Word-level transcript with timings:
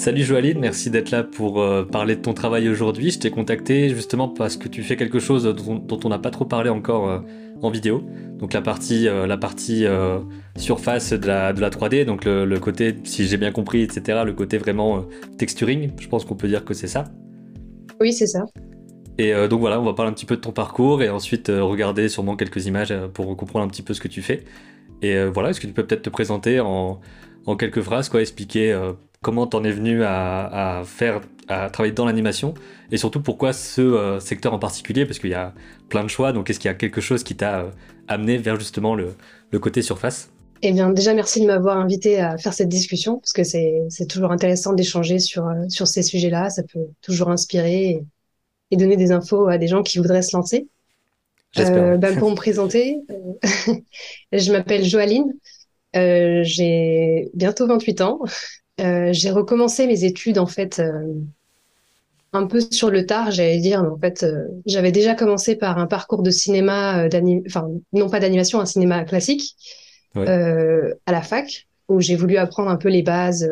Salut 0.00 0.22
Joaline, 0.22 0.58
merci 0.60 0.88
d'être 0.88 1.10
là 1.10 1.22
pour 1.22 1.60
euh, 1.60 1.84
parler 1.84 2.16
de 2.16 2.22
ton 2.22 2.32
travail 2.32 2.70
aujourd'hui. 2.70 3.10
Je 3.10 3.18
t'ai 3.18 3.30
contacté 3.30 3.90
justement 3.90 4.28
parce 4.28 4.56
que 4.56 4.66
tu 4.66 4.82
fais 4.82 4.96
quelque 4.96 5.18
chose 5.18 5.44
dont, 5.44 6.00
on 6.02 6.08
n'a 6.08 6.18
pas 6.18 6.30
trop 6.30 6.46
parlé 6.46 6.70
encore 6.70 7.10
euh, 7.10 7.18
en 7.60 7.68
vidéo. 7.68 8.02
Donc 8.38 8.54
la 8.54 8.62
partie, 8.62 9.08
euh, 9.08 9.26
la 9.26 9.36
partie 9.36 9.84
surface 10.56 11.12
de 11.12 11.26
la, 11.26 11.52
de 11.52 11.60
la 11.60 11.68
3D, 11.68 12.06
donc 12.06 12.24
le, 12.24 12.46
le 12.46 12.58
côté, 12.58 12.96
si 13.04 13.26
j'ai 13.26 13.36
bien 13.36 13.52
compris, 13.52 13.82
etc., 13.82 14.22
le 14.24 14.32
côté 14.32 14.56
vraiment 14.56 15.04
texturing, 15.36 15.90
je 16.00 16.08
pense 16.08 16.24
qu'on 16.24 16.34
peut 16.34 16.48
dire 16.48 16.64
que 16.64 16.72
c'est 16.72 16.88
ça. 16.88 17.04
Oui, 18.00 18.14
c'est 18.14 18.26
ça. 18.26 18.46
Et 19.18 19.34
donc 19.48 19.60
voilà, 19.60 19.78
on 19.82 19.84
va 19.84 19.92
parler 19.92 20.10
un 20.10 20.14
petit 20.14 20.24
peu 20.24 20.36
de 20.36 20.40
ton 20.40 20.52
parcours 20.52 21.02
et 21.02 21.10
ensuite 21.10 21.48
regarder 21.54 22.08
sûrement 22.08 22.36
quelques 22.36 22.64
images 22.64 22.94
pour 23.12 23.36
comprendre 23.36 23.66
un 23.66 23.68
petit 23.68 23.82
peu 23.82 23.92
ce 23.92 24.00
que 24.00 24.08
tu 24.08 24.22
fais. 24.22 24.44
Et 25.02 25.22
voilà, 25.26 25.50
est-ce 25.50 25.60
que 25.60 25.66
tu 25.66 25.74
peux 25.74 25.86
peut-être 25.86 26.04
te 26.04 26.10
présenter 26.10 26.58
en, 26.58 27.02
en 27.44 27.56
quelques 27.56 27.82
phrases, 27.82 28.08
quoi, 28.08 28.22
expliquer 28.22 28.74
comment 29.22 29.46
t'en 29.46 29.64
es 29.64 29.70
venu 29.70 30.02
à, 30.02 30.82
faire, 30.86 31.20
à 31.48 31.68
travailler 31.70 31.94
dans 31.94 32.06
l'animation 32.06 32.54
et 32.90 32.96
surtout 32.96 33.20
pourquoi 33.20 33.52
ce 33.52 33.80
euh, 33.80 34.20
secteur 34.20 34.54
en 34.54 34.58
particulier 34.58 35.04
parce 35.04 35.18
qu'il 35.18 35.30
y 35.30 35.34
a 35.34 35.52
plein 35.88 36.02
de 36.02 36.08
choix. 36.08 36.32
Donc 36.32 36.48
est-ce 36.48 36.58
qu'il 36.58 36.68
y 36.68 36.72
a 36.72 36.74
quelque 36.74 37.00
chose 37.00 37.22
qui 37.22 37.36
t'a 37.36 37.60
euh, 37.60 37.70
amené 38.08 38.38
vers 38.38 38.58
justement 38.58 38.94
le, 38.94 39.14
côté 39.58 39.82
surface? 39.82 40.30
Eh 40.62 40.72
bien, 40.72 40.90
déjà, 40.90 41.14
merci 41.14 41.40
de 41.40 41.46
m'avoir 41.46 41.78
invité 41.78 42.20
à 42.20 42.36
faire 42.36 42.52
cette 42.52 42.68
discussion, 42.68 43.18
parce 43.18 43.32
que 43.32 43.44
c'est 43.44 44.06
toujours 44.08 44.30
intéressant 44.30 44.74
d'échanger 44.74 45.18
sur, 45.18 45.46
euh, 45.46 45.54
sur 45.68 45.86
ces 45.86 46.02
sujets-là. 46.02 46.50
Ça 46.50 46.62
peut 46.62 46.86
toujours 47.00 47.30
inspirer 47.30 48.02
et, 48.70 48.76
donner 48.76 48.96
des 48.96 49.10
infos 49.10 49.48
à 49.48 49.56
des 49.56 49.68
gens 49.68 49.82
qui 49.82 49.98
voudraient 49.98 50.22
se 50.22 50.36
lancer. 50.36 50.68
Ben, 51.56 52.18
pour 52.18 52.30
me 52.30 52.36
présenter, 52.36 52.98
je 54.32 54.52
m'appelle 54.52 54.84
Joaline. 54.84 55.32
J'ai 55.94 57.30
bientôt 57.34 57.66
28 57.66 58.00
ans. 58.02 58.20
Euh, 58.80 59.12
j'ai 59.12 59.30
recommencé 59.30 59.86
mes 59.86 60.04
études 60.04 60.38
en 60.38 60.46
fait 60.46 60.78
euh, 60.78 61.14
un 62.32 62.46
peu 62.46 62.60
sur 62.60 62.90
le 62.90 63.06
tard, 63.06 63.30
j'allais 63.30 63.58
dire. 63.58 63.82
en 63.82 63.98
fait, 63.98 64.22
euh, 64.22 64.46
j'avais 64.66 64.92
déjà 64.92 65.14
commencé 65.14 65.56
par 65.56 65.78
un 65.78 65.86
parcours 65.86 66.22
de 66.22 66.30
cinéma, 66.30 67.06
enfin 67.46 67.68
non 67.92 68.08
pas 68.08 68.20
d'animation, 68.20 68.60
un 68.60 68.66
cinéma 68.66 69.04
classique 69.04 69.56
à 70.16 71.12
la 71.12 71.22
fac, 71.22 71.68
où 71.88 72.00
j'ai 72.00 72.16
voulu 72.16 72.36
apprendre 72.36 72.70
un 72.70 72.76
peu 72.76 72.88
les 72.88 73.02
bases 73.02 73.48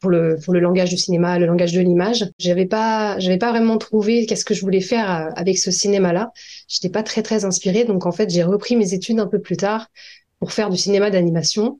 pour 0.00 0.10
le 0.10 0.36
pour 0.42 0.54
le 0.54 0.60
langage 0.60 0.90
du 0.90 0.96
cinéma, 0.96 1.38
le 1.38 1.46
langage 1.46 1.72
de 1.72 1.80
l'image. 1.80 2.26
J'avais 2.38 2.66
pas 2.66 3.18
j'avais 3.18 3.38
pas 3.38 3.50
vraiment 3.50 3.78
trouvé 3.78 4.26
qu'est-ce 4.26 4.44
que 4.44 4.54
je 4.54 4.62
voulais 4.62 4.80
faire 4.80 5.30
avec 5.36 5.58
ce 5.58 5.70
cinéma-là. 5.70 6.32
J'étais 6.68 6.90
pas 6.90 7.02
très 7.02 7.22
très 7.22 7.44
inspirée, 7.44 7.84
donc 7.84 8.06
en 8.06 8.12
fait 8.12 8.30
j'ai 8.30 8.42
repris 8.42 8.76
mes 8.76 8.94
études 8.94 9.20
un 9.20 9.26
peu 9.26 9.40
plus 9.40 9.56
tard 9.56 9.88
pour 10.40 10.52
faire 10.52 10.70
du 10.70 10.76
cinéma 10.78 11.10
d'animation. 11.10 11.78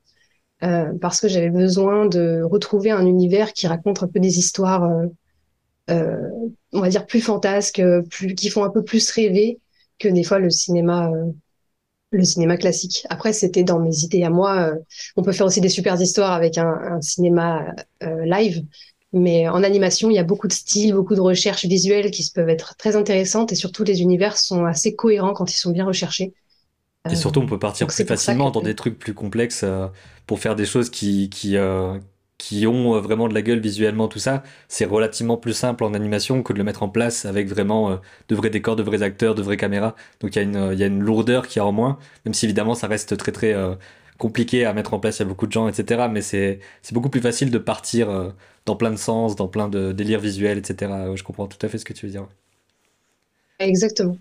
Euh, 0.62 0.92
parce 1.00 1.20
que 1.20 1.28
j'avais 1.28 1.50
besoin 1.50 2.06
de 2.06 2.42
retrouver 2.42 2.90
un 2.90 3.06
univers 3.06 3.52
qui 3.52 3.66
raconte 3.66 4.02
un 4.02 4.08
peu 4.08 4.20
des 4.20 4.38
histoires, 4.38 4.84
euh, 4.84 5.06
euh, 5.90 6.28
on 6.72 6.80
va 6.80 6.90
dire 6.90 7.06
plus 7.06 7.20
fantasques, 7.20 7.82
plus, 8.10 8.34
qui 8.34 8.50
font 8.50 8.64
un 8.64 8.70
peu 8.70 8.84
plus 8.84 9.10
rêver 9.10 9.58
que 9.98 10.08
des 10.08 10.22
fois 10.22 10.38
le 10.38 10.50
cinéma, 10.50 11.10
le 12.10 12.24
cinéma 12.24 12.56
classique. 12.56 13.06
Après, 13.08 13.32
c'était 13.32 13.64
dans 13.64 13.78
mes 13.80 14.00
idées 14.00 14.22
à 14.22 14.30
moi. 14.30 14.72
on 15.16 15.22
peut 15.22 15.32
faire 15.32 15.46
aussi 15.46 15.60
des 15.60 15.68
super 15.68 16.00
histoires 16.00 16.32
avec 16.32 16.58
un, 16.58 16.68
un 16.68 17.00
cinéma 17.00 17.74
live, 18.24 18.64
mais 19.12 19.48
en 19.48 19.62
animation, 19.62 20.10
il 20.10 20.14
y 20.14 20.18
a 20.18 20.24
beaucoup 20.24 20.46
de 20.48 20.52
styles, 20.52 20.94
beaucoup 20.94 21.14
de 21.14 21.20
recherches 21.20 21.66
visuelles 21.66 22.10
qui 22.10 22.30
peuvent 22.34 22.48
être 22.48 22.76
très 22.76 22.96
intéressantes 22.96 23.52
et 23.52 23.56
surtout 23.56 23.84
les 23.84 24.02
univers 24.02 24.36
sont 24.38 24.64
assez 24.64 24.94
cohérents 24.94 25.32
quand 25.34 25.52
ils 25.52 25.58
sont 25.58 25.72
bien 25.72 25.84
recherchés. 25.84 26.32
Et 27.08 27.16
surtout, 27.16 27.40
on 27.40 27.46
peut 27.46 27.58
partir 27.58 27.86
plus 27.86 28.04
facilement 28.04 28.50
dans 28.50 28.60
des 28.60 28.74
trucs 28.74 28.98
plus 28.98 29.14
complexes 29.14 29.62
euh, 29.64 29.86
pour 30.26 30.38
faire 30.38 30.54
des 30.54 30.66
choses 30.66 30.90
qui, 30.90 31.30
qui, 31.30 31.56
euh, 31.56 31.98
qui 32.36 32.66
ont 32.66 32.94
euh, 32.94 33.00
vraiment 33.00 33.26
de 33.26 33.32
la 33.32 33.40
gueule 33.40 33.60
visuellement, 33.60 34.06
tout 34.06 34.18
ça. 34.18 34.42
C'est 34.68 34.84
relativement 34.84 35.38
plus 35.38 35.54
simple 35.54 35.84
en 35.84 35.94
animation 35.94 36.42
que 36.42 36.52
de 36.52 36.58
le 36.58 36.64
mettre 36.64 36.82
en 36.82 36.90
place 36.90 37.24
avec 37.24 37.48
vraiment 37.48 37.98
de 38.28 38.34
vrais 38.34 38.50
décors, 38.50 38.76
de 38.76 38.82
vrais 38.82 39.02
acteurs, 39.02 39.34
de 39.34 39.40
vraies 39.40 39.56
caméras. 39.56 39.96
Donc 40.20 40.36
il 40.36 40.38
y, 40.38 40.40
a 40.40 40.42
une, 40.42 40.78
y 40.78 40.82
a 40.82 40.86
une 40.86 41.00
lourdeur 41.00 41.48
qui 41.48 41.58
a 41.58 41.64
en 41.64 41.72
moins, 41.72 41.98
même 42.26 42.34
si 42.34 42.44
évidemment 42.44 42.74
ça 42.74 42.86
reste 42.86 43.16
très 43.16 43.32
très 43.32 43.56
compliqué 44.18 44.66
à 44.66 44.74
mettre 44.74 44.92
en 44.92 44.98
place, 45.00 45.18
il 45.18 45.20
y 45.20 45.24
a 45.24 45.28
beaucoup 45.28 45.46
de 45.46 45.52
gens, 45.52 45.68
etc. 45.68 46.08
Mais 46.12 46.20
c'est 46.20 46.60
beaucoup 46.92 47.08
plus 47.08 47.22
facile 47.22 47.50
de 47.50 47.58
partir 47.58 48.34
dans 48.66 48.76
plein 48.76 48.90
de 48.90 48.96
sens, 48.96 49.36
dans 49.36 49.48
plein 49.48 49.68
de 49.68 49.92
délires 49.92 50.20
visuels, 50.20 50.58
etc. 50.58 50.92
Je 51.14 51.22
comprends 51.22 51.46
tout 51.46 51.64
à 51.64 51.70
fait 51.70 51.78
ce 51.78 51.86
que 51.86 51.94
tu 51.94 52.04
veux 52.04 52.12
dire. 52.12 52.28
Exactement. 53.58 54.18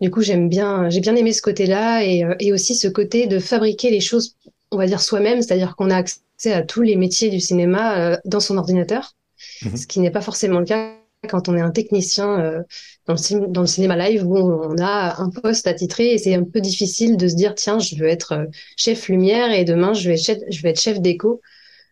Du 0.00 0.10
coup, 0.10 0.22
j'aime 0.22 0.48
bien, 0.48 0.88
j'ai 0.88 1.00
bien 1.00 1.16
aimé 1.16 1.32
ce 1.32 1.42
côté-là 1.42 2.04
et, 2.04 2.24
euh, 2.24 2.34
et, 2.40 2.52
aussi 2.52 2.74
ce 2.74 2.88
côté 2.88 3.26
de 3.26 3.38
fabriquer 3.38 3.90
les 3.90 4.00
choses, 4.00 4.36
on 4.70 4.78
va 4.78 4.86
dire 4.86 5.00
soi-même, 5.00 5.42
c'est-à-dire 5.42 5.76
qu'on 5.76 5.90
a 5.90 5.96
accès 5.96 6.52
à 6.52 6.62
tous 6.62 6.82
les 6.82 6.96
métiers 6.96 7.30
du 7.30 7.40
cinéma 7.40 7.98
euh, 7.98 8.16
dans 8.24 8.40
son 8.40 8.56
ordinateur, 8.56 9.14
mhm. 9.62 9.76
ce 9.76 9.86
qui 9.86 10.00
n'est 10.00 10.10
pas 10.10 10.20
forcément 10.20 10.60
le 10.60 10.66
cas 10.66 10.94
quand 11.28 11.48
on 11.48 11.56
est 11.56 11.60
un 11.60 11.72
technicien 11.72 12.38
euh, 12.38 12.62
dans, 13.06 13.14
le 13.14 13.46
dans, 13.48 13.62
le 13.62 13.66
cinéma 13.66 13.96
live 13.96 14.24
où 14.24 14.36
on 14.36 14.78
a 14.78 15.20
un 15.20 15.30
poste 15.30 15.66
attitré 15.66 16.12
et 16.12 16.18
c'est 16.18 16.34
un 16.34 16.44
peu 16.44 16.60
difficile 16.60 17.16
de 17.16 17.26
se 17.26 17.34
dire 17.34 17.56
tiens, 17.56 17.80
je 17.80 17.96
veux 17.96 18.06
être 18.06 18.46
chef 18.76 19.08
lumière 19.08 19.50
et 19.50 19.64
demain 19.64 19.94
je 19.94 20.08
vais, 20.10 20.16
chef, 20.16 20.38
je 20.48 20.62
vais 20.62 20.70
être 20.70 20.80
chef 20.80 21.00
déco. 21.00 21.40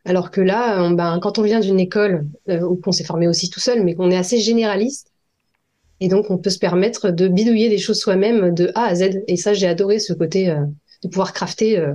Alors 0.04 0.30
que 0.30 0.40
là, 0.40 0.88
ben, 0.90 1.18
quand 1.20 1.40
on 1.40 1.42
vient 1.42 1.58
d'une 1.58 1.80
école 1.80 2.28
où 2.46 2.80
on 2.86 2.92
s'est 2.92 3.02
formé 3.02 3.26
aussi 3.26 3.50
tout 3.50 3.58
seul, 3.58 3.82
mais 3.82 3.96
qu'on 3.96 4.12
est 4.12 4.16
assez 4.16 4.38
généraliste, 4.38 5.10
et 6.00 6.08
donc, 6.08 6.30
on 6.30 6.38
peut 6.38 6.50
se 6.50 6.58
permettre 6.58 7.10
de 7.10 7.28
bidouiller 7.28 7.68
des 7.68 7.78
choses 7.78 7.98
soi-même 7.98 8.54
de 8.54 8.70
A 8.74 8.84
à 8.84 8.94
Z. 8.94 9.22
Et 9.28 9.36
ça, 9.36 9.54
j'ai 9.54 9.66
adoré 9.66 9.98
ce 9.98 10.12
côté 10.12 10.50
euh, 10.50 10.64
de 11.02 11.08
pouvoir 11.08 11.32
crafter 11.32 11.78
euh, 11.78 11.94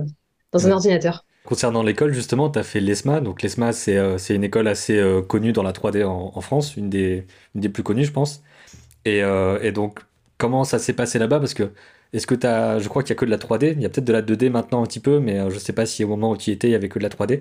dans 0.50 0.66
un 0.66 0.72
ordinateur. 0.72 1.24
Concernant 1.44 1.82
l'école, 1.82 2.12
justement, 2.12 2.50
tu 2.50 2.58
as 2.58 2.64
fait 2.64 2.80
l'ESMA. 2.80 3.20
Donc, 3.20 3.42
l'ESMA, 3.42 3.72
c'est 3.72 3.96
euh, 3.96 4.16
une 4.30 4.44
école 4.44 4.66
assez 4.66 5.00
connue 5.28 5.52
dans 5.52 5.62
la 5.62 5.72
3D 5.72 6.04
en, 6.04 6.40
France, 6.40 6.76
une 6.76 6.90
des, 6.90 7.26
une 7.54 7.60
des 7.60 7.68
plus 7.68 7.82
connues, 7.82 8.04
je 8.04 8.12
pense. 8.12 8.42
Et, 9.04 9.18
et 9.18 9.72
donc, 9.72 9.98
comment 10.38 10.62
ça 10.64 10.78
s'est 10.78 10.92
passé 10.92 11.18
là-bas? 11.18 11.40
Parce 11.40 11.54
que, 11.54 11.72
est-ce 12.12 12.26
que 12.26 12.36
tu 12.36 12.46
as. 12.46 12.78
Je 12.78 12.88
crois 12.88 13.02
qu'il 13.02 13.14
n'y 13.14 13.18
a 13.18 13.20
que 13.20 13.24
de 13.24 13.30
la 13.30 13.38
3D. 13.38 13.72
Il 13.72 13.82
y 13.82 13.86
a 13.86 13.88
peut-être 13.88 14.04
de 14.04 14.12
la 14.12 14.22
2D 14.22 14.50
maintenant 14.50 14.82
un 14.82 14.86
petit 14.86 15.00
peu, 15.00 15.18
mais 15.18 15.38
je 15.50 15.54
ne 15.54 15.60
sais 15.60 15.72
pas 15.72 15.86
si 15.86 16.04
au 16.04 16.08
moment 16.08 16.30
où 16.30 16.36
tu 16.36 16.50
y 16.50 16.52
étais, 16.52 16.68
il 16.68 16.72
y 16.72 16.76
avait 16.76 16.88
que 16.88 16.98
de 16.98 17.04
la 17.04 17.08
3D. 17.08 17.40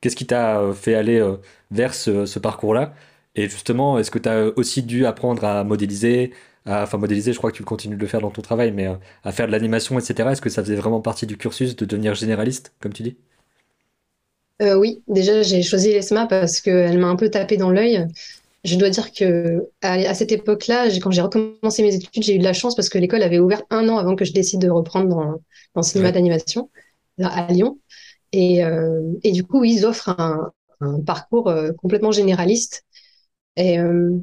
Qu'est-ce 0.00 0.16
qui 0.16 0.26
t'a 0.26 0.62
fait 0.74 0.94
aller 0.94 1.22
vers 1.70 1.94
ce, 1.94 2.24
ce 2.24 2.38
parcours-là? 2.38 2.94
Et 3.34 3.48
justement, 3.48 3.98
est-ce 3.98 4.10
que 4.10 4.18
tu 4.18 4.28
as 4.28 4.46
aussi 4.56 4.82
dû 4.82 5.06
apprendre 5.06 5.44
à 5.44 5.64
modéliser, 5.64 6.32
enfin 6.66 6.98
modéliser, 6.98 7.32
je 7.32 7.38
crois 7.38 7.50
que 7.50 7.56
tu 7.56 7.64
continues 7.64 7.96
de 7.96 8.00
le 8.00 8.06
faire 8.06 8.20
dans 8.20 8.30
ton 8.30 8.42
travail, 8.42 8.72
mais 8.72 8.86
euh, 8.86 8.94
à 9.24 9.32
faire 9.32 9.46
de 9.46 9.52
l'animation, 9.52 9.98
etc. 9.98 10.30
Est-ce 10.30 10.42
que 10.42 10.50
ça 10.50 10.62
faisait 10.62 10.76
vraiment 10.76 11.00
partie 11.00 11.26
du 11.26 11.36
cursus 11.38 11.74
de 11.74 11.84
devenir 11.86 12.14
généraliste, 12.14 12.74
comme 12.80 12.92
tu 12.92 13.02
dis? 13.02 13.16
Euh, 14.60 14.74
Oui, 14.74 15.02
déjà 15.08 15.42
j'ai 15.42 15.62
choisi 15.62 15.92
l'ESMA 15.92 16.26
parce 16.26 16.60
qu'elle 16.60 16.98
m'a 16.98 17.08
un 17.08 17.16
peu 17.16 17.30
tapé 17.30 17.56
dans 17.56 17.70
l'œil. 17.70 18.06
Je 18.64 18.76
dois 18.76 18.90
dire 18.90 19.12
que 19.12 19.66
à, 19.80 20.14
cette 20.14 20.30
époque-là, 20.30 20.88
quand 21.00 21.10
j'ai 21.10 21.22
recommencé 21.22 21.82
mes 21.82 21.94
études, 21.96 22.22
j'ai 22.22 22.36
eu 22.36 22.38
de 22.38 22.44
la 22.44 22.52
chance 22.52 22.76
parce 22.76 22.88
que 22.88 22.98
l'école 22.98 23.22
avait 23.22 23.40
ouvert 23.40 23.62
un 23.70 23.88
an 23.88 23.96
avant 23.98 24.14
que 24.14 24.24
je 24.24 24.32
décide 24.32 24.60
de 24.60 24.70
reprendre 24.70 25.08
dans, 25.08 25.40
le 25.74 25.82
cinéma 25.82 26.12
d'animation 26.12 26.70
à 27.20 27.50
Lyon. 27.50 27.78
Et, 28.30 28.64
euh, 28.64 29.00
et, 29.24 29.32
du 29.32 29.42
coup, 29.42 29.64
ils 29.64 29.84
offrent 29.84 30.10
un, 30.10 30.52
un 30.80 31.00
parcours 31.00 31.52
complètement 31.82 32.12
généraliste 32.12 32.84
et 33.56 33.78
euh, 33.78 34.18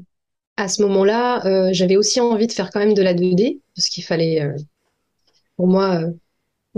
à 0.57 0.67
ce 0.67 0.81
moment-là, 0.83 1.45
euh, 1.45 1.69
j'avais 1.71 1.95
aussi 1.97 2.19
envie 2.19 2.47
de 2.47 2.51
faire 2.51 2.69
quand 2.71 2.79
même 2.79 2.93
de 2.93 3.01
la 3.01 3.13
2D, 3.13 3.61
parce 3.75 3.87
qu'il 3.87 4.03
fallait, 4.03 4.41
euh, 4.41 4.55
pour 5.55 5.67
moi, 5.67 6.01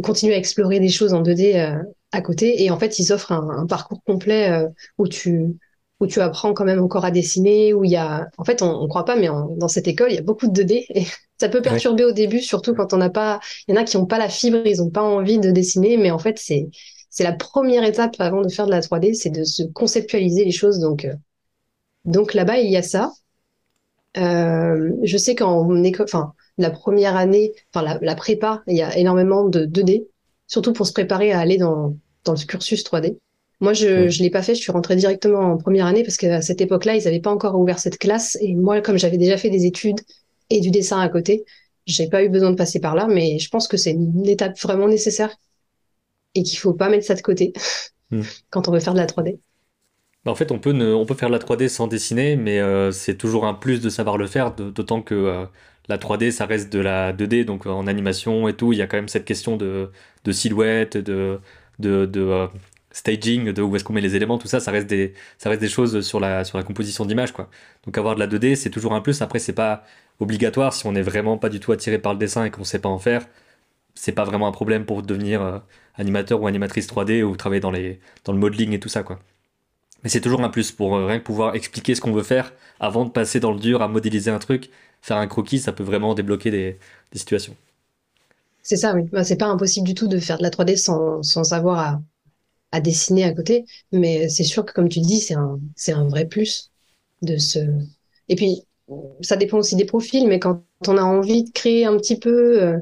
continuer 0.03 0.33
à 0.35 0.37
explorer 0.37 0.79
des 0.79 0.89
choses 0.89 1.13
en 1.13 1.21
2D 1.21 1.81
à 2.11 2.21
côté. 2.21 2.63
Et 2.63 2.71
en 2.71 2.79
fait, 2.79 2.99
ils 2.99 3.13
offrent 3.13 3.31
un, 3.31 3.65
parcours 3.67 4.03
complet 4.03 4.65
où 4.97 5.07
tu 5.07 5.57
où 5.99 6.07
tu 6.07 6.19
apprends 6.19 6.53
quand 6.55 6.65
même 6.65 6.81
encore 6.81 7.05
à 7.05 7.11
dessiner, 7.11 7.75
où 7.75 7.83
il 7.83 7.91
y 7.91 7.95
a, 7.95 8.27
en 8.39 8.43
fait, 8.43 8.63
on, 8.63 8.81
ne 8.81 8.87
croit 8.87 9.05
pas, 9.05 9.15
mais 9.15 9.27
dans 9.27 9.67
cette 9.67 9.87
école, 9.87 10.11
il 10.11 10.15
y 10.15 10.17
a 10.17 10.23
beaucoup 10.23 10.47
de 10.47 10.63
2D 10.63 10.85
et 10.95 11.05
ça 11.39 11.47
peut 11.47 11.61
perturber 11.61 12.03
au 12.05 12.11
début, 12.11 12.39
surtout 12.39 12.73
quand 12.73 12.93
on 12.93 12.97
n'a 12.97 13.11
pas, 13.11 13.39
il 13.67 13.75
y 13.75 13.77
en 13.77 13.81
a 13.81 13.83
qui 13.83 13.97
n'ont 13.97 14.07
pas 14.07 14.17
la 14.17 14.27
fibre, 14.27 14.65
ils 14.65 14.77
n'ont 14.77 14.89
pas 14.89 15.03
envie 15.03 15.37
de 15.37 15.51
dessiner, 15.51 15.97
mais 15.97 16.09
en 16.09 16.17
fait, 16.17 16.39
c'est 16.39 16.69
c'est 17.11 17.23
la 17.23 17.33
première 17.33 17.83
étape 17.83 18.15
avant 18.19 18.41
de 18.41 18.49
faire 18.49 18.65
de 18.65 18.71
la 18.71 18.79
3D, 18.79 19.13
c'est 19.13 19.29
de 19.29 19.43
se 19.43 19.63
conceptualiser 19.63 20.45
les 20.45 20.51
choses. 20.51 20.79
Donc, 20.79 21.05
donc 22.05 22.33
là-bas, 22.33 22.59
il 22.59 22.71
y 22.71 22.77
a 22.77 22.81
ça. 22.81 23.11
Euh, 24.17 24.91
je 25.03 25.17
sais 25.17 25.35
qu'en 25.35 25.83
école, 25.83 26.05
enfin, 26.05 26.33
la 26.57 26.69
première 26.69 27.15
année, 27.15 27.53
enfin, 27.73 27.97
la, 28.01 28.15
prépa, 28.15 28.63
il 28.67 28.75
y 28.75 28.81
a 28.81 28.97
énormément 28.97 29.47
de 29.47 29.65
2D, 29.65 30.07
surtout 30.47 30.73
pour 30.73 30.85
se 30.85 30.93
préparer 30.93 31.31
à 31.31 31.39
aller 31.39 31.57
dans, 31.57 31.95
dans 32.25 32.33
le 32.33 32.45
cursus 32.45 32.83
3D. 32.83 33.17
Moi, 33.61 33.73
je 33.73 34.05
ne 34.05 34.23
l'ai 34.23 34.31
pas 34.31 34.41
fait, 34.41 34.55
je 34.55 34.61
suis 34.61 34.71
rentrée 34.71 34.95
directement 34.95 35.53
en 35.53 35.57
première 35.57 35.85
année 35.85 36.03
parce 36.03 36.17
qu'à 36.17 36.41
cette 36.41 36.61
époque-là, 36.61 36.95
ils 36.95 37.03
n'avaient 37.03 37.19
pas 37.19 37.31
encore 37.31 37.59
ouvert 37.59 37.77
cette 37.77 37.99
classe. 37.99 38.37
Et 38.41 38.55
moi, 38.55 38.81
comme 38.81 38.97
j'avais 38.97 39.17
déjà 39.17 39.37
fait 39.37 39.51
des 39.51 39.65
études 39.65 39.99
et 40.49 40.61
du 40.61 40.71
dessin 40.71 40.99
à 40.99 41.07
côté, 41.09 41.45
j'ai 41.85 42.09
pas 42.09 42.23
eu 42.23 42.29
besoin 42.29 42.49
de 42.49 42.55
passer 42.55 42.79
par 42.79 42.95
là, 42.95 43.07
mais 43.07 43.37
je 43.37 43.49
pense 43.49 43.67
que 43.67 43.77
c'est 43.77 43.91
une 43.91 44.27
étape 44.27 44.59
vraiment 44.59 44.87
nécessaire 44.87 45.35
et 46.33 46.41
qu'il 46.41 46.57
faut 46.57 46.73
pas 46.73 46.89
mettre 46.89 47.05
ça 47.05 47.13
de 47.13 47.21
côté 47.21 47.53
hmm. 48.09 48.21
quand 48.49 48.67
on 48.67 48.71
veut 48.71 48.79
faire 48.79 48.93
de 48.93 48.99
la 48.99 49.05
3D. 49.05 49.37
Bah, 50.23 50.31
en 50.31 50.35
fait, 50.35 50.51
on 50.51 50.59
peut, 50.59 50.71
on 50.71 51.05
faire 51.15 51.29
la 51.29 51.39
3D 51.39 51.67
sans 51.67 51.87
dessiner, 51.87 52.35
mais 52.35 52.59
euh, 52.59 52.91
c'est 52.91 53.15
toujours 53.17 53.45
un 53.45 53.55
plus 53.55 53.81
de 53.81 53.89
savoir 53.89 54.17
le 54.17 54.27
faire, 54.27 54.53
d'autant 54.53 55.01
que 55.01 55.15
euh, 55.15 55.45
la 55.89 55.97
3D, 55.97 56.29
ça 56.29 56.45
reste 56.45 56.71
de 56.71 56.79
la 56.79 57.11
2D, 57.11 57.43
donc 57.43 57.65
en 57.65 57.87
animation 57.87 58.47
et 58.47 58.53
tout, 58.53 58.71
il 58.71 58.77
y 58.77 58.83
a 58.83 58.87
quand 58.87 58.97
même 58.97 59.07
cette 59.07 59.25
question 59.25 59.57
de, 59.57 59.89
silhouette, 60.31 60.95
de, 60.97 61.39
staging, 62.91 63.51
de 63.51 63.61
où 63.63 63.75
est-ce 63.75 63.83
qu'on 63.83 63.93
met 63.93 64.01
les 64.01 64.15
éléments, 64.15 64.37
tout 64.37 64.47
ça, 64.47 64.59
ça 64.59 64.71
reste 64.71 64.87
des, 64.87 65.13
choses 65.67 66.01
sur 66.01 66.19
la, 66.19 66.43
composition 66.65 67.05
d'image. 67.05 67.33
Donc 67.85 67.97
avoir 67.97 68.15
de 68.15 68.19
la 68.19 68.27
2D, 68.27 68.55
c'est 68.55 68.69
toujours 68.69 68.93
un 68.93 69.01
plus. 69.01 69.21
Après, 69.21 69.39
c'est 69.39 69.53
pas 69.53 69.83
obligatoire 70.19 70.73
si 70.73 70.85
on 70.85 70.91
n'est 70.91 71.01
vraiment 71.01 71.37
pas 71.37 71.49
du 71.49 71.59
tout 71.59 71.71
attiré 71.71 71.97
par 71.99 72.13
le 72.13 72.19
dessin 72.19 72.45
et 72.45 72.51
qu'on 72.51 72.63
sait 72.63 72.79
pas 72.79 72.89
en 72.89 72.99
faire. 72.99 73.25
C'est 73.95 74.11
pas 74.13 74.23
vraiment 74.25 74.47
un 74.47 74.51
problème 74.51 74.85
pour 74.85 75.01
devenir 75.03 75.41
euh, 75.41 75.59
animateur 75.95 76.41
ou 76.41 76.47
animatrice 76.47 76.87
3D 76.87 77.23
ou 77.23 77.35
travailler 77.35 77.61
dans, 77.61 77.71
le 77.71 77.97
modeling 78.39 78.73
et 78.73 78.79
tout 78.79 78.89
ça. 78.89 79.03
Mais 80.03 80.09
c'est 80.09 80.21
toujours 80.21 80.41
un 80.41 80.49
plus 80.49 80.71
pour 80.71 80.95
euh, 80.95 81.05
rien 81.05 81.19
que 81.19 81.23
pouvoir 81.23 81.55
expliquer 81.55 81.95
ce 81.95 82.01
qu'on 82.01 82.11
veut 82.11 82.23
faire 82.23 82.53
avant 82.79 83.05
de 83.05 83.11
passer 83.11 83.39
dans 83.39 83.51
le 83.51 83.59
dur 83.59 83.81
à 83.81 83.87
modéliser 83.87 84.31
un 84.31 84.39
truc. 84.39 84.69
Faire 85.01 85.17
un 85.17 85.27
croquis, 85.27 85.59
ça 85.59 85.71
peut 85.71 85.83
vraiment 85.83 86.13
débloquer 86.13 86.51
des, 86.51 86.79
situations. 87.13 87.55
C'est 88.63 88.77
ça, 88.77 88.93
oui. 88.93 89.03
Bah, 89.11 89.23
c'est 89.23 89.37
pas 89.37 89.47
impossible 89.47 89.87
du 89.87 89.95
tout 89.95 90.07
de 90.07 90.19
faire 90.19 90.37
de 90.37 90.43
la 90.43 90.49
3D 90.49 90.77
sans, 90.77 91.23
sans 91.23 91.43
savoir 91.43 91.99
à, 92.71 92.81
dessiner 92.81 93.23
à 93.23 93.33
côté. 93.33 93.65
Mais 93.91 94.29
c'est 94.29 94.43
sûr 94.43 94.65
que, 94.65 94.73
comme 94.73 94.89
tu 94.89 94.99
dis, 94.99 95.19
c'est 95.19 95.33
un, 95.33 95.59
un 95.87 96.07
vrai 96.07 96.25
plus 96.25 96.71
de 97.21 97.37
ce. 97.37 97.59
Et 98.29 98.35
puis, 98.35 98.63
ça 99.21 99.35
dépend 99.37 99.57
aussi 99.57 99.75
des 99.75 99.85
profils, 99.85 100.27
mais 100.27 100.39
quand 100.39 100.63
on 100.87 100.97
a 100.97 101.03
envie 101.03 101.43
de 101.43 101.51
créer 101.51 101.85
un 101.85 101.97
petit 101.97 102.17
peu, 102.17 102.61
euh, 102.61 102.77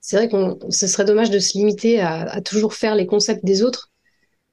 c'est 0.00 0.16
vrai 0.16 0.28
qu'on, 0.28 0.58
ce 0.70 0.86
serait 0.86 1.04
dommage 1.04 1.30
de 1.30 1.38
se 1.38 1.58
limiter 1.58 2.00
à 2.00 2.40
toujours 2.40 2.74
faire 2.74 2.94
les 2.94 3.06
concepts 3.06 3.44
des 3.44 3.62
autres. 3.62 3.89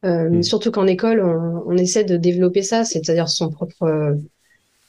Euh, 0.05 0.29
mm. 0.29 0.43
Surtout 0.43 0.71
qu'en 0.71 0.87
école, 0.87 1.21
on, 1.21 1.63
on, 1.65 1.77
essaie 1.77 2.03
de 2.03 2.17
développer 2.17 2.61
ça, 2.61 2.83
c'est-à-dire 2.83 3.29
son 3.29 3.49
propre. 3.49 3.83
Euh, 3.83 4.15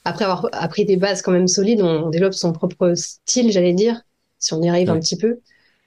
après 0.05 0.25
avoir 0.25 0.47
appris 0.53 0.85
des 0.85 0.97
bases 0.97 1.21
quand 1.21 1.31
même 1.31 1.47
solides, 1.47 1.81
on 1.81 2.09
développe 2.09 2.33
son 2.33 2.53
propre 2.53 2.93
style, 2.95 3.51
j'allais 3.51 3.73
dire, 3.73 4.01
si 4.37 4.53
on 4.53 4.61
y 4.61 4.69
arrive 4.69 4.89
un 4.89 4.99
petit 4.99 5.17
peu. 5.17 5.39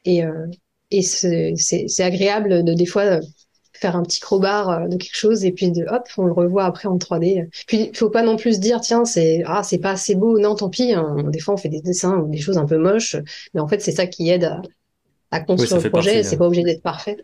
Et, 0.05 0.25
euh, 0.25 0.47
et 0.91 1.03
c'est 1.03 2.03
agréable 2.03 2.63
de 2.63 2.75
des 2.75 2.87
fois 2.87 3.21
faire 3.73 3.97
un 3.97 4.03
petit 4.03 4.21
crowbar 4.21 4.89
de 4.89 4.97
quelque 4.97 5.17
chose 5.17 5.45
et 5.45 5.51
puis 5.51 5.73
de 5.73 5.85
hop, 5.89 6.07
on 6.19 6.27
le 6.27 6.33
revoit 6.33 6.65
après 6.65 6.89
en 6.89 6.99
3D. 6.99 7.49
Puis 7.67 7.89
il 7.93 7.97
faut 7.97 8.11
pas 8.11 8.23
non 8.23 8.37
plus 8.37 8.61
dire 8.61 8.81
tiens 8.81 9.05
c'est 9.05 9.43
ah 9.47 9.63
c'est 9.63 9.79
pas 9.79 9.93
assez 9.93 10.15
beau, 10.15 10.39
non 10.39 10.55
tant 10.55 10.69
pis. 10.69 10.93
Hein. 10.93 11.17
Des 11.29 11.41
fois 11.41 11.55
on 11.55 11.57
fait 11.57 11.71
des 11.71 11.81
dessins 11.81 12.19
ou 12.19 12.29
des 12.29 12.39
choses 12.39 12.59
un 12.59 12.67
peu 12.67 12.77
moches, 12.77 13.17
mais 13.55 13.61
en 13.61 13.67
fait 13.67 13.81
c'est 13.81 13.93
ça 13.93 14.07
qui 14.07 14.29
aide 14.29 14.45
à, 14.45 14.63
à 15.31 15.41
construire 15.41 15.83
le 15.83 15.91
projet. 15.91 16.23
C'est 16.23 16.37
pas 16.37 16.47
obligé 16.47 16.63
d'être 16.63 16.83
parfait. 16.83 17.17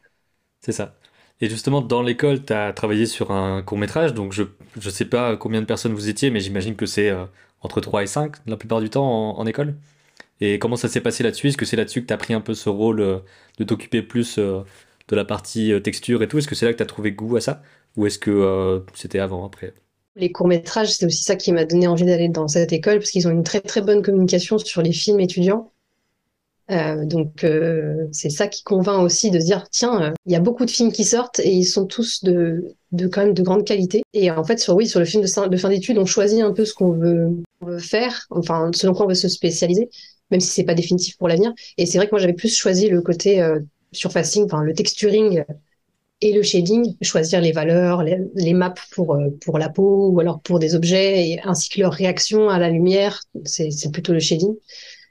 C'est 0.61 0.73
ça. 0.73 0.95
Et 1.41 1.49
justement, 1.49 1.81
dans 1.81 2.03
l'école, 2.03 2.45
tu 2.45 2.53
as 2.53 2.73
travaillé 2.73 3.07
sur 3.07 3.31
un 3.31 3.63
court 3.63 3.79
métrage, 3.79 4.15
donc 4.15 4.33
je 4.33 4.43
ne 4.43 4.91
sais 4.91 5.05
pas 5.05 5.37
combien 5.37 5.61
de 5.61 5.67
personnes 5.67 5.93
vous 5.93 6.09
étiez, 6.09 6.31
mais 6.31 6.41
j'imagine 6.41 6.75
que 6.75 6.87
c'est 6.87 7.11
euh, 7.11 7.25
entre 7.63 7.81
3 7.81 8.03
et 8.03 8.07
5 8.07 8.37
la 8.47 8.57
plupart 8.57 8.81
du 8.81 8.91
temps 8.91 9.39
en, 9.39 9.47
école. 9.47 9.75
Et 10.41 10.59
comment 10.59 10.77
ça 10.77 10.89
s'est 10.89 11.01
passé 11.01 11.23
là-dessus? 11.23 11.49
Est-ce 11.49 11.57
que 11.57 11.65
c'est 11.65 11.77
là-dessus 11.77 12.03
que 12.03 12.07
tu 12.07 12.15
as 12.15 12.17
pris 12.17 12.35
un 12.35 12.41
peu 12.41 12.55
ce 12.55 12.69
rôle 12.69 13.01
euh, 13.01 13.19
de 13.59 13.65
t'occuper 13.65 14.03
plus 14.03 14.39
de 15.09 15.17
la 15.17 15.25
partie 15.25 15.73
euh, 15.73 15.81
texture 15.81 16.23
et 16.23 16.29
tout? 16.29 16.39
Est-ce 16.39 16.49
que 16.49 16.55
c'est 16.55 16.67
là 16.67 16.73
que 16.73 16.79
tu 16.79 16.83
as 16.83 16.87
trouvé 16.87 17.13
goût 17.13 17.37
à 17.37 17.41
ça? 17.41 17.63
Ou 17.97 18.07
est-ce 18.07 18.19
que 18.19 18.31
euh, 18.31 18.81
c'était 18.95 19.19
avant, 19.19 19.45
après? 19.45 19.75
Les 20.17 20.31
courts-métrages, 20.31 20.93
c'est 20.93 21.07
aussi 21.07 21.23
ça 21.23 21.37
qui 21.37 21.53
m'a 21.53 21.65
donné 21.65 21.87
envie 21.87 22.05
d'aller 22.05 22.29
dans 22.29 22.49
cette 22.49 22.73
école, 22.73 22.99
parce 22.99 23.11
qu'ils 23.11 23.27
ont 23.29 23.31
une 23.31 23.45
très 23.45 23.61
très 23.61 23.81
bonne 23.81 24.03
communication 24.03 24.59
sur 24.59 24.83
les 24.83 24.93
films 24.93 25.21
étudiants. 25.21 25.73
Euh, 26.71 27.07
donc 27.07 27.47
c'est 28.13 28.29
ça 28.29 28.47
qui 28.47 28.63
convainc 28.63 29.03
aussi 29.03 29.31
de 29.31 29.39
dire 29.39 29.67
tiens 29.71 30.13
il 30.27 30.33
y 30.33 30.37
a 30.37 30.41
beaucoup 30.41 30.67
de 30.67 30.71
films 30.71 30.93
qui 30.93 31.05
sortent 31.05 31.41
et 31.41 31.51
ils 31.51 31.65
sont 31.65 31.87
tous 31.87 32.23
de, 32.25 32.75
de 32.93 33.07
quand 33.07 33.25
même 33.25 33.33
de 33.33 33.43
grande 33.43 33.65
qualité 33.65 34.03
et 34.13 34.31
en 34.31 34.45
fait 34.45 34.59
sur 34.59 34.77
oui 34.77 34.87
sur 34.87 35.01
le 35.01 35.07
film 35.07 35.23
de, 35.23 35.57
fin 35.57 35.69
d'études 35.71 35.97
on 35.97 36.05
choisit 36.05 36.43
un 36.43 36.53
peu 36.53 36.67
ce 36.67 36.75
qu'on 36.75 36.93
veut, 36.93 37.43
faire 37.79 38.27
enfin 38.29 38.71
selon 38.75 38.93
quoi 38.93 39.07
on 39.07 39.09
veut 39.09 39.15
se 39.15 39.29
spécialiser 39.29 39.89
même 40.31 40.41
si 40.41 40.49
c'est 40.49 40.65
pas 40.65 40.75
définitif 40.75 41.17
pour 41.17 41.27
l'avenir 41.27 41.55
et 41.79 41.87
c'est 41.87 41.97
vrai 41.97 42.07
que 42.07 42.13
moi 42.13 42.21
j'avais 42.21 42.35
plus 42.35 42.55
choisi 42.55 42.91
le 42.91 43.01
côté 43.01 43.43
surfacing, 43.93 44.45
enfin 44.45 44.63
le 44.63 44.75
texturing 44.75 45.45
et 46.21 46.33
le 46.33 46.43
shading, 46.43 46.97
choisir 47.01 47.41
les 47.41 47.53
valeurs, 47.53 48.03
les, 48.03 48.55
maps 48.55 48.75
pour, 48.91 49.15
euh, 49.15 49.29
pour 49.41 49.59
la 49.59 49.69
peau 49.69 50.09
ou 50.09 50.19
alors 50.19 50.41
pour 50.41 50.59
des 50.59 50.75
objets, 50.75 51.29
et, 51.29 51.41
ainsi 51.45 51.69
que 51.69 51.81
leur 51.81 51.93
réaction 51.93 52.49
à 52.49 52.59
la 52.59 52.71
lumière, 52.71 53.23
c'est 53.45 53.93
plutôt 53.93 54.13
le 54.13 54.19
shading. 54.19 54.55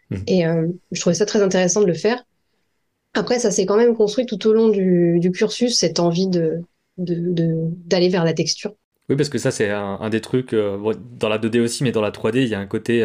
Mhm. 0.10 0.24
Et 0.28 0.46
euh, 0.48 0.68
je 0.92 1.02
trouvais 1.02 1.16
ça 1.16 1.26
très 1.26 1.42
intéressant 1.42 1.82
de 1.82 1.88
le 1.88 1.94
faire. 1.94 2.24
Après, 3.14 3.40
ça 3.40 3.52
s'est 3.52 3.66
quand 3.66 3.78
même 3.78 3.96
construit 3.96 4.26
tout 4.26 4.48
au 4.48 4.54
long 4.54 4.70
du, 4.70 5.20
du 5.20 5.32
cursus, 5.32 5.78
cette 5.78 6.00
envie 6.00 6.28
de 6.28 6.62
d'aller 6.98 8.10
vers 8.10 8.24
la 8.24 8.34
texture. 8.34 8.74
Oui, 9.08 9.16
parce 9.16 9.30
que 9.30 9.38
ça, 9.38 9.52
c'est 9.52 9.70
un, 9.70 10.10
des 10.10 10.20
trucs, 10.20 10.54
euh, 10.54 10.94
dans 11.20 11.30
la 11.30 11.38
2D 11.38 11.60
aussi, 11.60 11.84
mais 11.84 11.92
dans 11.92 12.02
la 12.02 12.10
3D, 12.10 12.42
il 12.42 12.48
y 12.48 12.56
a 12.56 12.60
un 12.60 12.66
côté 12.66 13.04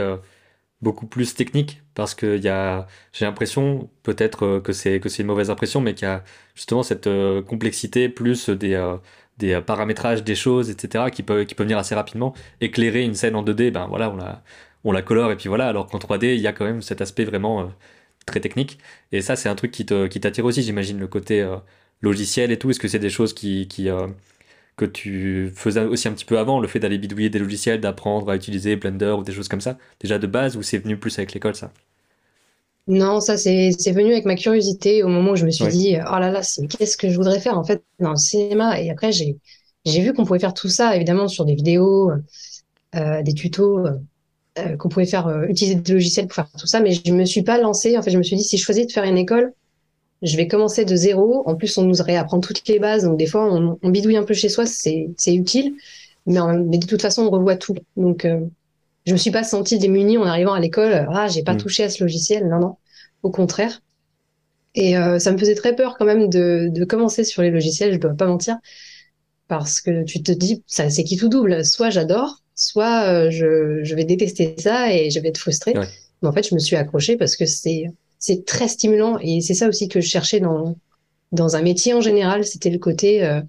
beaucoup 0.82 1.06
plus 1.06 1.34
technique 1.34 1.82
parce 1.94 2.14
que 2.14 2.38
y 2.38 2.48
a, 2.48 2.86
j'ai 3.12 3.24
l'impression, 3.24 3.88
peut-être 4.02 4.44
euh, 4.44 4.60
que 4.60 4.72
c'est 4.72 5.00
que 5.00 5.08
c'est 5.08 5.22
une 5.22 5.28
mauvaise 5.28 5.50
impression, 5.50 5.80
mais 5.80 5.94
qu'il 5.94 6.08
y 6.08 6.10
a 6.10 6.24
justement 6.54 6.82
cette 6.82 7.06
euh, 7.06 7.42
complexité 7.42 8.08
plus 8.08 8.50
des 8.50 8.74
euh, 8.74 8.96
des 9.38 9.60
paramétrages 9.62 10.24
des 10.24 10.34
choses, 10.34 10.70
etc., 10.70 11.10
qui 11.10 11.22
peut 11.22 11.44
qui 11.44 11.54
peut 11.54 11.62
venir 11.64 11.78
assez 11.78 11.94
rapidement 11.94 12.34
éclairer 12.60 13.02
une 13.02 13.14
scène 13.14 13.36
en 13.36 13.42
2D. 13.42 13.70
Ben 13.70 13.86
voilà, 13.88 14.10
on 14.10 14.16
la 14.16 14.42
on 14.84 14.92
la 14.92 15.02
colore 15.02 15.30
et 15.32 15.36
puis 15.36 15.48
voilà. 15.48 15.68
Alors 15.68 15.86
qu'en 15.88 15.98
3D, 15.98 16.34
il 16.34 16.40
y 16.40 16.46
a 16.46 16.52
quand 16.52 16.64
même 16.64 16.82
cet 16.82 17.00
aspect 17.00 17.24
vraiment 17.24 17.72
très 18.26 18.40
technique. 18.40 18.78
Et 19.12 19.22
ça, 19.22 19.36
c'est 19.36 19.48
un 19.48 19.54
truc 19.56 19.70
qui 19.72 19.86
te 19.86 20.06
qui 20.08 20.20
t'attire 20.20 20.44
aussi, 20.44 20.62
j'imagine, 20.62 20.98
le 20.98 21.08
côté 21.08 21.46
logiciel 22.02 22.52
et 22.52 22.58
tout. 22.58 22.70
Est-ce 22.70 22.80
que 22.80 22.88
c'est 22.88 22.98
des 22.98 23.10
choses 23.10 23.34
qui 23.34 23.68
qui 23.68 23.88
que 24.76 24.84
tu 24.84 25.52
faisais 25.54 25.84
aussi 25.84 26.08
un 26.08 26.12
petit 26.12 26.24
peu 26.24 26.38
avant, 26.38 26.60
le 26.60 26.68
fait 26.68 26.78
d'aller 26.80 26.98
bidouiller 26.98 27.30
des 27.30 27.38
logiciels, 27.38 27.80
d'apprendre 27.80 28.30
à 28.30 28.36
utiliser 28.36 28.76
Blender 28.76 29.14
ou 29.18 29.22
des 29.22 29.32
choses 29.32 29.48
comme 29.48 29.60
ça, 29.60 29.78
déjà 30.00 30.18
de 30.18 30.26
base, 30.26 30.56
ou 30.56 30.62
c'est 30.62 30.78
venu 30.78 30.96
plus 30.96 31.18
avec 31.18 31.34
l'école, 31.34 31.54
ça? 31.54 31.72
Non, 32.88 33.20
ça 33.20 33.36
c'est 33.36 33.70
venu 33.92 34.12
avec 34.12 34.24
ma 34.24 34.34
curiosité 34.34 35.04
au 35.04 35.08
moment 35.08 35.32
où 35.32 35.36
je 35.36 35.46
me 35.46 35.50
suis 35.50 35.66
dit, 35.68 35.96
oh 36.00 36.18
là 36.18 36.30
là, 36.30 36.40
qu'est-ce 36.68 36.96
que 36.96 37.08
je 37.08 37.16
voudrais 37.16 37.38
faire 37.38 37.56
en 37.56 37.64
fait 37.64 37.84
dans 38.00 38.10
le 38.10 38.16
cinéma? 38.16 38.80
Et 38.80 38.90
après, 38.90 39.12
j'ai 39.12 39.36
vu 39.86 40.12
qu'on 40.12 40.24
pouvait 40.24 40.40
faire 40.40 40.54
tout 40.54 40.68
ça, 40.68 40.96
évidemment, 40.96 41.28
sur 41.28 41.44
des 41.44 41.54
vidéos, 41.54 42.10
euh, 42.96 43.22
des 43.22 43.34
tutos, 43.34 43.86
euh, 44.58 44.76
qu'on 44.76 44.88
pouvait 44.88 45.06
faire 45.06 45.26
euh, 45.26 45.46
utiliser 45.46 45.76
des 45.76 45.92
logiciels 45.92 46.26
pour 46.26 46.34
faire 46.34 46.50
tout 46.58 46.66
ça, 46.66 46.80
mais 46.80 46.92
je 46.92 47.12
me 47.12 47.24
suis 47.24 47.42
pas 47.42 47.58
lancée. 47.58 47.96
En 47.96 48.02
fait, 48.02 48.10
je 48.10 48.18
me 48.18 48.22
suis 48.22 48.36
dit, 48.36 48.44
si 48.44 48.58
je 48.58 48.64
choisis 48.64 48.86
de 48.86 48.92
faire 48.92 49.04
une 49.04 49.18
école, 49.18 49.52
je 50.22 50.36
vais 50.36 50.46
commencer 50.46 50.84
de 50.84 50.94
zéro. 50.94 51.42
En 51.46 51.56
plus, 51.56 51.76
on 51.78 51.82
nous 51.82 51.96
réapprend 52.00 52.40
toutes 52.40 52.66
les 52.68 52.78
bases. 52.78 53.04
Donc, 53.04 53.18
des 53.18 53.26
fois, 53.26 53.52
on, 53.52 53.78
on 53.82 53.90
bidouille 53.90 54.16
un 54.16 54.24
peu 54.24 54.34
chez 54.34 54.48
soi, 54.48 54.66
c'est 54.66 55.14
utile. 55.26 55.74
Mais, 56.26 56.40
mais, 56.58 56.78
de 56.78 56.86
toute 56.86 57.02
façon, 57.02 57.22
on 57.22 57.30
revoit 57.30 57.56
tout. 57.56 57.74
Donc, 57.96 58.24
euh, 58.24 58.40
je 59.06 59.12
me 59.12 59.18
suis 59.18 59.30
pas 59.30 59.42
sentie 59.42 59.78
démunie 59.78 60.18
en 60.18 60.24
arrivant 60.24 60.52
à 60.52 60.60
l'école. 60.60 61.06
Ah, 61.10 61.28
j'ai 61.28 61.42
pas 61.42 61.54
mm. 61.54 61.58
touché 61.58 61.84
à 61.84 61.88
ce 61.88 62.04
logiciel. 62.04 62.48
Non, 62.48 62.60
non. 62.60 62.76
Au 63.22 63.30
contraire. 63.30 63.80
Et 64.74 64.96
euh, 64.96 65.18
ça 65.18 65.32
me 65.32 65.38
faisait 65.38 65.54
très 65.54 65.74
peur 65.74 65.96
quand 65.98 66.04
même 66.04 66.28
de, 66.28 66.68
de 66.70 66.84
commencer 66.84 67.24
sur 67.24 67.42
les 67.42 67.50
logiciels, 67.50 67.92
je 67.92 67.98
dois 67.98 68.14
pas 68.14 68.26
mentir. 68.26 68.56
Parce 69.48 69.80
que 69.80 70.04
tu 70.04 70.22
te 70.22 70.32
dis, 70.32 70.62
ça, 70.66 70.88
c'est 70.88 71.04
qui 71.04 71.16
tout 71.16 71.28
double? 71.28 71.64
Soit 71.64 71.90
j'adore, 71.90 72.38
soit 72.62 73.04
euh, 73.04 73.30
je, 73.30 73.82
je, 73.82 73.94
vais 73.94 74.04
détester 74.04 74.54
ça 74.58 74.92
et 74.94 75.10
je 75.10 75.20
vais 75.20 75.28
être 75.28 75.38
frustrée. 75.38 75.74
Mais 75.74 76.28
en 76.28 76.32
fait, 76.32 76.48
je 76.48 76.54
me 76.54 76.60
suis 76.60 76.76
accrochée 76.76 77.16
parce 77.16 77.36
que 77.36 77.46
c'est 77.46 77.86
c'est 78.18 78.44
très 78.46 78.68
stimulant 78.68 79.18
et 79.20 79.40
c'est 79.40 79.54
ça 79.54 79.68
aussi 79.68 79.88
que 79.88 80.00
je 80.00 80.06
cherchais 80.06 80.38
dans 80.38 80.76
dans 81.32 81.56
un 81.56 81.62
métier 81.62 81.94
en 81.94 82.00
général, 82.00 82.44
c'était 82.44 82.70
le 82.70 82.78
côté 82.78 83.24
euh, 83.24 83.40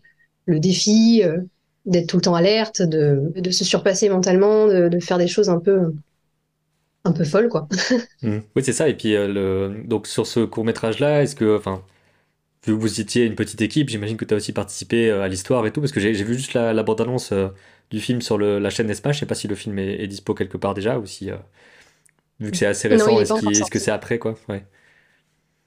le 0.46 0.60
défi 0.60 1.22
euh, 1.24 1.38
d'être 1.86 2.08
tout 2.08 2.18
le 2.18 2.22
temps 2.22 2.36
alerte, 2.36 2.82
de, 2.82 3.32
de 3.36 3.52
se 3.52 3.64
surpasser 3.66 4.10
mentalement, 4.10 4.68
de, 4.68 4.88
de, 4.88 5.00
faire 5.00 5.18
des 5.18 5.28
choses 5.28 5.50
un 5.50 5.60
peu 5.60 5.94
un 7.04 7.12
peu 7.12 7.24
folles 7.24 7.50
quoi. 7.50 7.68
Mmh. 8.22 8.38
Oui, 8.56 8.64
c'est 8.64 8.72
ça 8.74 8.88
et 8.88 8.96
puis 8.96 9.16
euh, 9.16 9.28
le 9.28 9.84
donc 9.84 10.08
sur 10.08 10.26
ce 10.26 10.40
court-métrage 10.40 11.00
là, 11.00 11.22
est-ce 11.22 11.36
que 11.36 11.58
enfin 11.58 11.84
vu 12.66 12.74
que 12.74 12.80
vous 12.80 13.02
étiez 13.02 13.26
une 13.26 13.36
petite 13.36 13.62
équipe, 13.62 13.90
j'imagine 13.90 14.16
que 14.16 14.24
tu 14.24 14.34
as 14.34 14.38
aussi 14.38 14.54
participé 14.54 15.12
à 15.12 15.28
l'histoire 15.28 15.68
et 15.68 15.72
tout 15.72 15.82
parce 15.82 15.92
que 15.92 16.00
j'ai 16.00 16.14
vu 16.14 16.36
juste 16.36 16.54
la, 16.54 16.72
la 16.72 16.84
bande-annonce 16.84 17.34
du 17.90 18.00
film 18.00 18.22
sur 18.22 18.38
le, 18.38 18.60
la 18.60 18.70
chaîne 18.70 18.90
Esma, 18.90 19.12
je 19.12 19.20
sais 19.20 19.26
pas 19.26 19.36
si 19.36 19.48
le 19.48 19.56
film 19.56 19.78
est, 19.80 20.04
est, 20.04 20.08
dispo 20.08 20.34
quelque 20.34 20.58
part 20.58 20.74
déjà 20.74 20.98
ou 20.98 21.06
si 21.06 21.30
Vu 22.40 22.52
que 22.52 22.58
c'est 22.58 22.66
assez 22.66 22.88
récent, 22.88 23.20
est-ce 23.20 23.70
que 23.70 23.80
c'est 23.80 23.92
après 23.92 24.20
quoi? 24.20 24.36
Ouais. 24.50 24.66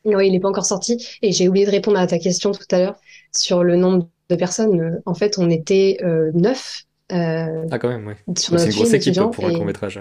Non, 0.05 0.21
il 0.21 0.33
n'est 0.33 0.41
pas 0.41 0.49
encore 0.49 0.67
sorti. 0.67 1.05
Et 1.23 1.33
j'ai 1.33 1.49
oublié 1.49 1.67
de 1.67 1.71
répondre 1.71 1.99
à 1.99 2.07
ta 2.07 2.19
question 2.19 2.53
tout 2.53 2.65
à 2.71 2.79
l'heure 2.79 3.01
sur 3.37 3.65
le 3.65 3.77
nombre 3.77 4.09
de 4.29 4.37
personnes. 4.37 5.01
En 5.05 5.15
fait, 5.15 5.39
on 5.39 5.51
était 5.51 5.99
euh, 6.03 6.31
neuf. 6.33 6.85
Euh, 7.13 7.65
ah, 7.71 7.79
quand 7.79 7.89
même, 7.89 8.07
oui. 8.07 8.15
C'est 8.37 8.53
une 8.53 8.71
grosse 8.71 8.93
équipe 8.93 9.15
pour 9.15 9.47
un 9.47 9.55
court-métrage. 9.55 10.01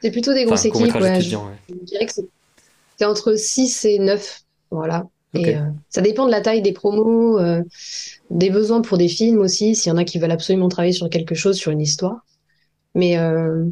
C'est 0.00 0.10
plutôt 0.10 0.32
des 0.32 0.44
grosses 0.44 0.64
équipes. 0.64 0.94
Ouais, 0.94 1.20
je, 1.20 1.36
dirais 1.82 2.06
que 2.06 2.12
c'est 2.12 3.04
entre 3.04 3.34
6 3.34 3.84
et 3.84 3.98
9. 3.98 4.40
Voilà. 4.70 5.06
Et 5.34 5.56
euh, 5.56 5.60
ça 5.90 6.00
dépend 6.00 6.26
de 6.26 6.30
la 6.30 6.40
taille 6.40 6.62
des 6.62 6.72
promos, 6.72 7.38
euh, 7.38 7.62
des 8.30 8.50
besoins 8.50 8.80
pour 8.80 8.96
des 8.96 9.08
films 9.08 9.40
aussi, 9.40 9.74
s'il 9.74 9.90
y 9.90 9.92
en 9.92 9.98
a 9.98 10.04
qui 10.04 10.18
veulent 10.18 10.30
absolument 10.30 10.68
travailler 10.68 10.94
sur 10.94 11.10
quelque 11.10 11.34
chose, 11.34 11.56
sur 11.56 11.70
une 11.70 11.80
histoire. 11.80 12.24
Mais 12.94 13.18
euh, 13.18 13.66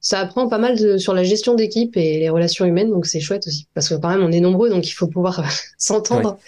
ça 0.00 0.18
apprend 0.18 0.48
pas 0.48 0.58
mal 0.58 0.76
de, 0.78 0.98
sur 0.98 1.14
la 1.14 1.22
gestion 1.22 1.54
d'équipe 1.54 1.96
et 1.96 2.18
les 2.18 2.28
relations 2.28 2.64
humaines, 2.64 2.90
donc 2.90 3.06
c'est 3.06 3.20
chouette 3.20 3.46
aussi. 3.46 3.68
Parce 3.72 3.88
que 3.88 3.94
quand 3.94 4.08
même, 4.08 4.22
on 4.22 4.32
est 4.32 4.40
nombreux, 4.40 4.68
donc 4.68 4.86
il 4.88 4.92
faut 4.92 5.06
pouvoir 5.06 5.44
s'entendre. 5.78 6.38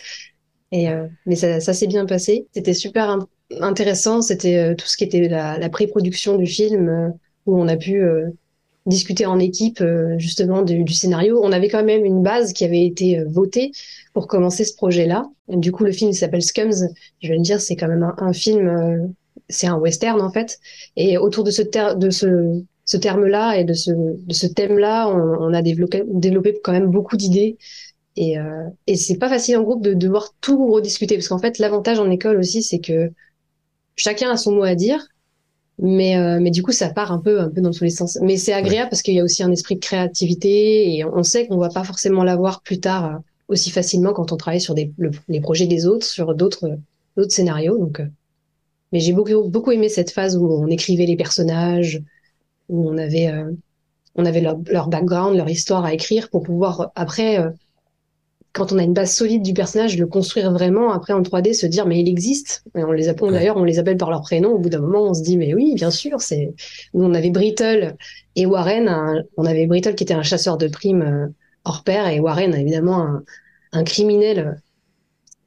Et 0.72 0.88
euh, 0.88 1.06
mais 1.24 1.36
ça, 1.36 1.60
ça 1.60 1.72
s'est 1.72 1.86
bien 1.86 2.04
passé. 2.04 2.48
C'était 2.52 2.74
super 2.74 3.18
intéressant. 3.60 4.22
C'était 4.22 4.56
euh, 4.56 4.74
tout 4.74 4.88
ce 4.88 4.96
qui 4.96 5.04
était 5.04 5.28
la, 5.28 5.56
la 5.56 5.68
pré-production 5.68 6.36
du 6.36 6.46
film, 6.46 6.88
euh, 6.88 7.08
où 7.46 7.56
on 7.56 7.68
a 7.68 7.76
pu 7.76 8.02
discuter 8.86 9.26
en 9.26 9.38
équipe 9.38 9.82
justement 10.18 10.62
du, 10.62 10.92
scénario. 10.92 11.40
On 11.42 11.52
avait 11.52 11.68
quand 11.68 11.84
même 11.84 12.04
une 12.04 12.22
base 12.22 12.52
qui 12.52 12.64
avait 12.64 12.84
été 12.84 13.22
votée 13.24 13.72
pour 14.12 14.26
commencer 14.26 14.64
ce 14.64 14.74
projet-là. 14.74 15.28
Du 15.48 15.72
coup, 15.72 15.84
le 15.84 15.92
film 15.92 16.12
s'appelle 16.12 16.42
Scums. 16.42 16.88
Je 17.22 17.28
vais 17.28 17.36
le 17.36 17.42
dire, 17.42 17.60
c'est 17.60 17.76
quand 17.76 17.88
même 17.88 18.12
un, 18.18 18.32
film, 18.32 19.14
c'est 19.48 19.66
un 19.66 19.76
western 19.76 20.20
en 20.20 20.30
fait. 20.30 20.60
Et 20.96 21.16
autour 21.16 21.44
de 21.44 21.50
ce, 21.50 21.62
de 21.62 22.10
ce, 22.10 22.62
ce 22.84 22.96
terme-là 22.96 23.54
et 23.54 23.64
de 23.64 23.72
ce, 23.72 23.90
de 23.90 24.34
ce 24.34 24.46
thème-là, 24.46 25.08
on, 25.08 25.48
on, 25.48 25.54
a 25.54 25.62
développé, 25.62 26.02
développé 26.06 26.58
quand 26.62 26.72
même 26.72 26.90
beaucoup 26.90 27.16
d'idées. 27.16 27.56
Et, 28.16 28.38
euh, 28.38 28.68
et 28.86 28.96
c'est 28.96 29.18
pas 29.18 29.28
facile 29.28 29.56
en 29.56 29.62
groupe 29.62 29.82
de 29.82 29.94
devoir 29.94 30.34
tout 30.40 30.72
rediscuter 30.72 31.16
parce 31.16 31.28
qu'en 31.28 31.38
fait, 31.38 31.58
l'avantage 31.58 31.98
en 31.98 32.10
école 32.10 32.38
aussi, 32.38 32.62
c'est 32.62 32.78
que 32.78 33.10
chacun 33.96 34.30
a 34.30 34.36
son 34.36 34.52
mot 34.52 34.62
à 34.62 34.74
dire, 34.74 35.06
mais 35.78 36.16
euh, 36.16 36.38
mais 36.40 36.50
du 36.50 36.62
coup, 36.62 36.72
ça 36.72 36.90
part 36.90 37.12
un 37.12 37.18
peu 37.18 37.40
un 37.40 37.50
peu 37.50 37.60
dans 37.60 37.70
tous 37.70 37.84
les 37.84 37.90
sens. 37.90 38.18
Mais 38.22 38.36
c'est 38.36 38.52
agréable 38.52 38.90
parce 38.90 39.02
qu'il 39.02 39.14
y 39.14 39.20
a 39.20 39.24
aussi 39.24 39.42
un 39.42 39.50
esprit 39.50 39.74
de 39.76 39.80
créativité 39.80 40.94
et 40.94 41.04
on 41.04 41.22
sait 41.22 41.46
qu'on 41.46 41.58
va 41.58 41.68
pas 41.68 41.84
forcément 41.84 42.24
l'avoir 42.24 42.62
plus 42.62 42.80
tard 42.80 43.04
euh, 43.06 43.18
aussi 43.48 43.70
facilement 43.70 44.12
quand 44.12 44.32
on 44.32 44.36
travaille 44.36 44.60
sur 44.60 44.74
des, 44.74 44.92
les 45.28 45.40
projets 45.40 45.66
des 45.66 45.86
autres, 45.86 46.06
sur 46.06 46.34
d'autres 46.34 46.78
d'autres 47.16 47.32
scénarios. 47.32 47.78
Donc, 47.78 48.00
euh, 48.00 48.06
mais 48.92 49.00
j'ai 49.00 49.12
beaucoup 49.12 49.48
beaucoup 49.48 49.72
aimé 49.72 49.88
cette 49.88 50.10
phase 50.10 50.36
où 50.36 50.46
on 50.46 50.68
écrivait 50.68 51.06
les 51.06 51.16
personnages, 51.16 52.02
où 52.68 52.88
on 52.88 52.96
avait 52.96 53.32
on 54.14 54.24
avait 54.24 54.40
leur, 54.40 54.58
leur, 54.66 54.88
background, 54.88 55.36
leur 55.36 55.50
histoire 55.50 55.84
à 55.84 55.92
écrire 55.92 56.30
pour 56.30 56.44
pouvoir 56.44 56.92
après 56.94 57.38
quand 58.54 58.72
on 58.72 58.78
a 58.78 58.84
une 58.84 58.94
base 58.94 59.12
solide 59.12 59.42
du 59.42 59.52
personnage, 59.52 59.98
le 59.98 60.06
construire 60.06 60.52
vraiment 60.52 60.92
après 60.92 61.12
en 61.12 61.22
3D, 61.22 61.54
se 61.54 61.66
dire 61.66 61.86
mais 61.86 62.00
il 62.00 62.08
existe. 62.08 62.62
Et 62.76 62.84
on 62.84 62.92
les 62.92 63.08
appelle 63.08 63.32
d'ailleurs, 63.32 63.56
on 63.56 63.64
les 63.64 63.80
appelle 63.80 63.96
par 63.96 64.10
leur 64.10 64.22
prénom. 64.22 64.50
Au 64.50 64.58
bout 64.58 64.68
d'un 64.68 64.78
moment, 64.78 65.02
on 65.02 65.12
se 65.12 65.22
dit 65.22 65.36
mais 65.36 65.54
oui, 65.54 65.74
bien 65.74 65.90
sûr. 65.90 66.20
C'est 66.20 66.54
nous 66.94 67.04
on 67.04 67.14
avait 67.14 67.30
Brittle 67.30 67.96
et 68.36 68.46
Warren. 68.46 69.24
on 69.36 69.44
avait 69.44 69.66
Brittle 69.66 69.96
qui 69.96 70.04
était 70.04 70.14
un 70.14 70.22
chasseur 70.22 70.56
de 70.56 70.68
primes 70.68 71.02
euh, 71.02 71.26
hors 71.64 71.82
pair 71.82 72.06
et 72.06 72.20
Warren 72.20 72.54
évidemment 72.54 73.02
un, 73.02 73.24
un 73.72 73.82
criminel, 73.82 74.62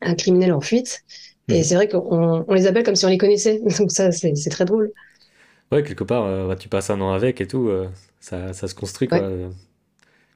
un 0.01 0.13
criminel 0.13 0.51
en 0.51 0.61
fuite. 0.61 1.03
Et 1.47 1.61
hmm. 1.61 1.63
c'est 1.63 1.75
vrai 1.75 1.87
qu'on 1.87 2.43
on 2.45 2.53
les 2.53 2.67
appelle 2.67 2.83
comme 2.83 2.97
si 2.97 3.05
on 3.05 3.09
les 3.09 3.17
connaissait. 3.17 3.61
Donc 3.79 3.89
ça 3.89 4.11
c'est 4.11 4.49
très 4.49 4.65
drôle. 4.65 4.91
Ouais, 5.71 5.81
quelque 5.81 6.03
part, 6.03 6.25
euh, 6.25 6.55
tu 6.55 6.67
passes 6.67 6.89
un 6.89 6.99
an 6.99 7.13
avec 7.13 7.39
et 7.39 7.47
tout, 7.47 7.69
euh, 7.69 7.87
ça, 8.19 8.51
ça, 8.51 8.67
se 8.67 8.75
construit 8.75 9.07
quoi. 9.07 9.21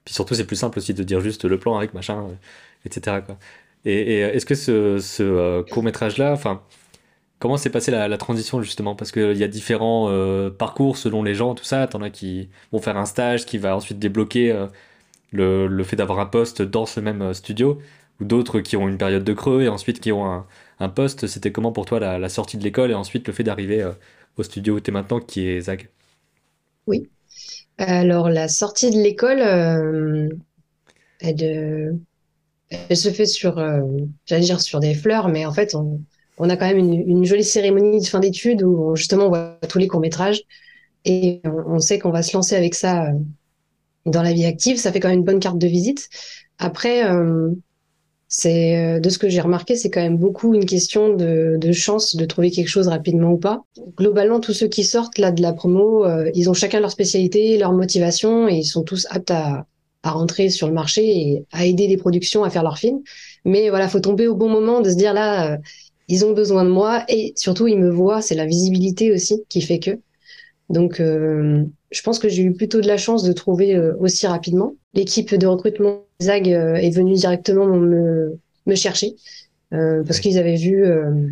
Puis 0.04 0.14
surtout, 0.14 0.34
c'est 0.34 0.46
plus 0.46 0.56
simple 0.56 0.78
aussi 0.78 0.94
de 0.94 1.02
dire 1.04 1.20
juste 1.20 1.44
le 1.44 1.58
plan 1.58 1.76
avec 1.76 1.94
machin, 1.94 2.24
euh, 2.24 2.34
etc. 2.84 3.18
Quoi. 3.24 3.38
Et, 3.84 4.24
euh, 4.24 4.32
est-ce 4.32 4.46
que 4.46 4.54
ce, 4.54 5.22
euh, 5.22 5.62
court 5.64 5.82
métrage-là, 5.82 6.32
enfin, 6.32 6.62
comment 7.38 7.56
s'est 7.56 7.70
passée 7.70 7.90
la, 7.90 8.18
transition 8.18 8.62
justement? 8.62 8.94
Parce 8.96 9.12
qu'il 9.12 9.36
y 9.36 9.44
a 9.44 9.48
différents 9.48 10.08
parcours 10.58 10.96
selon 10.96 11.22
les 11.22 11.34
gens, 11.34 11.54
tout 11.54 11.64
ça. 11.64 11.86
T'en 11.86 12.02
as 12.02 12.10
qui 12.10 12.50
vont 12.72 12.80
faire 12.80 12.96
un 12.96 13.06
stage 13.06 13.46
qui 13.46 13.58
va 13.58 13.76
ensuite 13.76 13.98
débloquer 13.98 14.66
le, 15.32 15.84
fait 15.84 15.96
d'avoir 15.96 16.20
un 16.20 16.26
poste 16.26 16.62
dans 16.62 16.86
ce 16.86 17.00
même 17.00 17.34
studio, 17.34 17.80
ou 18.20 18.24
d'autres 18.24 18.60
qui 18.60 18.76
ont 18.76 18.88
une 18.88 18.98
période 18.98 19.24
de 19.24 19.32
creux 19.32 19.62
et 19.62 19.68
ensuite 19.68 20.00
qui 20.00 20.12
ont 20.12 20.44
un, 20.80 20.88
poste. 20.88 21.26
C'était 21.28 21.52
comment 21.52 21.72
pour 21.72 21.86
toi 21.86 22.00
la 22.00 22.28
sortie 22.28 22.56
de 22.58 22.64
l'école 22.64 22.90
et 22.90 22.94
ensuite 22.94 23.26
le 23.26 23.32
fait 23.32 23.44
d'arriver 23.44 23.88
au 24.36 24.42
studio 24.42 24.76
où 24.76 24.80
tu 24.80 24.90
es 24.90 24.92
maintenant, 24.92 25.20
qui 25.20 25.46
est 25.48 25.62
Zag? 25.62 25.88
Oui, 26.86 27.08
alors, 27.88 28.28
la 28.28 28.48
sortie 28.48 28.90
de 28.90 28.96
l'école, 28.96 29.40
euh, 29.40 30.28
elle, 31.20 32.96
se 32.96 33.10
fait 33.10 33.26
sur, 33.26 33.58
euh, 33.58 33.82
sur 34.58 34.80
des 34.80 34.94
fleurs, 34.94 35.28
mais 35.28 35.46
en 35.46 35.52
fait, 35.52 35.74
on, 35.74 36.48
a 36.48 36.56
quand 36.56 36.66
même 36.66 36.78
une, 36.78 37.24
jolie 37.24 37.44
cérémonie 37.44 38.00
de 38.00 38.06
fin 38.06 38.20
d'études 38.20 38.62
où 38.62 38.96
justement 38.96 39.26
on 39.26 39.28
voit 39.28 39.58
tous 39.68 39.78
les 39.78 39.86
courts-métrages 39.86 40.42
et 41.04 41.40
on, 41.44 41.78
sait 41.78 41.98
qu'on 41.98 42.10
va 42.10 42.22
se 42.22 42.34
lancer 42.34 42.56
avec 42.56 42.74
ça 42.74 43.04
euh, 43.04 43.12
dans 44.06 44.22
la 44.22 44.32
vie 44.32 44.44
active. 44.44 44.78
Ça 44.78 44.92
fait 44.92 45.00
quand 45.00 45.08
même 45.08 45.18
une 45.18 45.24
bonne 45.24 45.40
carte 45.40 45.58
de 45.58 45.66
visite. 45.66 46.08
Après, 46.58 47.02
c'est 48.34 48.78
euh, 48.78 48.98
de 48.98 49.10
ce 49.10 49.18
que 49.18 49.28
j'ai 49.28 49.42
remarqué, 49.42 49.76
c'est 49.76 49.90
quand 49.90 50.00
même 50.00 50.16
beaucoup 50.16 50.54
une 50.54 50.64
question 50.64 51.14
de, 51.14 51.58
de, 51.60 51.72
chance 51.72 52.16
de 52.16 52.24
trouver 52.24 52.50
quelque 52.50 52.68
chose 52.68 52.88
rapidement 52.88 53.32
ou 53.32 53.36
pas. 53.36 53.62
Globalement, 53.98 54.40
tous 54.40 54.54
ceux 54.54 54.68
qui 54.68 54.84
sortent 54.84 55.18
là 55.18 55.30
de 55.32 55.42
la 55.42 55.52
promo, 55.52 56.06
euh, 56.06 56.30
ils 56.34 56.48
ont 56.48 56.54
chacun 56.54 56.80
leur 56.80 56.90
spécialité, 56.90 57.58
leur 57.58 57.72
motivation, 57.72 58.48
et 58.48 58.54
ils 58.54 58.64
sont 58.64 58.84
tous 58.84 59.06
aptes 59.10 59.32
à, 59.32 59.66
à 60.02 60.10
rentrer 60.12 60.48
sur 60.48 60.66
le 60.66 60.72
marché 60.72 61.04
et 61.04 61.44
à 61.52 61.66
aider 61.66 61.86
les 61.86 61.98
productions 61.98 62.42
à 62.42 62.48
faire 62.48 62.62
leurs 62.62 62.78
films. 62.78 63.02
Mais 63.44 63.68
voilà, 63.68 63.86
faut 63.86 64.00
tomber 64.00 64.26
au 64.28 64.34
bon 64.34 64.48
moment 64.48 64.80
de 64.80 64.88
se 64.88 64.96
dire 64.96 65.12
là, 65.12 65.52
euh, 65.52 65.58
ils 66.08 66.24
ont 66.24 66.32
besoin 66.32 66.64
de 66.64 66.70
moi 66.70 67.04
et 67.10 67.34
surtout 67.36 67.66
ils 67.66 67.78
me 67.78 67.90
voient. 67.90 68.22
C'est 68.22 68.34
la 68.34 68.46
visibilité 68.46 69.12
aussi 69.12 69.44
qui 69.50 69.60
fait 69.60 69.78
que. 69.78 69.90
Donc, 70.72 70.96
je 70.98 72.02
pense 72.02 72.18
que 72.18 72.28
j'ai 72.28 72.42
eu 72.42 72.52
plutôt 72.52 72.80
de 72.80 72.88
la 72.88 72.96
chance 72.96 73.22
de 73.22 73.32
trouver 73.32 73.78
aussi 74.00 74.26
rapidement. 74.26 74.74
L'équipe 74.94 75.34
de 75.34 75.46
recrutement 75.46 76.02
Zag 76.22 76.48
euh, 76.48 76.74
est 76.74 76.90
venu 76.90 77.14
directement 77.14 77.66
me, 77.66 78.38
me 78.66 78.74
chercher 78.74 79.16
euh, 79.72 80.02
parce 80.04 80.20
qu'ils 80.20 80.38
avaient 80.38 80.56
vu 80.56 80.84
euh, 80.84 81.28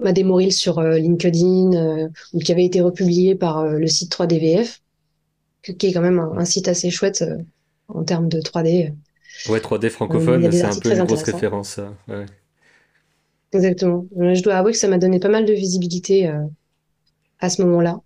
ma 0.00 0.12
démo 0.12 0.38
sur 0.50 0.80
LinkedIn 0.80 2.08
ou 2.32 2.38
qui 2.38 2.52
avait 2.52 2.64
été 2.64 2.80
republié 2.80 3.34
par 3.34 3.66
le 3.66 3.86
site 3.86 4.12
3DVF, 4.12 4.78
qui 5.62 5.86
est 5.86 5.92
quand 5.92 6.00
même 6.00 6.20
un, 6.20 6.44
site 6.44 6.68
assez 6.68 6.90
chouette 6.90 7.24
en 7.88 8.04
termes 8.04 8.28
de 8.28 8.40
3D. 8.40 8.92
Ouais, 9.48 9.58
3D 9.58 9.90
francophone, 9.90 10.50
c'est 10.52 10.62
un 10.62 10.78
peu 10.78 10.92
une 10.92 11.04
grosse 11.04 11.24
référence. 11.24 11.80
Exactement. 13.52 14.06
Je 14.16 14.40
dois 14.40 14.54
avouer 14.54 14.72
que 14.72 14.78
ça 14.78 14.88
m'a 14.88 14.98
donné 14.98 15.18
pas 15.18 15.28
mal 15.28 15.44
de 15.44 15.52
visibilité 15.52 16.32
à 17.40 17.50
ce 17.50 17.62
moment-là. 17.62 18.00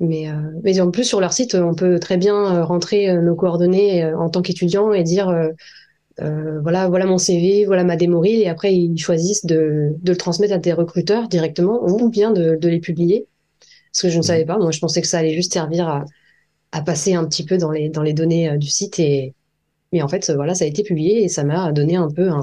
Mais, 0.00 0.28
euh, 0.28 0.32
mais 0.62 0.80
en 0.80 0.90
plus, 0.90 1.04
sur 1.04 1.20
leur 1.20 1.32
site, 1.32 1.54
on 1.54 1.74
peut 1.74 1.98
très 1.98 2.16
bien 2.16 2.56
euh, 2.56 2.64
rentrer 2.64 3.08
euh, 3.10 3.20
nos 3.20 3.36
coordonnées 3.36 4.04
en 4.04 4.28
tant 4.28 4.42
qu'étudiant 4.42 4.92
et 4.92 5.02
dire 5.02 5.32
voilà, 6.18 6.88
voilà 6.88 7.06
mon 7.06 7.18
CV, 7.18 7.64
voilà 7.64 7.82
ma 7.82 7.96
démo 7.96 8.24
et 8.24 8.46
après 8.48 8.72
ils 8.72 8.96
choisissent 8.96 9.46
de, 9.46 9.94
de 10.00 10.12
le 10.12 10.16
transmettre 10.16 10.54
à 10.54 10.58
des 10.58 10.72
recruteurs 10.72 11.26
directement 11.26 11.84
ou 11.84 12.08
bien 12.08 12.30
de, 12.30 12.54
de 12.54 12.68
les 12.68 12.78
publier. 12.78 13.26
Parce 13.92 14.02
que 14.02 14.08
je 14.10 14.16
ne 14.16 14.20
mmh. 14.20 14.22
savais 14.22 14.44
pas, 14.44 14.58
moi 14.58 14.70
je 14.70 14.78
pensais 14.78 15.00
que 15.00 15.08
ça 15.08 15.18
allait 15.18 15.34
juste 15.34 15.52
servir 15.52 15.88
à, 15.88 16.04
à 16.70 16.82
passer 16.82 17.14
un 17.14 17.24
petit 17.24 17.44
peu 17.44 17.58
dans 17.58 17.72
les, 17.72 17.88
dans 17.88 18.02
les 18.02 18.12
données 18.12 18.56
du 18.58 18.68
site. 18.68 19.00
Et, 19.00 19.34
mais 19.92 20.02
en 20.02 20.08
fait, 20.08 20.30
voilà, 20.30 20.54
ça 20.54 20.64
a 20.64 20.68
été 20.68 20.84
publié 20.84 21.24
et 21.24 21.28
ça 21.28 21.42
m'a 21.42 21.72
donné 21.72 21.96
un 21.96 22.08
peu 22.08 22.28
un, 22.28 22.42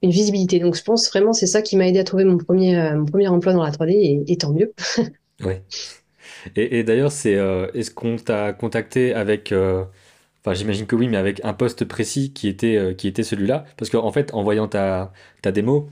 une 0.00 0.10
visibilité. 0.10 0.58
Donc 0.58 0.74
je 0.74 0.82
pense 0.82 1.10
vraiment 1.10 1.34
c'est 1.34 1.46
ça 1.46 1.60
qui 1.60 1.76
m'a 1.76 1.86
aidé 1.86 1.98
à 1.98 2.04
trouver 2.04 2.24
mon 2.24 2.38
premier, 2.38 2.94
mon 2.94 3.04
premier 3.04 3.28
emploi 3.28 3.52
dans 3.52 3.62
la 3.62 3.72
3D 3.72 3.90
et, 3.92 4.24
et 4.26 4.36
tant 4.38 4.52
mieux. 4.54 4.72
ouais. 5.44 5.62
Et, 6.56 6.84
d'ailleurs, 6.84 7.12
c'est 7.12 7.36
euh, 7.36 7.70
est-ce 7.74 7.90
qu'on 7.90 8.16
t'a 8.16 8.52
contacté 8.52 9.14
avec, 9.14 9.52
euh, 9.52 9.84
enfin 10.40 10.54
j'imagine 10.54 10.86
que 10.86 10.96
oui, 10.96 11.08
mais 11.08 11.16
avec 11.16 11.44
un 11.44 11.54
poste 11.54 11.84
précis 11.84 12.32
qui 12.32 12.48
était, 12.48 12.76
euh, 12.76 12.94
qui 12.94 13.08
était 13.08 13.22
celui-là? 13.22 13.64
Parce 13.76 13.90
qu'en 13.90 14.12
fait, 14.12 14.32
en 14.34 14.42
voyant 14.42 14.68
ta, 14.68 15.12
ta 15.42 15.52
démo, 15.52 15.88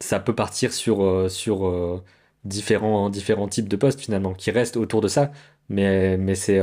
ça 0.00 0.20
peut 0.20 0.34
partir 0.34 0.72
sur, 0.72 1.30
sur 1.30 2.02
différents, 2.44 3.10
différents 3.10 3.48
types 3.48 3.68
de 3.68 3.76
postes 3.76 4.00
finalement, 4.00 4.34
qui 4.34 4.50
restent 4.50 4.76
autour 4.76 5.00
de 5.00 5.08
ça, 5.08 5.32
mais, 5.68 6.16
mais 6.16 6.34
c'est 6.34 6.60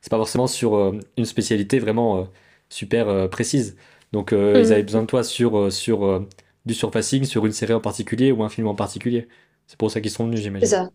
c'est 0.00 0.10
pas 0.10 0.16
forcément 0.16 0.46
sur 0.46 0.94
une 1.16 1.24
spécialité 1.24 1.80
vraiment 1.80 2.28
super 2.68 3.28
précise. 3.30 3.76
Donc 4.12 4.30
ils 4.32 4.38
mhm. 4.38 4.72
avaient 4.72 4.82
besoin 4.84 5.02
de 5.02 5.06
toi 5.08 5.24
sur, 5.24 5.72
sur 5.72 6.24
du 6.66 6.74
surfacing, 6.74 7.24
sur 7.24 7.46
une 7.46 7.52
série 7.52 7.74
en 7.74 7.80
particulier 7.80 8.30
ou 8.30 8.44
un 8.44 8.48
film 8.48 8.68
en 8.68 8.76
particulier. 8.76 9.28
C'est 9.66 9.78
pour 9.78 9.90
ça 9.90 10.00
qu'ils 10.00 10.12
sont 10.12 10.26
venus, 10.26 10.40
j'imagine. 10.40 10.68
C'est 10.68 10.76
ça. 10.76 10.90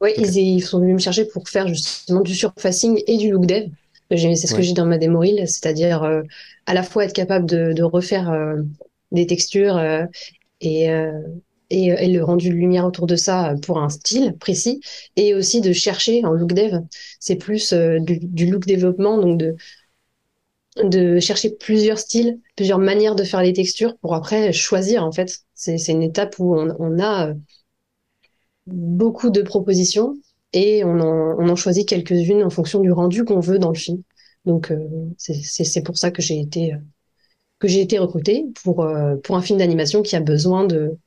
Oui, 0.00 0.10
ils, 0.18 0.62
sont 0.62 0.80
venus 0.80 0.94
me 0.94 0.98
chercher 0.98 1.24
pour 1.24 1.48
faire 1.48 1.68
justement 1.68 2.20
du 2.20 2.34
surfacing 2.34 3.02
et 3.06 3.16
du 3.16 3.30
look 3.30 3.46
dev. 3.46 3.68
C'est 4.10 4.36
ce 4.36 4.54
que 4.54 4.62
j'ai 4.62 4.72
dans 4.72 4.86
ma 4.86 4.98
démo 4.98 5.20
reel, 5.20 5.48
c'est-à-dire 5.48 6.04
euh, 6.04 6.22
à 6.66 6.74
la 6.74 6.82
fois 6.82 7.04
être 7.04 7.12
capable 7.12 7.46
de, 7.46 7.82
refaire 7.82 8.30
euh, 8.30 8.56
des 9.10 9.26
textures 9.26 9.76
euh, 9.76 10.04
et, 10.60 10.88
et, 11.70 12.06
le 12.08 12.22
rendu 12.22 12.50
de 12.50 12.54
lumière 12.54 12.86
autour 12.86 13.06
de 13.06 13.16
ça 13.16 13.54
pour 13.62 13.78
un 13.80 13.88
style 13.88 14.36
précis, 14.38 14.80
et 15.16 15.34
aussi 15.34 15.60
de 15.60 15.72
chercher 15.72 16.24
en 16.24 16.32
look 16.32 16.52
dev. 16.52 16.78
C'est 17.18 17.36
plus 17.36 17.72
du, 17.72 18.46
look 18.46 18.66
développement, 18.66 19.18
donc 19.18 19.38
de, 19.38 19.56
de 20.84 21.18
chercher 21.18 21.50
plusieurs 21.50 21.98
styles, 21.98 22.38
plusieurs 22.54 22.78
manières 22.78 23.16
de 23.16 23.24
faire 23.24 23.42
les 23.42 23.54
textures 23.54 23.96
pour 23.96 24.14
après 24.14 24.52
choisir 24.52 25.04
en 25.04 25.10
fait. 25.10 25.40
C'est 25.54 25.88
une 25.88 26.02
étape 26.02 26.38
où 26.38 26.54
on, 26.54 26.76
on 26.78 27.00
a 27.02 27.32
beaucoup 28.66 29.30
de 29.30 29.42
propositions 29.42 30.16
et 30.52 30.84
on 30.84 31.00
en, 31.00 31.36
on 31.38 31.48
en 31.48 31.56
choisit 31.56 31.88
quelques-unes 31.88 32.42
en 32.42 32.50
fonction 32.50 32.80
du 32.80 32.92
rendu 32.92 33.24
qu'on 33.24 33.40
veut 33.40 33.58
dans 33.58 33.70
le 33.70 33.78
film. 33.78 34.02
Donc 34.44 34.70
euh, 34.70 34.78
c'est 35.18 35.82
pour 35.82 35.98
ça 35.98 36.10
que 36.10 36.22
j'ai 36.22 36.40
été 36.40 36.74
euh, 36.74 36.78
que 37.58 37.68
j'ai 37.68 37.80
été 37.80 37.98
recrutée 37.98 38.46
pour 38.62 38.82
euh, 38.84 39.16
pour 39.16 39.36
un 39.36 39.42
film 39.42 39.58
d'animation 39.58 40.02
qui 40.02 40.16
a 40.16 40.20
besoin 40.20 40.66
de 40.66 40.98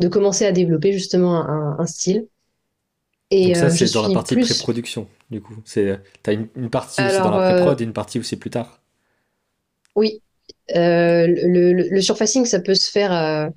de 0.00 0.08
commencer 0.08 0.46
à 0.46 0.52
développer 0.52 0.92
justement 0.92 1.36
un, 1.36 1.78
un 1.78 1.86
style. 1.86 2.28
Et 3.30 3.48
Donc 3.48 3.56
ça 3.56 3.70
c'est 3.70 3.92
dans 3.92 4.02
la 4.08 4.14
partie 4.14 4.36
pré-production 4.36 5.08
du 5.30 5.40
coup. 5.42 5.56
C'est 5.64 6.00
t'as 6.22 6.32
une, 6.32 6.48
une 6.56 6.70
partie 6.70 7.02
où 7.02 7.08
c'est 7.08 7.18
dans 7.18 7.30
la 7.30 7.52
pré-prod 7.52 7.80
et 7.80 7.84
une 7.84 7.92
partie 7.92 8.18
où 8.18 8.22
c'est 8.22 8.36
plus 8.36 8.50
tard. 8.50 8.80
Oui, 9.96 10.22
le, 10.68 11.72
le, 11.72 11.88
le, 11.88 12.00
surfacing 12.00 12.44
ça 12.44 12.60
peut 12.60 12.74
se 12.74 12.90
faire 12.90 13.50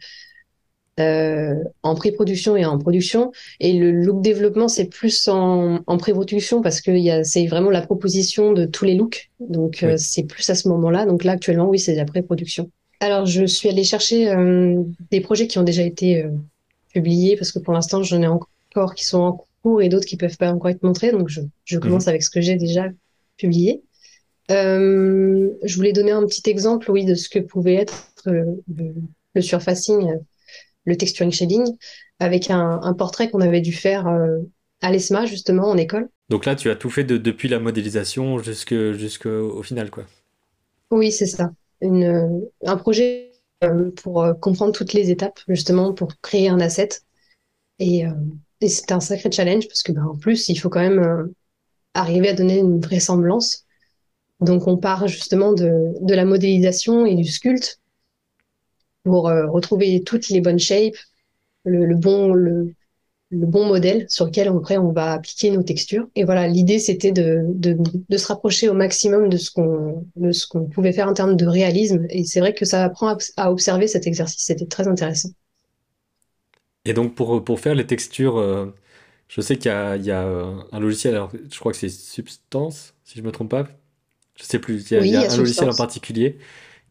euh, 1.02 1.56
en 1.84 1.96
pré-production 1.96 2.56
et 2.56 2.66
en 2.66 2.78
production. 2.78 3.32
Et 3.60 3.74
le 3.74 3.92
look 3.92 4.22
développement, 4.22 4.68
c'est 4.68 4.86
plus 4.86 5.28
en, 5.28 5.80
en 5.86 5.98
pré-production 5.98 6.62
parce 6.62 6.82
que 6.82 6.92
c'est 7.24 7.46
vraiment 7.48 7.70
la 7.70 7.82
proposition 7.82 8.54
de 8.54 8.66
tous 8.66 8.86
les 8.86 8.96
looks. 8.96 9.30
Donc, 9.40 9.84
euh, 9.84 9.96
c'est 9.98 10.24
plus 10.24 10.50
à 10.50 10.56
ce 10.56 10.68
moment-là. 10.70 11.06
Donc 11.06 11.24
là, 11.24 11.34
actuellement, 11.34 11.68
oui, 11.68 11.80
c'est 11.80 11.96
la 11.96 12.06
pré-production. 12.06 12.70
Alors, 13.00 13.26
je 13.26 13.46
suis 13.46 13.70
allée 13.70 13.84
chercher 13.84 14.30
euh, 14.30 14.82
des 15.10 15.22
projets 15.22 15.48
qui 15.48 15.58
ont 15.58 15.64
déjà 15.64 15.84
été 15.84 16.26
publiés 16.94 17.36
parce 17.36 17.52
que 17.52 17.60
pour 17.60 17.74
l'instant, 17.74 18.04
j'en 18.04 18.22
ai 18.22 18.28
encore 18.28 18.96
qui 18.96 19.06
sont 19.06 19.20
en 19.20 19.46
cours 19.64 19.82
et 19.82 19.90
d'autres 19.90 20.06
qui 20.06 20.18
peuvent 20.18 20.38
pas 20.38 20.52
encore 20.52 20.70
être 20.70 20.84
montrés. 20.84 21.12
Donc, 21.12 21.30
je, 21.30 21.42
je 21.66 21.78
mhm. 21.78 21.84
commence 21.84 22.08
avec 22.08 22.24
ce 22.24 22.30
que 22.30 22.42
j'ai 22.42 22.56
déjà 22.56 22.88
publié. 23.38 23.82
je 24.50 25.76
voulais 25.76 25.94
donner 25.94 26.12
un 26.12 26.26
petit 26.26 26.50
exemple, 26.50 26.92
oui, 26.92 27.06
de 27.06 27.16
ce 27.16 27.28
que 27.28 27.40
pouvait 27.40 27.76
être 27.76 28.14
le, 28.26 28.62
le 29.34 29.42
surfacing 29.42 30.20
le 30.86 30.96
texturing 30.96 31.32
shading 31.32 31.66
avec 32.20 32.50
un, 32.52 32.94
portrait 32.94 33.30
qu'on 33.30 33.42
avait 33.42 33.62
dû 33.62 33.74
faire 33.74 34.08
euh, 34.08 34.40
à 34.82 34.92
l'ESMA 34.92 35.26
justement 35.26 35.70
en 35.70 35.78
école. 35.78 36.10
Donc 36.30 36.46
là, 36.46 36.56
tu 36.56 36.70
as 36.70 36.76
tout 36.76 36.90
fait 36.90 37.04
depuis 37.04 37.50
la 37.50 37.60
modélisation 37.60 38.40
jusqu'au 38.40 39.64
final, 39.64 39.90
quoi. 39.90 40.06
Oui, 40.92 41.12
c'est 41.12 41.26
ça. 41.26 41.52
Une, 41.82 42.44
un 42.66 42.78
projet 42.78 43.32
euh, 43.64 43.92
pour 43.92 44.24
euh, 44.24 44.34
comprendre 44.34 44.72
toutes 44.72 44.94
les 44.94 45.10
étapes, 45.10 45.40
justement, 45.48 45.94
pour 45.94 46.14
créer 46.22 46.50
un 46.50 46.60
asset. 46.60 46.90
Et, 47.80 48.04
et 48.62 48.70
c'était 48.70 48.94
un 48.94 49.00
sacré 49.00 49.32
challenge 49.32 49.68
parce 49.68 49.82
que, 49.82 49.92
ben, 49.92 50.04
en 50.04 50.16
plus, 50.16 50.50
il 50.50 50.56
faut 50.56 50.70
quand 50.70 50.82
même 50.82 51.34
arriver 51.96 52.30
à 52.30 52.34
donner 52.34 52.60
une 52.60 52.80
vraisemblance. 52.80 53.66
Donc, 54.40 54.68
on 54.68 54.78
part 54.78 55.08
justement 55.08 55.54
de, 55.54 55.72
de 56.00 56.14
la 56.14 56.26
modélisation 56.26 57.08
et 57.08 57.16
du 57.16 57.26
sculpte 57.26 57.81
pour 59.04 59.30
euh, 59.30 59.48
retrouver 59.48 60.04
toutes 60.04 60.30
les 60.30 60.42
bonnes 60.42 60.60
shapes, 60.60 60.98
le, 61.66 61.96
bon 61.96 62.34
le, 62.34 62.74
bon 63.32 63.66
modèle 63.66 64.06
sur 64.10 64.26
lequel 64.26 64.50
après 64.50 64.78
on 64.78 64.92
va 64.92 65.14
appliquer 65.14 65.52
nos 65.52 65.64
textures. 65.64 66.08
Et 66.16 66.24
voilà, 66.24 66.48
l'idée 66.48 66.80
c'était 66.80 67.12
de, 67.12 67.42
de, 67.48 67.78
de, 68.10 68.18
se 68.18 68.28
rapprocher 68.28 68.70
au 68.70 68.74
maximum 68.74 69.30
de 69.30 69.38
ce 69.38 69.52
qu'on 69.52 70.06
de 70.16 70.32
ce 70.32 70.48
qu'on 70.48 70.66
pouvait 70.66 70.94
faire 70.94 71.08
en 71.08 71.14
termes 71.14 71.36
de 71.36 71.46
réalisme. 71.46 72.06
Et 72.10 72.24
c'est 72.24 72.40
vrai 72.40 72.54
que 72.54 72.66
ça 72.66 72.84
apprend 72.84 73.16
à, 73.38 73.52
observer 73.52 73.88
cet 73.88 74.08
exercice. 74.08 74.44
C'était 74.44 74.66
très 74.66 74.88
intéressant. 74.88 75.30
Et 76.86 76.94
donc 76.94 77.16
pour, 77.16 77.44
pour 77.44 77.60
faire 77.60 77.76
les 77.76 77.86
textures, 77.86 78.38
euh, 78.38 78.76
je 79.28 79.40
sais 79.42 79.56
qu'il 79.58 79.72
y 79.72 80.08
y 80.08 80.12
a 80.12 80.24
euh, 80.24 80.56
un 80.72 80.80
logiciel, 80.80 81.14
alors 81.14 81.32
je 81.32 81.60
crois 81.60 81.72
que 81.72 81.78
c'est 81.78 81.90
Substance, 81.90 82.96
si 83.04 83.20
je 83.20 83.24
me 83.24 83.32
trompe 83.32 83.52
pas. 83.52 83.68
Je 84.36 84.44
sais 84.44 84.58
plus, 84.58 84.90
il 84.90 85.08
y 85.08 85.16
a, 85.16 85.32
un 85.32 85.38
logiciel 85.38 85.70
en 85.70 85.76
particulier 85.76 86.40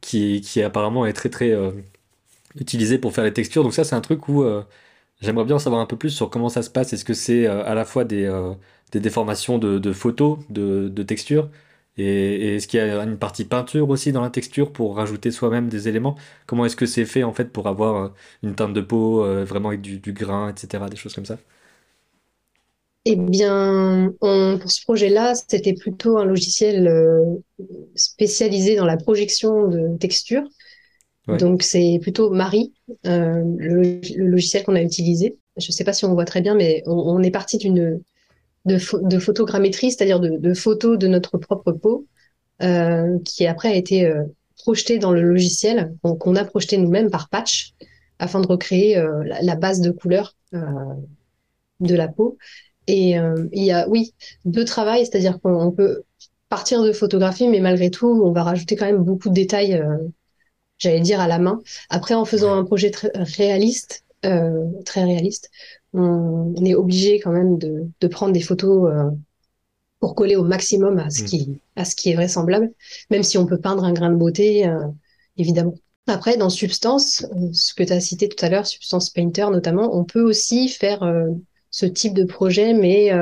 qui, 0.00 0.40
qui 0.40 0.62
apparemment 0.62 1.04
est 1.06 1.12
très 1.12 1.30
très 1.30 1.52
utilisé 2.58 2.98
pour 2.98 3.12
faire 3.12 3.24
les 3.24 3.32
textures. 3.32 3.62
Donc 3.62 3.74
ça, 3.74 3.84
c'est 3.84 3.94
un 3.94 4.00
truc 4.00 4.28
où 4.28 4.42
euh, 4.42 4.64
j'aimerais 5.20 5.44
bien 5.44 5.56
en 5.56 5.58
savoir 5.58 5.80
un 5.80 5.86
peu 5.86 5.96
plus 5.96 6.10
sur 6.10 6.30
comment 6.30 6.48
ça 6.48 6.62
se 6.62 6.70
passe. 6.70 6.92
Est-ce 6.92 7.04
que 7.04 7.14
c'est 7.14 7.46
euh, 7.46 7.64
à 7.64 7.74
la 7.74 7.84
fois 7.84 8.04
des, 8.04 8.24
euh, 8.24 8.54
des 8.92 9.00
déformations 9.00 9.58
de, 9.58 9.92
photos, 9.92 10.38
de, 10.50 11.02
textures, 11.02 11.50
et, 11.96 12.56
est-ce 12.56 12.68
qu'il 12.68 12.78
y 12.80 12.82
a 12.82 13.02
une 13.02 13.18
partie 13.18 13.44
peinture 13.44 13.88
aussi 13.90 14.12
dans 14.12 14.22
la 14.22 14.30
texture 14.30 14.72
pour 14.72 14.96
rajouter 14.96 15.30
soi-même 15.30 15.68
des 15.68 15.88
éléments? 15.88 16.16
Comment 16.46 16.64
est-ce 16.66 16.76
que 16.76 16.86
c'est 16.86 17.04
fait 17.04 17.22
en 17.24 17.32
fait 17.32 17.52
pour 17.52 17.68
avoir 17.68 18.14
une 18.42 18.54
teinte 18.54 18.74
de 18.74 18.80
peau 18.80 19.24
vraiment 19.44 19.68
avec 19.70 19.80
du, 19.82 20.12
grain, 20.12 20.48
etc., 20.50 20.84
des 20.90 20.96
choses 20.96 21.14
comme 21.14 21.26
ça? 21.26 21.38
Eh 23.06 23.16
bien, 23.16 24.12
pour 24.20 24.70
ce 24.70 24.82
projet-là, 24.82 25.34
c'était 25.34 25.74
plutôt 25.74 26.18
un 26.18 26.24
logiciel 26.24 26.88
spécialisé 27.94 28.76
dans 28.76 28.86
la 28.86 28.96
projection 28.96 29.68
de 29.68 29.96
textures. 29.98 30.44
Donc 31.38 31.62
c'est 31.62 31.98
plutôt 32.00 32.30
Marie, 32.30 32.72
euh, 33.06 33.42
le, 33.58 34.00
logiciel 34.16 34.64
qu'on 34.64 34.74
a 34.74 34.82
utilisé. 34.82 35.38
Je 35.56 35.68
ne 35.68 35.72
sais 35.72 35.84
pas 35.84 35.92
si 35.92 36.04
on 36.04 36.14
voit 36.14 36.24
très 36.24 36.40
bien, 36.40 36.54
mais 36.54 36.82
on, 36.86 37.22
est 37.22 37.30
parti 37.30 37.58
d'une 37.58 38.00
de, 38.64 38.78
de, 39.02 39.18
photogrammétrie, 39.18 39.90
c'est-à-dire 39.90 40.20
de, 40.20 40.54
photos 40.54 40.98
de 40.98 41.06
notre 41.06 41.38
propre 41.38 41.72
peau, 41.72 42.06
euh, 42.62 43.18
qui 43.24 43.46
après 43.46 43.68
a 43.68 43.74
été 43.74 44.06
euh, 44.06 44.24
projetée 44.56 44.98
dans 44.98 45.12
le 45.12 45.22
logiciel, 45.22 45.94
qu'on 46.02 46.36
a 46.36 46.44
projeté 46.44 46.76
nous-mêmes 46.76 47.10
par 47.10 47.28
patch, 47.28 47.74
afin 48.18 48.40
de 48.40 48.46
recréer 48.46 49.02
la, 49.24 49.56
base 49.56 49.80
de 49.80 49.90
couleur 49.90 50.36
de 50.52 51.94
la 51.94 52.08
peau. 52.08 52.36
Et 52.86 53.12
il 53.12 53.64
y 53.64 53.72
a, 53.72 53.88
oui, 53.88 54.14
deux 54.44 54.64
travail, 54.64 55.06
c'est-à-dire 55.06 55.40
qu'on 55.40 55.72
peut 55.72 56.02
partir 56.50 56.82
de 56.82 56.92
photographie, 56.92 57.48
mais 57.48 57.60
malgré 57.60 57.90
tout, 57.90 58.08
on 58.08 58.32
va 58.32 58.42
rajouter 58.42 58.76
quand 58.76 58.84
même 58.84 59.02
beaucoup 59.02 59.30
de 59.30 59.34
détails 59.34 59.82
j'allais 60.80 61.00
dire 61.00 61.20
à 61.20 61.28
la 61.28 61.38
main. 61.38 61.62
Après, 61.88 62.14
en 62.14 62.24
faisant 62.24 62.52
un 62.52 62.64
projet 62.64 62.90
très 62.90 63.10
réaliste, 63.14 64.04
euh, 64.24 64.66
très 64.84 65.04
réaliste, 65.04 65.50
on, 65.92 66.54
est 66.64 66.74
obligé 66.74 67.20
quand 67.20 67.32
même 67.32 67.58
de, 67.58 67.86
de 68.00 68.06
prendre 68.08 68.32
des 68.32 68.40
photos 68.40 68.90
euh, 68.90 69.10
pour 70.00 70.14
coller 70.14 70.34
au 70.34 70.42
maximum 70.42 70.98
à 70.98 71.10
ce 71.10 71.22
mm. 71.22 71.26
qui 71.26 71.60
à 71.76 71.84
ce 71.84 71.94
qui 71.94 72.10
est 72.10 72.14
vraisemblable, 72.14 72.72
même 73.10 73.22
si 73.22 73.38
on 73.38 73.46
peut 73.46 73.60
peindre 73.60 73.84
un 73.84 73.92
grain 73.92 74.10
de 74.10 74.16
beauté, 74.16 74.66
euh, 74.66 74.86
évidemment. 75.36 75.74
Après, 76.06 76.36
dans 76.36 76.50
Substance, 76.50 77.24
euh, 77.36 77.50
ce 77.52 77.74
que 77.74 77.84
tu 77.84 77.92
as 77.92 78.00
cité 78.00 78.28
tout 78.28 78.44
à 78.44 78.48
l'heure, 78.48 78.66
Substance 78.66 79.10
Painter 79.10 79.46
notamment, 79.52 79.96
on 79.96 80.04
peut 80.04 80.22
aussi 80.22 80.68
faire 80.68 81.02
euh, 81.02 81.28
ce 81.70 81.86
type 81.86 82.14
de 82.14 82.24
projet, 82.24 82.72
mais 82.74 83.12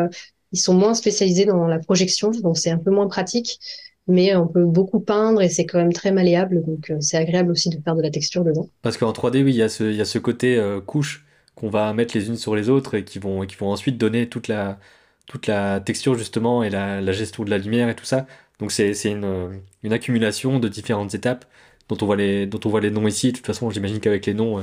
ils 0.52 0.58
sont 0.58 0.72
moins 0.72 0.94
spécialisés 0.94 1.44
dans 1.44 1.66
la 1.66 1.78
projection, 1.78 2.30
donc 2.30 2.56
c'est 2.56 2.70
un 2.70 2.78
peu 2.78 2.90
moins 2.90 3.08
pratique 3.08 3.60
mais 4.08 4.34
on 4.34 4.48
peut 4.48 4.64
beaucoup 4.64 5.00
peindre 5.00 5.42
et 5.42 5.50
c'est 5.50 5.66
quand 5.66 5.78
même 5.78 5.92
très 5.92 6.10
malléable, 6.12 6.64
donc 6.64 6.90
euh, 6.90 6.96
c'est 7.00 7.18
agréable 7.18 7.50
aussi 7.52 7.68
de 7.68 7.76
faire 7.80 7.94
de 7.94 8.02
la 8.02 8.10
texture 8.10 8.42
dedans. 8.42 8.68
Parce 8.80 8.96
qu'en 8.96 9.12
3D, 9.12 9.44
oui, 9.44 9.52
il 9.52 9.56
y 9.56 9.62
a 9.62 9.68
ce, 9.68 9.84
y 9.84 10.00
a 10.00 10.06
ce 10.06 10.18
côté 10.18 10.56
euh, 10.56 10.80
couche 10.80 11.26
qu'on 11.54 11.68
va 11.68 11.92
mettre 11.92 12.16
les 12.16 12.28
unes 12.28 12.36
sur 12.36 12.56
les 12.56 12.70
autres 12.70 12.94
et 12.94 13.04
qui 13.04 13.18
vont, 13.18 13.44
qui 13.44 13.56
vont 13.56 13.68
ensuite 13.68 13.98
donner 13.98 14.28
toute 14.28 14.48
la, 14.48 14.78
toute 15.26 15.46
la 15.46 15.80
texture 15.80 16.16
justement 16.16 16.62
et 16.62 16.70
la, 16.70 17.12
gestion 17.12 17.44
de 17.44 17.50
la 17.50 17.58
lumière 17.58 17.88
et 17.90 17.94
tout 17.94 18.06
ça. 18.06 18.26
Donc 18.60 18.72
c'est 18.72 18.92
une, 19.04 19.60
une 19.82 19.92
accumulation 19.92 20.58
de 20.58 20.68
différentes 20.68 21.14
étapes 21.14 21.44
dont 21.88 21.96
on 22.00 22.06
voit 22.06 22.16
les, 22.16 22.46
dont 22.46 22.60
on 22.64 22.68
voit 22.70 22.80
les 22.80 22.90
noms 22.90 23.06
ici. 23.06 23.32
De 23.32 23.36
toute 23.36 23.46
façon, 23.46 23.70
j'imagine 23.70 24.00
qu'avec 24.00 24.26
les 24.26 24.34
noms, 24.34 24.60
euh, 24.60 24.62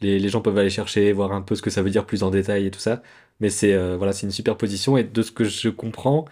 les, 0.00 0.18
les, 0.18 0.28
gens 0.28 0.40
peuvent 0.40 0.58
aller 0.58 0.70
chercher, 0.70 1.12
voir 1.12 1.32
un 1.32 1.42
peu 1.42 1.54
ce 1.54 1.62
que 1.62 1.70
ça 1.70 1.82
veut 1.82 1.90
dire 1.90 2.06
plus 2.06 2.22
en 2.22 2.30
détail 2.30 2.66
et 2.66 2.70
tout 2.70 2.80
ça. 2.80 3.02
Mais 3.40 3.50
c'est 3.50 3.76
voilà, 3.96 4.12
c'est 4.12 4.26
une 4.26 4.32
superposition 4.32 4.96
et 4.96 5.04
de 5.04 5.22
ce 5.22 5.30
que 5.30 5.44
je 5.44 5.68
comprends, 5.70 6.26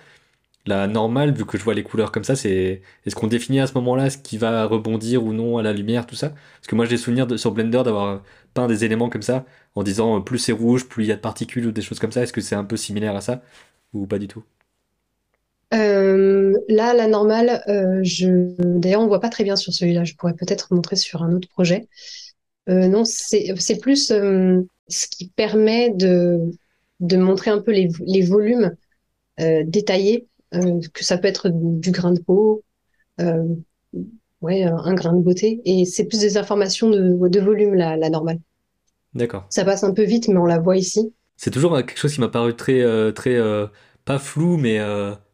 la 0.68 0.86
normale, 0.86 1.32
vu 1.32 1.46
que 1.46 1.56
je 1.58 1.64
vois 1.64 1.74
les 1.74 1.82
couleurs 1.82 2.12
comme 2.12 2.24
ça, 2.24 2.36
c'est 2.36 2.82
est-ce 3.06 3.16
qu'on 3.16 3.26
définit 3.26 3.60
à 3.60 3.66
ce 3.66 3.74
moment-là 3.74 4.10
ce 4.10 4.18
qui 4.18 4.36
va 4.36 4.66
rebondir 4.66 5.24
ou 5.24 5.32
non 5.32 5.56
à 5.56 5.62
la 5.62 5.72
lumière, 5.72 6.06
tout 6.06 6.14
ça? 6.14 6.28
Parce 6.28 6.66
que 6.68 6.74
moi 6.74 6.84
j'ai 6.84 6.98
souvenir 6.98 7.26
de, 7.26 7.36
sur 7.38 7.52
Blender 7.52 7.82
d'avoir 7.84 8.22
peint 8.54 8.66
des 8.66 8.84
éléments 8.84 9.08
comme 9.08 9.22
ça 9.22 9.46
en 9.74 9.82
disant 9.82 10.18
euh, 10.18 10.20
plus 10.20 10.38
c'est 10.38 10.52
rouge, 10.52 10.86
plus 10.86 11.04
il 11.04 11.08
y 11.08 11.12
a 11.12 11.16
de 11.16 11.20
particules 11.20 11.66
ou 11.66 11.72
des 11.72 11.80
choses 11.82 11.98
comme 11.98 12.12
ça. 12.12 12.22
Est-ce 12.22 12.34
que 12.34 12.42
c'est 12.42 12.54
un 12.54 12.64
peu 12.64 12.76
similaire 12.76 13.16
à 13.16 13.22
ça 13.22 13.42
ou 13.94 14.06
pas 14.06 14.18
du 14.18 14.28
tout? 14.28 14.44
Euh, 15.74 16.54
là, 16.68 16.92
la 16.94 17.08
normale, 17.08 17.62
euh, 17.68 18.00
je... 18.02 18.54
d'ailleurs, 18.58 19.00
on 19.00 19.06
voit 19.06 19.20
pas 19.20 19.30
très 19.30 19.44
bien 19.44 19.56
sur 19.56 19.72
celui-là. 19.72 20.04
Je 20.04 20.14
pourrais 20.14 20.34
peut-être 20.34 20.74
montrer 20.74 20.96
sur 20.96 21.22
un 21.22 21.32
autre 21.32 21.48
projet. 21.48 21.88
non, 22.66 23.04
c'est 23.04 23.80
plus 23.80 24.08
ce 24.08 25.06
qui 25.08 25.28
permet 25.28 25.90
de, 25.90 26.52
montrer 27.00 27.50
un 27.50 27.60
peu 27.60 27.72
les, 27.72 28.22
volumes 28.22 28.76
détaillés 29.38 30.28
que 30.52 31.04
ça 31.04 31.18
peut 31.18 31.28
être 31.28 31.50
du 31.52 31.90
grain 31.90 32.12
de 32.12 32.20
peau, 32.20 32.64
euh, 33.20 33.44
ouais, 34.40 34.64
un 34.64 34.94
grain 34.94 35.12
de 35.12 35.22
beauté. 35.22 35.60
Et 35.64 35.84
c'est 35.84 36.04
plus 36.04 36.20
des 36.20 36.36
informations 36.36 36.90
de, 36.90 37.28
de 37.28 37.40
volume, 37.40 37.74
la, 37.74 37.96
la 37.96 38.10
normale. 38.10 38.38
D'accord. 39.14 39.46
Ça 39.50 39.64
passe 39.64 39.84
un 39.84 39.92
peu 39.92 40.04
vite, 40.04 40.28
mais 40.28 40.36
on 40.36 40.46
la 40.46 40.58
voit 40.58 40.76
ici. 40.76 41.12
C'est 41.36 41.50
toujours 41.50 41.76
quelque 41.76 41.98
chose 41.98 42.14
qui 42.14 42.20
m'a 42.20 42.28
paru 42.28 42.54
très, 42.54 42.80
euh, 42.80 43.12
très 43.12 43.38
pas 44.04 44.18
flou, 44.18 44.56
mais 44.56 44.80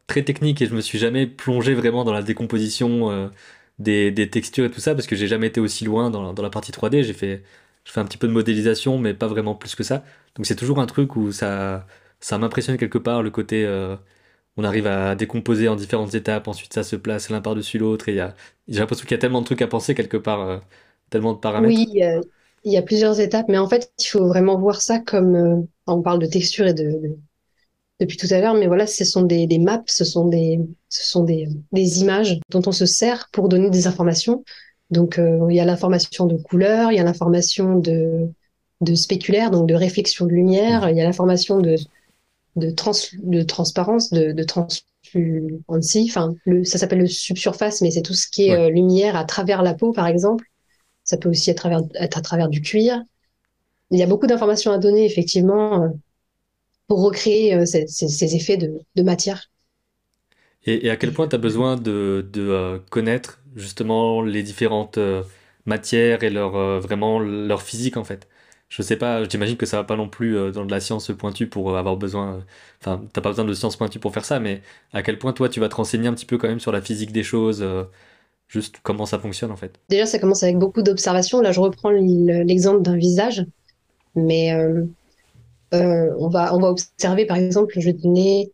très 0.07 0.23
technique. 0.23 0.61
Et 0.63 0.67
je 0.67 0.75
me 0.75 0.81
suis 0.81 0.99
jamais 0.99 1.27
plongé 1.27 1.75
vraiment 1.75 2.05
dans 2.05 2.13
la 2.13 2.23
décomposition 2.23 3.31
des, 3.79 4.11
des, 4.11 4.31
textures 4.31 4.65
et 4.65 4.71
tout 4.71 4.81
ça, 4.81 4.95
parce 4.95 5.07
que 5.07 5.17
j'ai 5.17 5.27
jamais 5.27 5.49
été 5.49 5.61
aussi 5.61 5.85
loin 5.85 6.11
dans, 6.11 6.33
dans 6.33 6.43
la 6.43 6.51
partie 6.51 6.73
3D. 6.73 7.03
J'ai 7.03 7.13
fait, 7.13 7.43
je 7.85 7.93
fais 7.93 8.01
un 8.01 8.05
petit 8.05 8.19
peu 8.19 8.27
de 8.27 8.33
modélisation, 8.33 8.99
mais 8.99 9.15
pas 9.15 9.27
vraiment 9.27 9.55
plus 9.55 9.75
que 9.75 9.83
ça. 9.83 10.05
Donc 10.37 10.47
c'est 10.47 10.57
toujours 10.57 10.81
un 10.81 10.87
truc 10.87 11.17
où 11.17 11.33
ça, 11.33 11.87
ça 12.21 12.39
m'impressionne 12.39 12.77
quelque 12.77 12.99
part 12.99 13.23
le 13.23 13.31
côté 13.31 13.65
on 14.57 14.65
arrive 14.65 14.87
à 14.87 15.15
décomposer 15.15 15.69
en 15.69 15.77
différentes 15.77 16.15
étapes, 16.15 16.49
ensuite 16.49 16.73
ça 16.73 16.83
se 16.83 16.97
place 16.97 17.31
l'un 17.31 17.41
par-dessus 17.41 17.79
l'autre, 17.79 18.09
et 18.09 18.21
j'ai 18.69 18.79
l'impression 18.81 19.05
qu'il 19.05 19.13
y 19.13 19.19
a 19.19 19.21
tellement 19.21 19.41
de 19.41 19.47
trucs 19.47 19.63
à 19.63 19.67
penser 19.67 19.95
quelque 19.95 20.17
part, 20.17 20.41
euh, 20.41 20.59
tellement 21.11 21.33
de 21.33 21.39
paramètres. 21.39 21.75
Oui, 21.75 22.01
il 22.65 22.73
y 22.73 22.77
a 22.77 22.83
plusieurs 22.83 23.21
étapes, 23.21 23.47
mais 23.49 23.59
en 23.59 23.69
fait, 23.69 23.93
il 23.99 24.07
faut 24.07 24.27
vraiment 24.27 24.59
voir 24.59 24.81
ça 24.81 24.99
comme, 24.99 25.35
euh, 25.35 25.57
on 25.87 26.03
parle 26.03 26.19
de 26.19 26.27
texture 26.27 26.67
et 26.67 26.75
de, 26.75 27.17
depuis 28.01 28.17
tout 28.17 28.29
à 28.31 28.41
l'heure, 28.41 28.55
mais 28.55 28.67
voilà, 28.67 28.87
ce 28.87 29.05
sont 29.05 29.23
des, 29.23 29.47
maps, 29.59 29.83
ce 29.87 30.05
sont 30.05 30.29
des, 30.29 30.61
ce 30.89 31.05
sont 31.05 31.25
des, 31.25 31.49
images 32.01 32.41
dont 32.51 32.63
on 32.67 32.73
se 32.73 32.87
sert 32.87 33.29
pour 33.33 33.49
donner 33.49 33.71
des 33.71 33.87
informations. 33.87 34.45
Donc, 34.91 35.19
euh, 35.19 35.47
il 35.51 35.57
y 35.57 35.61
a 35.61 35.65
l'information 35.65 36.27
de 36.27 36.37
couleur, 36.37 36.91
il 36.93 36.97
y 36.97 37.01
a 37.01 37.05
l'information 37.05 37.79
de, 37.79 38.29
de 38.81 38.95
spéculaire, 38.95 39.51
donc 39.51 39.69
de 39.69 39.75
réflexion 39.75 40.27
de 40.27 40.33
lumière, 40.33 40.87
mmh. 40.87 40.91
il 40.91 40.97
y 40.97 41.01
a 41.01 41.05
l'information 41.05 41.59
de 41.59 41.77
de, 42.57 42.71
trans, 42.71 42.93
de 43.23 43.43
transparence, 43.43 44.11
de, 44.11 44.33
de 44.33 44.43
translucency. 44.45 46.07
Enfin, 46.11 46.35
le, 46.45 46.65
ça 46.65 46.79
s'appelle 46.79 47.01
le 47.01 47.07
subsurface, 47.07 47.81
mais 47.83 47.91
c'est 47.91 48.03
tout 48.03 48.15
ce 48.15 48.29
qui 48.29 48.49
est 48.49 48.57
euh, 48.57 48.71
lumière 48.71 49.17
à 49.17 49.25
travers 49.25 49.63
la 49.63 49.75
peau, 49.75 49.93
par 49.93 50.07
exemple. 50.07 50.47
Ça 51.05 51.17
peut 51.19 51.31
aussi 51.31 51.51
être 51.51 51.67
à 51.67 51.71
travers, 51.71 51.89
être 52.03 52.19
à 52.19 52.23
travers 52.23 52.49
du 52.49 52.63
cuir. 52.63 53.03
il 53.91 53.99
y 53.99 54.03
a 54.03 54.07
beaucoup 54.07 54.27
d'informations 54.29 54.73
à 54.73 54.79
donner, 54.79 55.07
effectivement, 55.07 55.85
euh, 55.85 55.89
pour 56.89 57.03
recréer 57.05 57.55
euh, 57.55 57.67
ces, 57.67 57.87
ces- 57.89 58.09
ces 58.09 58.37
effets 58.37 58.57
de, 58.57 58.81
de 58.97 59.03
matière. 59.03 59.51
Et, 60.65 60.87
et 60.87 60.91
à 60.91 60.97
quel 60.97 61.13
point 61.13 61.29
tu 61.29 61.35
as 61.35 61.39
besoin 61.39 61.77
de, 61.77 62.27
de, 62.33 62.41
euh, 62.43 62.79
connaître 62.91 63.41
justement 63.57 64.23
les 64.23 64.43
différentes 64.43 64.99
euh, 64.99 65.23
matières 65.67 66.23
et 66.23 66.31
leur, 66.31 66.57
euh, 66.57 66.81
vraiment 66.81 67.19
leur 67.19 67.63
physique 67.63 67.97
en 67.97 68.05
fait? 68.05 68.29
Je 68.69 68.83
sais 68.83 68.97
pas, 68.97 69.23
j'imagine 69.29 69.57
que 69.57 69.67
ça 69.67 69.77
va 69.77 69.85
pas 69.85 69.97
non 69.97 70.09
plus 70.09 70.37
euh, 70.37 70.51
dans 70.51 70.65
de 70.65 70.71
la 70.71 70.81
science 70.81 71.11
pointue 71.17 71.47
pour 71.49 71.71
euh, 71.71 71.79
avoir 71.79 71.97
besoin. 71.97 72.37
euh, 72.39 72.41
Enfin, 72.81 73.05
t'as 73.13 73.21
pas 73.21 73.31
besoin 73.31 73.45
de 73.45 73.55
science 73.55 73.77
pointue 73.77 74.01
pour 74.01 74.13
faire 74.13 74.25
ça, 74.25 74.41
mais 74.41 74.63
à 74.93 75.03
quel 75.03 75.19
point 75.19 75.33
toi 75.33 75.49
tu 75.49 75.61
vas 75.61 75.69
te 75.69 75.77
renseigner 75.77 76.09
un 76.09 76.15
petit 76.15 76.27
peu 76.27 76.39
quand 76.39 76.49
même 76.49 76.61
sur 76.61 76.73
la 76.73 76.83
physique 76.83 77.13
des 77.13 77.23
choses, 77.23 77.65
juste 78.49 78.79
comment 78.83 79.07
ça 79.07 79.19
fonctionne 79.19 79.51
en 79.53 79.57
fait? 79.57 79.79
Déjà, 79.89 80.07
ça 80.07 80.19
commence 80.19 80.43
avec 80.43 80.59
beaucoup 80.59 80.83
d'observations. 80.83 81.41
Là, 81.41 81.53
je 81.53 81.61
reprends 81.61 81.91
l'exemple 81.91 82.83
d'un 82.83 82.97
visage, 82.97 83.47
mais 84.17 84.53
on 85.73 86.29
va, 86.29 86.55
on 86.55 86.59
va 86.61 86.71
observer, 86.71 87.27
par 87.27 87.37
exemple, 87.37 87.75
je 87.79 87.87
vais 87.87 87.93
donner 87.93 88.53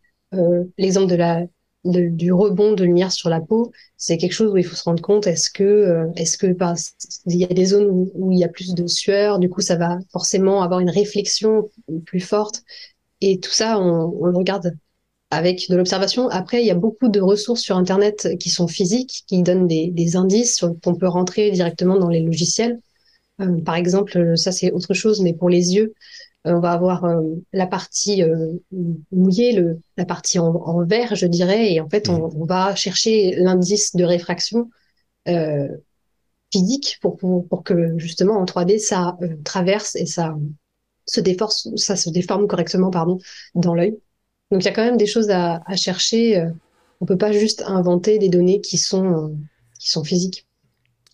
l'exemple 0.79 1.09
de 1.11 1.17
la, 1.17 1.43
de- 1.85 2.09
du 2.09 2.33
rebond 2.33 2.73
de 2.73 2.85
lumière 2.85 3.13
sur 3.13 3.29
la 3.31 3.41
peau. 3.41 3.73
C'est 3.97 4.19
quelque 4.19 4.33
chose 4.33 4.53
où 4.53 4.57
il 4.57 4.65
faut 4.65 4.77
se 4.77 4.85
rendre 4.85 5.03
compte, 5.03 5.27
est-ce 5.27 5.51
que, 5.51 5.65
euh, 5.65 6.07
est-ce 6.17 6.37
que 6.39 6.53
par- 6.53 6.77
il 7.27 7.37
y 7.37 7.45
a 7.45 7.49
des 7.49 7.65
zones 7.67 7.89
où, 8.15 8.33
il 8.33 8.39
y 8.39 8.45
a 8.45 8.49
plus 8.49 8.75
de 8.75 8.87
sueur, 8.87 9.39
du 9.39 9.49
coup, 9.49 9.61
ça 9.61 9.77
va 9.77 9.99
forcément 10.13 10.63
avoir 10.63 10.81
une 10.81 10.91
réflexion 10.91 11.71
plus 12.07 12.21
forte. 12.21 12.63
Et 13.21 13.41
tout 13.41 13.53
ça, 13.53 13.79
on, 13.81 14.17
on 14.21 14.27
le 14.27 14.37
regarde 14.37 14.73
avec 15.31 15.69
de 15.71 15.77
l'observation. 15.77 16.29
Après, 16.29 16.63
il 16.63 16.67
y 16.67 16.71
a 16.71 16.75
beaucoup 16.75 17.09
de 17.09 17.21
ressources 17.21 17.61
sur 17.63 17.77
Internet 17.77 18.29
qui 18.41 18.51
sont 18.51 18.69
physiques, 18.69 19.25
qui 19.27 19.43
donnent 19.43 19.69
des, 19.69 19.91
des 19.91 20.17
indices 20.17 20.65
qu'on 20.83 20.95
peut 20.95 21.09
rentrer 21.09 21.51
directement 21.53 21.99
dans 21.99 22.09
les 22.09 22.21
logiciels. 22.21 22.81
Euh, 23.41 23.61
par 23.63 23.77
exemple, 23.77 24.37
ça 24.37 24.53
c'est 24.53 24.73
autre 24.73 24.95
chose, 24.95 25.21
mais 25.23 25.35
pour 25.35 25.49
les 25.49 25.75
yeux, 25.75 25.95
on 26.45 26.61
va 26.61 26.73
avoir 26.73 27.05
euh, 27.05 27.21
la 27.53 27.67
partie 27.67 28.23
euh, 28.23 28.55
mouillée, 29.13 29.53
le, 29.53 29.81
la 29.97 30.05
partie 30.07 30.39
en, 30.39 30.47
en 30.55 30.85
vert, 30.85 31.15
je 31.15 31.27
dirais, 31.27 31.73
et 31.73 31.81
en 31.81 31.89
fait, 31.89 32.09
on, 32.09 32.31
on 32.35 32.45
va 32.47 32.75
chercher 32.75 33.35
l'indice 33.37 33.95
de 33.97 34.05
réfraction 34.05 34.71
euh, 35.29 35.69
physique 36.53 36.99
pour, 37.03 37.17
pour, 37.17 37.47
pour 37.49 37.63
que 37.65 37.99
justement 37.99 38.39
en 38.39 38.45
3D, 38.45 38.79
ça 38.79 39.17
euh, 39.23 39.37
traverse 39.45 39.97
et 39.97 40.07
ça 40.07 40.37
se 41.07 41.21
déforme, 41.21 41.53
ça 41.77 41.97
se 41.97 42.11
déforme 42.11 42.47
correctement, 42.49 42.91
pardon, 42.91 43.19
dans 43.55 43.75
l'œil. 43.75 43.99
Donc 44.51 44.63
il 44.63 44.67
y 44.67 44.69
a 44.69 44.73
quand 44.73 44.85
même 44.85 44.97
des 44.97 45.07
choses 45.07 45.31
à, 45.31 45.63
à 45.67 45.77
chercher. 45.77 46.47
On 47.01 47.07
peut 47.07 47.19
pas 47.19 47.33
juste 47.33 47.63
inventer 47.67 48.19
des 48.19 48.29
données 48.29 48.61
qui 48.61 48.79
sont, 48.79 49.29
euh, 49.31 49.35
qui 49.81 49.91
sont 49.91 50.05
physiques. 50.05 50.47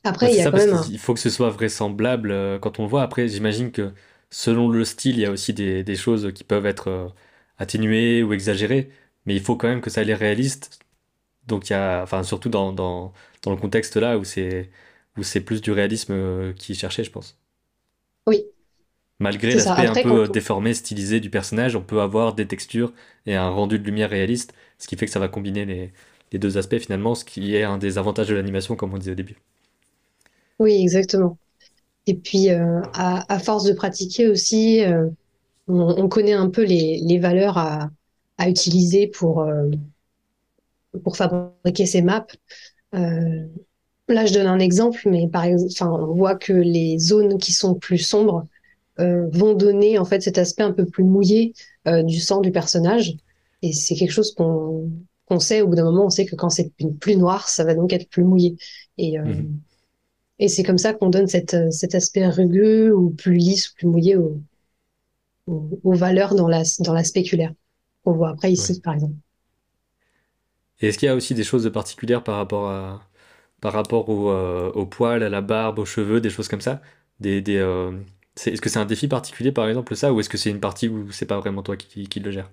Bah, 0.05 0.11
Après, 0.11 0.33
il 0.33 0.37
c'est 0.37 0.39
y 0.39 0.43
a 0.43 0.45
ça 0.45 0.51
quand 0.51 0.59
parce 0.59 0.67
même 0.67 0.75
un... 0.75 0.91
qu'il 0.91 0.99
faut 0.99 1.15
que 1.15 1.21
ce 1.21 1.31
soit 1.31 1.51
vraisemblable 1.51 2.59
quand 2.61 2.79
on 2.81 2.87
voit. 2.87 3.03
Après, 3.03 3.29
j'imagine 3.29 3.73
que 3.73 3.93
selon 4.31 4.69
le 4.69 4.85
style, 4.85 5.17
il 5.17 5.21
y 5.23 5.27
a 5.27 5.31
aussi 5.31 5.53
des, 5.55 5.85
des 5.85 5.97
choses 5.97 6.33
qui 6.35 6.45
peuvent 6.45 6.67
être 6.67 6.89
euh, 6.89 7.09
atténuées 7.59 8.23
ou 8.23 8.33
exagérées, 8.33 8.91
mais 9.27 9.35
il 9.35 9.43
faut 9.43 9.57
quand 9.57 9.69
même 9.69 9.81
que 9.81 9.91
ça 9.91 10.03
ait 10.03 10.05
l'air 10.05 10.19
réaliste. 10.19 10.81
Donc 11.47 11.69
il 11.71 11.73
y 11.73 11.77
a, 11.77 12.03
enfin 12.03 12.23
surtout 12.25 12.49
dans, 12.51 12.73
dans, 12.73 13.12
dans 13.43 13.53
le 13.53 13.57
contexte 13.59 13.97
là 13.97 14.19
où 14.19 14.25
c'est 14.25 14.71
où 15.19 15.23
c'est 15.25 15.41
plus 15.43 15.62
du 15.62 15.73
réalisme 15.73 16.12
euh, 16.15 16.53
qui 16.55 16.73
est 16.73 16.77
cherché, 16.77 17.05
je 17.05 17.11
pense. 17.12 17.39
Oui, 18.27 18.45
Malgré 19.19 19.55
c'est 19.55 19.61
ça. 19.61 19.77
l'aspect 19.77 19.87
un 19.87 19.97
peu 19.97 20.27
quand 20.27 20.29
déformé, 20.29 20.73
stylisé 20.73 21.21
du 21.21 21.29
personnage, 21.29 21.77
on 21.77 21.83
peut 21.83 22.01
avoir 22.01 22.35
des 22.35 22.47
textures 22.49 22.95
et 23.27 23.35
un 23.37 23.51
rendu 23.51 23.79
de 23.79 23.85
lumière 23.85 24.09
réaliste, 24.11 24.55
ce 24.79 24.89
qui 24.89 24.97
fait 24.97 25.05
que 25.07 25.12
ça 25.12 25.21
va 25.21 25.29
combiner 25.29 25.65
les, 25.67 25.93
les 26.33 26.39
deux 26.39 26.57
aspects 26.59 26.79
finalement, 26.79 27.15
ce 27.15 27.25
qui 27.27 27.55
est 27.55 27.62
un 27.62 27.77
des 27.79 27.99
avantages 27.99 28.29
de 28.29 28.35
l'animation, 28.35 28.75
comme 28.77 28.95
on 28.95 28.99
disait 28.99 29.12
au 29.12 29.15
début. 29.15 29.37
Oui, 30.59 30.83
exactement. 30.83 31.39
Et 32.07 32.14
puis, 32.14 32.51
euh, 32.51 32.81
à, 32.95 33.38
force 33.38 33.64
de 33.64 33.73
pratiquer 33.73 34.29
aussi, 34.29 34.83
euh, 34.85 35.09
on, 35.66 35.81
on 35.81 36.09
connaît 36.09 36.33
un 36.33 36.49
peu 36.49 36.62
les, 36.62 37.19
valeurs 37.19 37.59
à, 37.59 37.90
utiliser 38.49 39.09
pour, 39.09 39.40
euh, 39.40 39.71
pour 41.03 41.16
fabriquer 41.16 41.87
ces 41.87 42.03
maps. 42.03 42.27
Là, 44.09 44.25
je 44.25 44.33
donne 44.33 44.47
un 44.47 44.61
exemple, 44.61 45.01
mais 45.07 45.27
par 45.27 45.47
enfin, 45.47 45.90
on 45.90 46.14
voit 46.14 46.37
que 46.37 46.53
les 46.53 46.97
zones 46.99 47.38
qui 47.38 47.53
sont 47.53 47.75
plus 47.75 47.99
sombres 47.99 48.47
vont 48.99 49.55
donner 49.55 49.99
en 49.99 50.05
fait 50.05 50.23
cet 50.23 50.38
aspect 50.38 50.62
un 50.62 50.73
peu 50.73 50.87
plus 50.87 51.03
mouillé 51.03 51.55
du 52.05 52.21
sang 52.21 52.40
du 52.40 52.53
personnage. 52.53 53.16
Et 53.62 53.73
c'est 53.73 53.97
quelque 53.97 54.12
chose 54.12 54.33
qu'on 54.33 55.40
sait 55.40 55.61
au 55.61 55.66
bout 55.66 55.75
d'un 55.75 55.85
moment, 55.85 56.07
on 56.07 56.11
sait 56.11 56.25
que 56.25 56.37
quand 56.37 56.51
c'est 56.51 56.73
plus 57.01 57.16
noir, 57.16 57.49
ça 57.49 57.64
va 57.64 57.75
donc 57.75 57.92
être 57.92 58.09
plus 58.09 58.23
mouillé. 58.23 58.57
Mhm. 58.97 59.59
Et 60.38 60.49
c'est 60.49 60.62
comme 60.62 60.79
ça 60.79 60.94
qu'on 60.94 61.11
donne 61.11 61.27
cette, 61.29 61.55
euh, 61.55 61.70
cet 61.70 61.94
aspect 61.94 62.27
rugueux 62.29 62.94
ou 62.94 63.11
plus 63.11 63.35
lisse 63.35 63.70
ou 63.70 63.75
plus 63.77 63.87
mouillé 63.87 64.16
aux, 64.16 64.40
aux, 65.49 65.81
aux 65.83 65.94
valeurs 65.94 66.35
dans 66.37 66.46
la, 66.49 66.62
dans 66.81 66.92
la 66.94 67.03
spéculaire 67.05 67.53
qu'on 68.05 68.12
voit 68.12 68.31
après 68.31 68.53
Ouais. 68.57 68.70
ici, 68.70 68.81
par 68.81 68.94
exemple. 68.94 69.16
Et 70.81 70.88
est-ce 70.88 70.99
qu'il 70.99 71.07
y 71.07 71.09
a 71.11 71.14
aussi 71.14 71.35
des 71.35 71.44
choses 71.44 71.70
particulières 71.72 72.22
par 72.25 72.37
rapport 72.37 72.68
à, 72.70 73.09
par 73.61 73.72
rapport 73.72 74.09
au, 74.09 74.31
euh, 74.31 74.70
au 74.72 74.87
poil, 74.87 75.22
à 75.22 75.29
la 75.31 75.40
barbe, 75.42 75.79
aux 75.79 75.85
cheveux, 75.87 76.20
des 76.20 76.31
choses 76.31 76.49
comme 76.49 76.61
ça? 76.61 76.83
Des, 77.20 77.40
des, 77.42 77.57
euh, 77.59 77.92
est-ce 78.46 78.61
que 78.61 78.68
c'est 78.68 78.79
un 78.81 78.87
défi 78.87 79.09
particulier 79.09 79.53
par 79.53 79.68
exemple 79.68 79.96
ça, 79.96 80.12
ou 80.12 80.20
est-ce 80.20 80.29
que 80.29 80.38
c'est 80.38 80.51
une 80.51 80.61
partie 80.61 80.88
où 80.88 81.11
c'est 81.12 81.27
pas 81.27 81.38
vraiment 81.40 81.62
toi 81.62 81.77
qui, 81.77 82.09
qui 82.09 82.20
le 82.20 82.31
gère? 82.31 82.51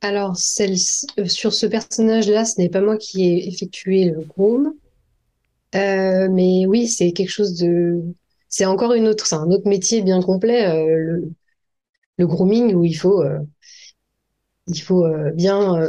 Alors, 0.00 0.36
celle, 0.36 0.74
euh, 1.18 1.26
sur 1.26 1.52
ce 1.54 1.66
personnage-là, 1.66 2.44
ce 2.44 2.60
n'est 2.60 2.68
pas 2.68 2.80
moi 2.80 2.96
qui 2.96 3.24
ai 3.24 3.48
effectué 3.48 4.04
le 4.06 4.20
groom, 4.22 4.74
Euh, 5.74 6.28
mais 6.30 6.66
oui, 6.66 6.88
c'est 6.88 7.12
quelque 7.12 7.30
chose 7.30 7.58
de, 7.58 8.02
c'est 8.48 8.64
encore 8.64 8.94
une 8.94 9.08
autre, 9.08 9.26
c'est 9.26 9.34
un 9.36 9.50
autre 9.50 9.68
métier 9.68 10.02
bien 10.02 10.22
complet, 10.22 10.66
euh, 10.66 11.20
le, 12.16 12.26
grooming 12.26 12.74
où 12.74 12.84
il 12.84 12.94
faut, 12.94 13.22
euh, 13.22 13.38
il 14.66 14.80
faut 14.80 15.04
euh, 15.04 15.30
bien, 15.32 15.88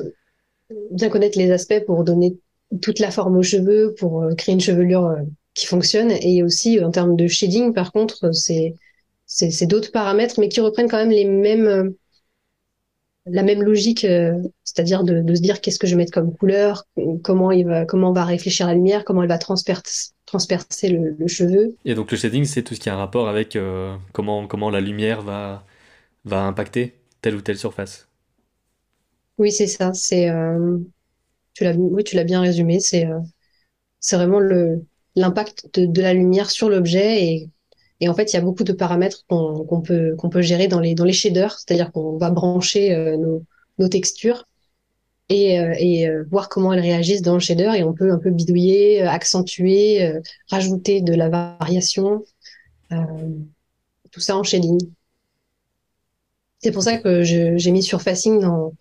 bien 0.91 1.09
connaître 1.09 1.37
les 1.37 1.51
aspects 1.51 1.83
pour 1.85 2.03
donner 2.03 2.37
toute 2.81 2.99
la 2.99 3.11
forme 3.11 3.37
aux 3.37 3.43
cheveux, 3.43 3.95
pour 3.97 4.27
créer 4.37 4.53
une 4.53 4.61
chevelure 4.61 5.15
qui 5.53 5.65
fonctionne. 5.65 6.11
Et 6.11 6.43
aussi, 6.43 6.83
en 6.83 6.91
termes 6.91 7.15
de 7.15 7.27
shading, 7.27 7.73
par 7.73 7.91
contre, 7.91 8.31
c'est, 8.33 8.75
c'est, 9.25 9.65
d'autres 9.65 9.91
paramètres, 9.91 10.39
mais 10.39 10.49
qui 10.49 10.59
reprennent 10.61 10.89
quand 10.89 10.97
même 10.97 11.09
les 11.09 11.25
mêmes, 11.25 11.93
la 13.25 13.43
même 13.43 13.61
logique, 13.61 14.05
euh, 14.05 14.33
c'est-à-dire 14.63 15.03
de, 15.03 15.21
de 15.21 15.35
se 15.35 15.41
dire 15.41 15.61
qu'est-ce 15.61 15.77
que 15.79 15.87
je 15.87 15.91
vais 15.93 15.97
mettre 15.97 16.11
comme 16.13 16.35
couleur, 16.35 16.85
comment 17.23 17.51
il 17.51 17.65
va, 17.65 17.85
comment 17.85 18.09
on 18.09 18.13
va 18.13 18.25
réfléchir 18.25 18.67
la 18.67 18.73
lumière, 18.73 19.03
comment 19.05 19.21
elle 19.23 19.29
va 19.29 19.37
transpercer, 19.37 20.11
transpercer 20.25 20.89
le, 20.89 21.15
le 21.17 21.27
cheveu. 21.27 21.75
Et 21.85 21.95
donc 21.95 22.11
le 22.11 22.17
shading, 22.17 22.45
c'est 22.45 22.63
tout 22.63 22.75
ce 22.75 22.79
qui 22.79 22.89
a 22.89 22.93
un 22.95 22.97
rapport 22.97 23.27
avec 23.27 23.55
euh, 23.55 23.95
comment, 24.13 24.47
comment 24.47 24.69
la 24.69 24.81
lumière 24.81 25.21
va, 25.21 25.63
va 26.25 26.43
impacter 26.43 26.95
telle 27.21 27.35
ou 27.35 27.41
telle 27.41 27.57
surface. 27.57 28.07
Oui, 29.37 29.51
c'est 29.51 29.67
ça. 29.67 29.93
C'est, 29.93 30.29
euh, 30.29 30.77
tu 31.53 31.63
l'as, 31.63 31.73
oui, 31.75 32.03
tu 32.03 32.15
l'as 32.15 32.23
bien 32.23 32.41
résumé. 32.41 32.79
C'est, 32.79 33.05
euh, 33.05 33.19
c'est 33.99 34.17
vraiment 34.17 34.39
le, 34.39 34.85
l'impact 35.15 35.69
de, 35.79 35.85
de 35.85 36.01
la 36.01 36.13
lumière 36.13 36.51
sur 36.51 36.69
l'objet 36.69 37.25
et, 37.25 37.49
et 38.01 38.09
en 38.09 38.13
fait, 38.15 38.31
il 38.33 38.35
y 38.35 38.39
a 38.39 38.41
beaucoup 38.41 38.63
de 38.63 38.73
paramètres 38.73 39.25
qu'on, 39.27 39.81
peut, 39.81 40.15
qu'on 40.17 40.29
peut 40.29 40.41
gérer 40.41 40.67
dans 40.67 40.79
les, 40.79 40.95
dans 40.95 41.05
les 41.05 41.13
shaders, 41.13 41.53
c'est-à-dire 41.59 41.91
qu'on 41.91 42.17
va 42.17 42.29
brancher 42.31 42.93
euh, 42.95 43.17
nos, 43.17 43.43
nos 43.77 43.87
textures 43.89 44.47
et, 45.29 45.59
euh, 45.59 45.73
et 45.77 46.07
euh, 46.09 46.23
voir 46.31 46.49
comment 46.49 46.73
elles 46.73 46.79
réagissent 46.81 47.21
dans 47.21 47.35
le 47.35 47.39
shader 47.39 47.71
et 47.77 47.83
on 47.83 47.93
peut 47.93 48.11
un 48.11 48.19
peu 48.19 48.31
bidouiller, 48.31 49.03
euh, 49.03 49.09
accentuer, 49.09 50.03
euh, 50.05 50.21
rajouter 50.49 51.01
de 51.01 51.13
la 51.13 51.29
variation, 51.29 52.23
euh, 52.93 52.97
tout 54.11 54.19
ça 54.19 54.37
en 54.37 54.43
shading. 54.43 54.79
C'est 56.59 56.71
pour 56.71 56.83
ça 56.83 56.97
que 56.97 57.23
j'ai 57.23 57.71
mis 57.71 57.83
surfacing 57.83 58.39
dans, 58.41 58.73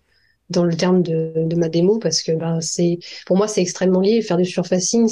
dans 0.49 0.65
le 0.65 0.75
terme 0.77 1.03
de, 1.03 1.33
de 1.37 1.55
ma 1.57 1.69
démo 1.69 1.99
parce 1.99 2.21
que 2.23 2.31
ben, 2.33 2.61
c'est, 2.61 2.99
pour 3.27 3.37
moi, 3.37 3.47
c'est 3.47 3.61
extrêmement 3.61 4.01
lié. 4.01 4.21
Faire 4.21 4.37
du 4.37 4.45
surfacing, 4.45 5.07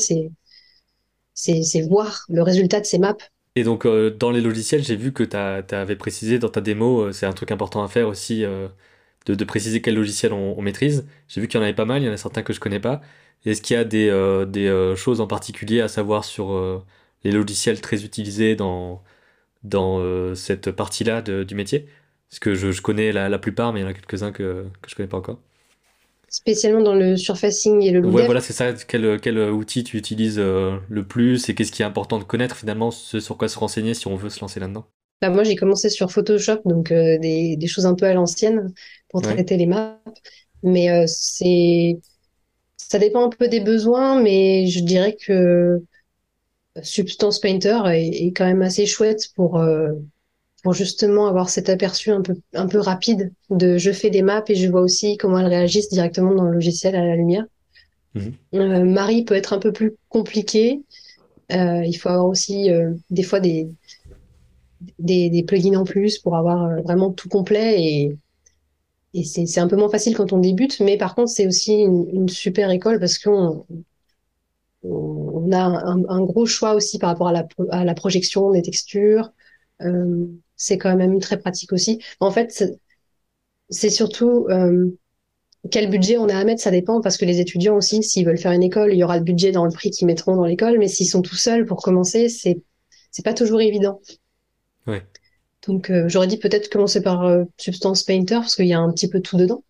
c'est 1.34 1.82
voir 1.84 2.26
le 2.30 2.42
résultat 2.44 2.82
de 2.82 2.86
ces 2.86 3.00
maps. 3.00 3.18
Et 3.58 3.64
donc 3.64 3.88
euh, 3.88 4.12
dans 4.12 4.30
les 4.30 4.40
logiciels, 4.42 4.84
j'ai 4.84 4.96
vu 4.96 5.12
que 5.14 5.24
tu 5.24 5.36
avais 5.76 5.96
précisé 5.96 6.38
dans 6.38 6.50
ta 6.50 6.62
démo, 6.62 7.02
euh, 7.06 7.12
c'est 7.12 7.26
un 7.26 7.34
truc 7.34 7.52
important 7.52 7.84
à 7.84 7.88
faire 7.88 8.08
aussi, 8.08 8.46
euh, 8.46 8.68
de, 9.26 9.44
préciser 9.46 9.82
quel 9.82 9.96
logiciel 9.96 10.32
on, 10.32 10.62
maîtrise. 10.62 11.08
J'ai 11.28 11.42
vu 11.42 11.48
qu'il 11.48 11.60
y 11.60 11.62
en 11.62 11.64
avait 11.64 11.74
pas 11.74 11.86
mal, 11.86 12.04
il 12.04 12.06
y 12.06 12.10
en 12.10 12.14
a 12.14 12.18
certains 12.18 12.44
que 12.44 12.54
je 12.54 12.60
connais 12.60 12.80
pas. 12.80 13.02
Est-ce 13.46 13.64
qu'il 13.64 13.76
y 13.76 13.80
a 13.80 13.84
des, 13.84 14.94
choses 14.96 15.22
en 15.22 15.28
particulier 15.28 15.82
à 15.82 15.88
savoir 15.88 16.24
sur 16.26 16.86
les 17.24 17.32
logiciels 17.32 17.82
très 17.82 18.06
utilisés 18.06 18.56
dans, 18.56 19.04
cette 20.36 20.72
partie-là 20.72 21.22
du 21.22 21.56
métier? 21.56 21.88
Parce 22.30 22.40
que 22.40 22.56
je, 22.56 22.82
connais 22.82 23.12
la, 23.12 23.30
la 23.30 23.40
plupart, 23.40 23.74
mais 23.74 23.80
il 23.82 23.84
y 23.84 23.86
en 23.86 23.90
a 23.90 23.94
quelques-uns 23.94 24.32
que, 24.32 24.68
que 24.82 24.90
je 24.90 24.96
connais 24.96 25.10
pas 25.10 25.18
encore. 25.18 25.40
Spécialement 26.30 26.82
dans 26.82 26.96
le 26.96 27.18
surfacing 27.18 27.82
et 27.82 27.92
le 27.92 28.00
Ouais, 28.02 28.24
look-dev. 28.24 28.24
voilà, 28.24 28.42
c'est 28.42 28.54
ça. 28.54 28.74
Quel, 28.74 29.20
quel 29.22 29.38
outil 29.52 29.84
tu 29.84 29.98
utilises 29.98 30.40
euh, 30.40 30.80
le 30.90 31.08
plus 31.08 31.48
et 31.50 31.54
qu'est-ce 31.56 31.72
qui 31.72 31.82
est 31.82 31.86
important 31.86 32.18
de 32.20 32.24
connaître 32.24 32.56
finalement, 32.56 32.90
ce 32.92 33.20
sur 33.20 33.38
quoi 33.38 33.48
se 33.50 33.58
renseigner 33.60 33.94
si 33.94 34.08
on 34.08 34.16
veut 34.16 34.30
se 34.32 34.40
lancer 34.42 34.60
là-dedans? 34.60 34.88
Bah, 35.22 35.30
moi, 35.30 35.44
j'ai 35.44 35.56
commencé 35.56 35.90
sur 35.90 36.12
Photoshop, 36.12 36.62
donc 36.66 36.92
euh, 36.92 37.18
des, 37.20 37.58
des 37.58 37.68
choses 37.68 37.86
un 37.88 37.96
peu 37.96 38.06
à 38.06 38.14
l'ancienne 38.14 38.72
pour 39.10 39.22
Ouais. 39.22 39.44
traiter 39.44 39.58
les 39.58 39.66
maps. 39.66 40.00
Mais 40.64 40.92
euh, 40.92 41.06
c'est, 41.08 42.00
ça 42.78 43.00
dépend 43.00 43.26
un 43.28 43.30
peu 43.30 43.48
des 43.50 43.62
besoins, 43.62 44.22
mais 44.22 44.68
je 44.68 44.82
dirais 44.82 45.16
que 45.16 45.82
Substance 46.84 47.40
Painter 47.40 47.80
est, 47.88 48.08
est 48.28 48.34
quand 48.34 48.46
même 48.46 48.62
assez 48.64 48.86
chouette 48.88 49.30
pour, 49.36 49.60
pour 50.68 50.74
justement 50.74 51.28
avoir 51.28 51.50
cet 51.50 51.70
aperçu 51.70 52.12
un 52.12 52.22
peu, 52.22 52.36
un 52.54 52.68
peu 52.68 52.80
rapide 52.80 53.32
de 53.50 53.78
je 53.78 53.94
fais 53.94 54.10
des 54.10 54.22
maps 54.22 54.44
et 54.50 54.56
je 54.56 54.70
vois 54.70 54.82
aussi 54.82 55.16
comment 55.16 55.40
elles 55.40 55.48
réagissent 55.48 55.88
directement 55.88 56.36
dans 56.36 56.44
le 56.44 56.52
logiciel 56.52 56.94
à 56.94 57.06
la 57.06 57.16
lumière. 57.16 57.46
Mhm. 58.14 58.34
Euh, 58.56 58.84
Marie 58.84 59.24
peut 59.24 59.36
être 59.36 59.54
un 59.54 59.60
peu 59.60 59.72
plus 59.72 59.96
compliqué. 60.10 60.82
Euh, 61.54 61.86
il 61.86 61.94
faut 61.94 62.10
avoir 62.10 62.26
aussi 62.28 62.70
euh, 62.70 62.92
des 63.10 63.24
fois 63.24 63.40
des, 63.40 63.70
des, 65.00 65.30
des 65.30 65.44
plugins 65.44 65.80
en 65.80 65.86
plus 65.86 66.20
pour 66.20 66.36
avoir 66.36 66.82
vraiment 66.82 67.14
tout 67.14 67.30
complet 67.30 67.82
et, 67.82 68.18
et 69.14 69.24
c'est, 69.24 69.46
c'est 69.46 69.62
un 69.62 69.70
peu 69.70 69.78
moins 69.78 69.90
facile 69.90 70.18
quand 70.18 70.34
on 70.34 70.40
débute, 70.40 70.82
mais 70.82 70.98
par 70.98 71.16
contre 71.16 71.30
c'est 71.30 71.48
aussi 71.48 71.76
une, 71.76 72.10
une 72.12 72.28
super 72.28 72.72
école 72.72 73.00
parce 73.00 73.20
qu'on 73.20 73.66
on 74.84 75.50
a 75.54 75.60
un, 75.60 76.04
un 76.10 76.26
gros 76.26 76.46
choix 76.46 76.74
aussi 76.74 77.00
par 77.00 77.12
rapport 77.12 77.30
à 77.30 77.32
la, 77.32 77.44
pro- 77.46 77.68
à 77.72 77.86
la 77.86 77.94
projection 77.94 78.52
des 78.52 78.62
textures. 78.62 79.32
Euh, 79.82 80.26
c'est 80.58 80.78
quand 80.78 80.96
même 80.96 81.20
très 81.20 81.38
pratique 81.38 81.72
aussi. 81.72 82.04
En 82.20 82.32
fait, 82.32 82.64
c'est 83.70 83.90
surtout 83.90 84.48
euh, 84.50 84.98
quel 85.72 85.90
budget 85.90 86.18
on 86.18 86.28
a 86.30 86.36
à 86.36 86.44
mettre, 86.44 86.62
ça 86.62 86.72
dépend 86.72 87.02
parce 87.02 87.18
que 87.18 87.26
les 87.26 87.40
étudiants 87.40 87.76
aussi, 87.76 88.04
s'ils 88.04 88.26
veulent 88.26 88.38
faire 88.38 88.52
une 88.52 88.64
école, 88.64 88.94
il 88.94 88.98
y 88.98 89.04
aura 89.04 89.18
le 89.18 89.24
budget 89.24 89.52
dans 89.52 89.66
le 89.66 89.72
prix 89.72 89.92
qu'ils 89.92 90.08
mettront 90.08 90.36
dans 90.36 90.46
l'école, 90.46 90.78
mais 90.80 90.88
s'ils 90.88 91.08
sont 91.08 91.22
tout 91.22 91.36
seuls 91.36 91.66
pour 91.66 91.82
commencer, 91.82 92.30
c'est 92.30 92.62
c'est 93.12 93.24
pas 93.24 93.34
toujours 93.34 93.62
évident. 93.62 94.02
Ouais. 94.86 95.04
Donc 95.66 95.90
euh, 95.90 96.08
j'aurais 96.08 96.28
dit 96.28 96.38
peut-être 96.38 96.70
commencer 96.70 97.02
par 97.02 97.26
euh, 97.26 97.44
Substance 97.58 98.04
Painter 98.04 98.36
parce 98.36 98.56
qu'il 98.56 98.68
y 98.68 98.74
a 98.74 98.80
un 98.80 98.92
petit 98.92 99.10
peu 99.10 99.22
tout 99.22 99.38
dedans. 99.38 99.64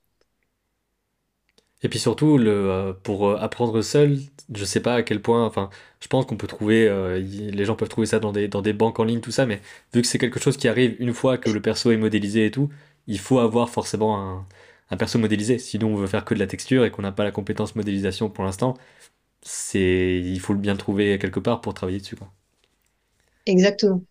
Et 1.83 1.89
puis 1.89 1.99
surtout, 1.99 2.37
le, 2.37 2.49
euh, 2.51 2.93
pour 2.93 3.27
euh, 3.29 3.37
apprendre 3.37 3.81
seul, 3.83 4.17
je 4.53 4.65
sais 4.65 4.79
pas 4.81 4.95
à 4.95 5.03
quel 5.03 5.21
point, 5.21 5.45
enfin, 5.45 5.69
je 6.01 6.07
pense 6.07 6.25
qu'on 6.25 6.35
peut 6.37 6.47
trouver, 6.47 6.87
euh, 6.87 7.19
y- 7.19 7.51
les 7.51 7.65
gens 7.65 7.75
peuvent 7.75 7.89
trouver 7.89 8.07
ça 8.07 8.19
dans 8.19 8.31
des, 8.31 8.47
dans 8.47 8.61
des 8.63 8.73
banques 8.73 8.99
en 8.99 9.03
ligne, 9.03 9.21
tout 9.21 9.31
ça, 9.31 9.45
mais 9.45 9.61
vu 9.93 10.01
que 10.01 10.07
c'est 10.07 10.17
quelque 10.17 10.39
chose 10.39 10.57
qui 10.57 10.67
arrive 10.67 10.95
une 10.99 11.13
fois 11.13 11.37
que 11.37 11.49
le 11.49 11.61
perso 11.61 11.91
est 11.91 11.97
modélisé 11.97 12.45
et 12.47 12.51
tout, 12.51 12.69
il 13.05 13.19
faut 13.19 13.39
avoir 13.39 13.69
forcément 13.69 14.19
un, 14.19 14.47
un 14.89 14.97
perso 14.97 15.19
modélisé. 15.19 15.59
Sinon, 15.59 15.89
on 15.93 15.95
veut 15.97 16.07
faire 16.07 16.25
que 16.25 16.33
de 16.33 16.39
la 16.39 16.47
texture 16.47 16.83
et 16.83 16.89
qu'on 16.91 17.03
n'a 17.03 17.11
pas 17.11 17.23
la 17.23 17.31
compétence 17.31 17.75
modélisation 17.75 18.29
pour 18.29 18.43
l'instant, 18.43 18.75
c'est, 19.43 20.21
il 20.25 20.39
faut 20.41 20.53
le 20.53 20.59
bien 20.59 20.75
trouver 20.77 21.19
quelque 21.19 21.39
part 21.41 21.61
pour 21.61 21.73
travailler 21.75 21.99
dessus, 21.99 22.15
quoi. 22.17 22.31
Exactement. 23.47 24.05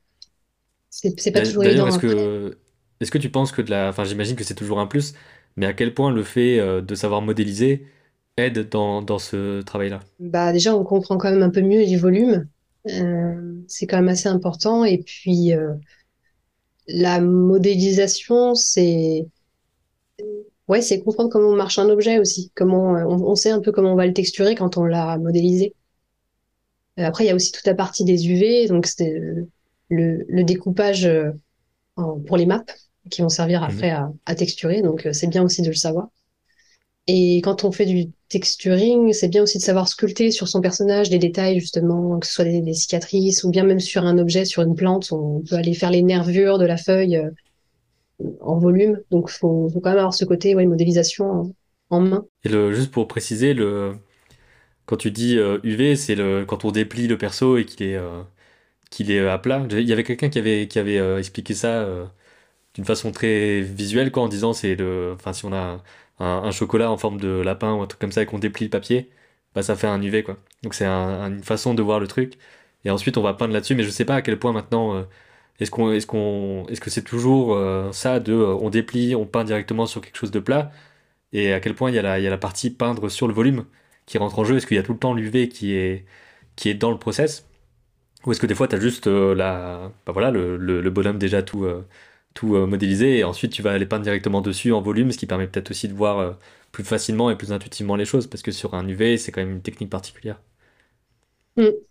C'est 0.90 1.33
pas 1.33 1.42
toujours 1.42 1.62
D'ailleurs, 1.62 1.87
évident 1.87 1.88
est-ce 1.88 1.98
après. 1.98 2.16
que, 2.16 2.59
est-ce 3.00 3.11
que 3.11 3.18
tu 3.18 3.31
penses 3.31 3.52
que 3.52 3.62
de 3.62 3.70
la, 3.70 3.88
enfin, 3.88 4.05
j'imagine 4.05 4.37
que 4.37 4.44
c'est 4.44 4.55
toujours 4.55 4.81
un 4.81 4.87
plus, 4.87 5.14
mais 5.57 5.66
à 5.66 5.73
quel 5.73 5.95
point 5.95 6.12
le 6.12 6.23
fait 6.23 6.59
euh, 6.59 6.81
de 6.81 6.95
savoir 6.95 7.23
modéliser 7.23 7.87
aide 8.37 8.69
dans, 8.69 9.03
dans 9.03 9.19
ce 9.19 9.62
travail-là? 9.62 10.01
Bah 10.21 10.53
déjà 10.53 10.77
on 10.77 10.85
comprend 10.85 11.16
quand 11.16 11.31
même 11.31 11.42
un 11.42 11.51
peu 11.51 11.62
mieux 11.62 11.81
les 11.81 11.97
volumes. 11.97 12.47
Euh, 12.88 13.62
c'est 13.66 13.87
quand 13.87 13.97
même 13.97 14.09
assez 14.09 14.29
important. 14.29 14.85
Et 14.85 14.99
puis 14.99 15.55
euh, 15.55 15.73
la 16.87 17.21
modélisation, 17.21 18.55
c'est 18.55 19.27
ouais, 20.69 20.83
c'est 20.83 21.01
comprendre 21.01 21.31
comment 21.31 21.53
marche 21.53 21.79
un 21.79 21.88
objet 21.88 22.19
aussi. 22.19 22.53
Comment 22.55 22.92
on, 22.92 23.35
sait 23.35 23.51
un 23.51 23.61
peu 23.61 23.73
comment 23.73 23.92
on 23.92 23.97
va 23.97 24.07
le 24.07 24.12
texturer 24.12 24.55
quand 24.55 24.77
on 24.77 24.85
l'a 24.85 25.16
modélisé. 25.19 25.75
Après, 26.99 27.25
il 27.25 27.27
y 27.27 27.31
a 27.31 27.35
aussi 27.35 27.53
toute 27.53 27.66
la 27.66 27.75
partie 27.75 28.05
des 28.05 28.29
UV, 28.29 28.69
donc 28.69 28.87
c'est 28.87 29.21
le, 29.90 30.42
découpage 30.45 31.09
pour 31.95 32.37
les 32.37 32.47
maps 32.47 32.64
qui 33.11 33.23
vont 33.23 33.29
servir 33.29 33.62
Mhm. 33.64 33.64
après 33.64 33.90
à, 33.90 34.11
à 34.27 34.35
texturer. 34.35 34.83
Donc, 34.83 35.07
euh, 35.07 35.12
c'est 35.12 35.27
bien 35.29 35.42
aussi 35.42 35.62
de 35.62 35.69
le 35.69 35.75
savoir. 35.75 36.09
Et 37.09 37.38
quand 37.42 37.64
on 37.64 37.73
fait 37.73 37.87
du 37.87 38.12
texturing, 38.29 39.12
c'est 39.12 39.29
bien 39.29 39.42
aussi 39.42 39.59
de 39.59 39.62
savoir 39.62 39.88
sculpter 39.88 40.31
sur 40.33 40.49
son 40.49 40.61
personnage 40.61 41.11
des 41.11 41.19
détails, 41.19 41.61
justement, 41.61 42.19
que 42.21 42.27
ce 42.27 42.33
soit 42.35 42.45
des, 42.45 42.61
des 42.61 42.75
cicatrices 42.75 43.45
ou 43.45 43.51
bien 43.51 43.64
même 43.64 43.81
sur 43.81 44.05
un 44.07 44.19
objet, 44.19 44.45
sur 44.45 44.62
une 44.62 44.75
plante, 44.77 45.12
on 45.12 45.42
peut 45.49 45.57
aller 45.57 45.75
faire 45.75 45.90
les 45.90 46.03
nervures 46.03 46.59
de 46.59 46.66
la 46.66 46.77
feuille 46.77 47.16
euh, 47.16 47.31
en 48.40 48.59
volume. 48.59 49.01
Donc, 49.11 49.31
faut, 49.31 49.69
faut 49.73 49.81
quand 49.81 49.90
même 49.90 49.99
avoir 49.99 50.14
ce 50.14 50.25
côté, 50.25 50.55
ouais, 50.55 50.66
modélisation 50.66 51.31
en, 51.31 51.53
en 51.90 52.01
main. 52.01 52.27
Et 52.45 52.49
le, 52.49 52.73
juste 52.73 52.90
pour 52.92 53.09
préciser, 53.09 53.55
le, 53.55 53.97
quand 54.87 54.97
tu 54.99 55.11
dis 55.12 55.38
euh, 55.38 55.61
UV, 55.64 55.97
c'est 55.97 56.14
le, 56.14 56.45
quand 56.47 56.64
on 56.64 56.73
déplie 56.73 57.09
le 57.09 57.19
perso 57.19 57.59
et 57.59 57.64
qu'il 57.66 57.87
est, 57.87 57.97
euh, 57.97 58.23
qu'il 58.90 59.11
est 59.12 59.21
euh, 59.21 59.33
à 59.33 59.38
plat. 59.38 59.66
Il 59.71 59.81
y 59.83 59.92
avait 59.92 60.05
quelqu'un 60.05 60.31
qui 60.31 60.38
avait, 60.40 60.69
qui 60.69 60.79
avait 60.81 60.99
euh, 60.99 61.19
expliqué 61.19 61.55
ça 61.55 61.83
euh, 61.83 62.07
façon 62.85 63.12
très 63.12 63.61
visuelle, 63.61 64.11
quoi, 64.12 64.23
en 64.25 64.29
disant 64.29 64.53
c'est 64.53 64.75
le, 64.77 65.12
enfin, 65.15 65.33
si 65.33 65.45
on 65.45 65.53
a 65.53 65.83
un, 66.19 66.51
chocolat 66.51 66.91
en 66.91 66.97
forme 66.97 67.19
de 67.21 67.29
lapin 67.29 67.75
ou 67.75 67.83
un 67.83 67.87
truc 67.87 68.01
comme 68.01 68.12
ça 68.12 68.23
et 68.23 68.27
qu'on 68.27 68.39
déplie 68.39 68.67
le 68.67 68.71
papier, 68.71 69.11
bah 69.55 69.62
ça 69.62 69.77
fait 69.77 69.87
un 69.87 70.01
UV, 70.03 70.23
quoi. 70.25 70.37
Donc 70.62 70.75
c'est 70.75 70.85
un- 70.87 71.29
une 71.33 71.43
façon 71.43 71.75
de 71.75 71.83
voir 71.83 72.01
le 72.01 72.07
truc. 72.09 72.35
Et 72.85 72.91
ensuite 72.91 73.17
on 73.19 73.23
va 73.23 73.35
peindre 73.35 73.53
là-dessus, 73.55 73.75
mais 73.75 73.83
je 73.85 73.91
sais 73.91 74.05
pas 74.05 74.17
à 74.17 74.23
quel 74.23 74.39
point 74.39 74.53
maintenant, 74.53 74.95
euh, 74.97 75.03
est-ce 75.61 75.71
qu'on, 75.71 75.93
est-ce 75.93 76.07
qu'on, 76.07 76.67
est-ce 76.69 76.81
que 76.81 76.91
c'est 76.91 77.03
toujours 77.03 77.55
euh, 77.55 77.93
ça 77.93 78.21
de, 78.21 78.33
euh, 78.33 78.55
on 78.61 78.71
déplie, 78.71 79.15
on 79.15 79.27
peint 79.27 79.45
directement 79.45 79.87
sur 79.87 80.01
quelque 80.03 80.17
chose 80.19 80.31
de 80.31 80.41
plat, 80.41 80.73
et 81.33 81.53
à 81.53 81.61
quel 81.61 81.75
point 81.75 81.91
il 81.91 81.95
y 81.97 81.99
a 81.99 82.03
la, 82.03 82.19
il 82.19 82.25
y 82.25 82.27
a 82.27 82.31
la 82.31 82.39
partie 82.39 82.71
peindre 82.71 83.09
sur 83.11 83.29
le 83.29 83.35
volume 83.35 83.67
qui 84.07 84.19
rentre 84.19 84.39
en 84.39 84.45
jeu, 84.45 84.57
est-ce 84.57 84.67
qu'il 84.67 84.77
y 84.77 84.81
a 84.81 84.83
tout 84.83 84.93
le 84.93 84.99
temps 84.99 85.15
l'UV 85.15 85.49
qui 85.49 85.75
est, 85.75 86.05
qui 86.57 86.69
est 86.71 86.75
dans 86.75 86.91
le 86.91 86.99
process? 86.99 87.47
Ou 88.27 88.33
est-ce 88.33 88.41
que 88.41 88.47
des 88.47 88.55
fois, 88.55 88.69
tu 88.69 88.77
as 88.77 88.81
juste 88.81 89.07
la, 89.07 89.93
bah 90.07 90.12
voilà, 90.12 90.31
le, 90.31 90.57
le- 90.57 90.91
bonhomme 90.91 91.19
déjà 91.19 91.43
tout, 91.43 91.67
tout 92.37 92.57
euh, 92.57 92.66
modélisé 92.66 93.18
et 93.18 93.25
ensuite 93.25 93.53
tu 93.53 93.62
vas 93.62 93.72
aller 93.72 93.87
peindre 93.87 94.05
directement 94.05 94.42
dessus 94.42 94.72
en 94.72 94.83
volume, 94.83 95.12
ce 95.12 95.18
qui 95.18 95.27
permet 95.27 95.49
peut-être 95.49 95.72
aussi 95.72 95.88
de 95.88 95.94
voir 95.94 96.18
euh, 96.20 96.33
plus 96.72 96.85
facilement 96.85 97.31
et 97.31 97.37
plus 97.37 97.53
intuitivement 97.53 97.96
les 97.96 98.07
choses 98.07 98.29
parce 98.29 98.42
que 98.42 98.53
sur 98.53 98.75
un 98.75 98.87
UV, 98.88 99.18
c'est 99.18 99.33
quand 99.33 99.40
même 99.42 99.53
une 99.53 99.62
technique 99.62 99.90
particulière. 99.90 100.40
Mm. 101.57 101.87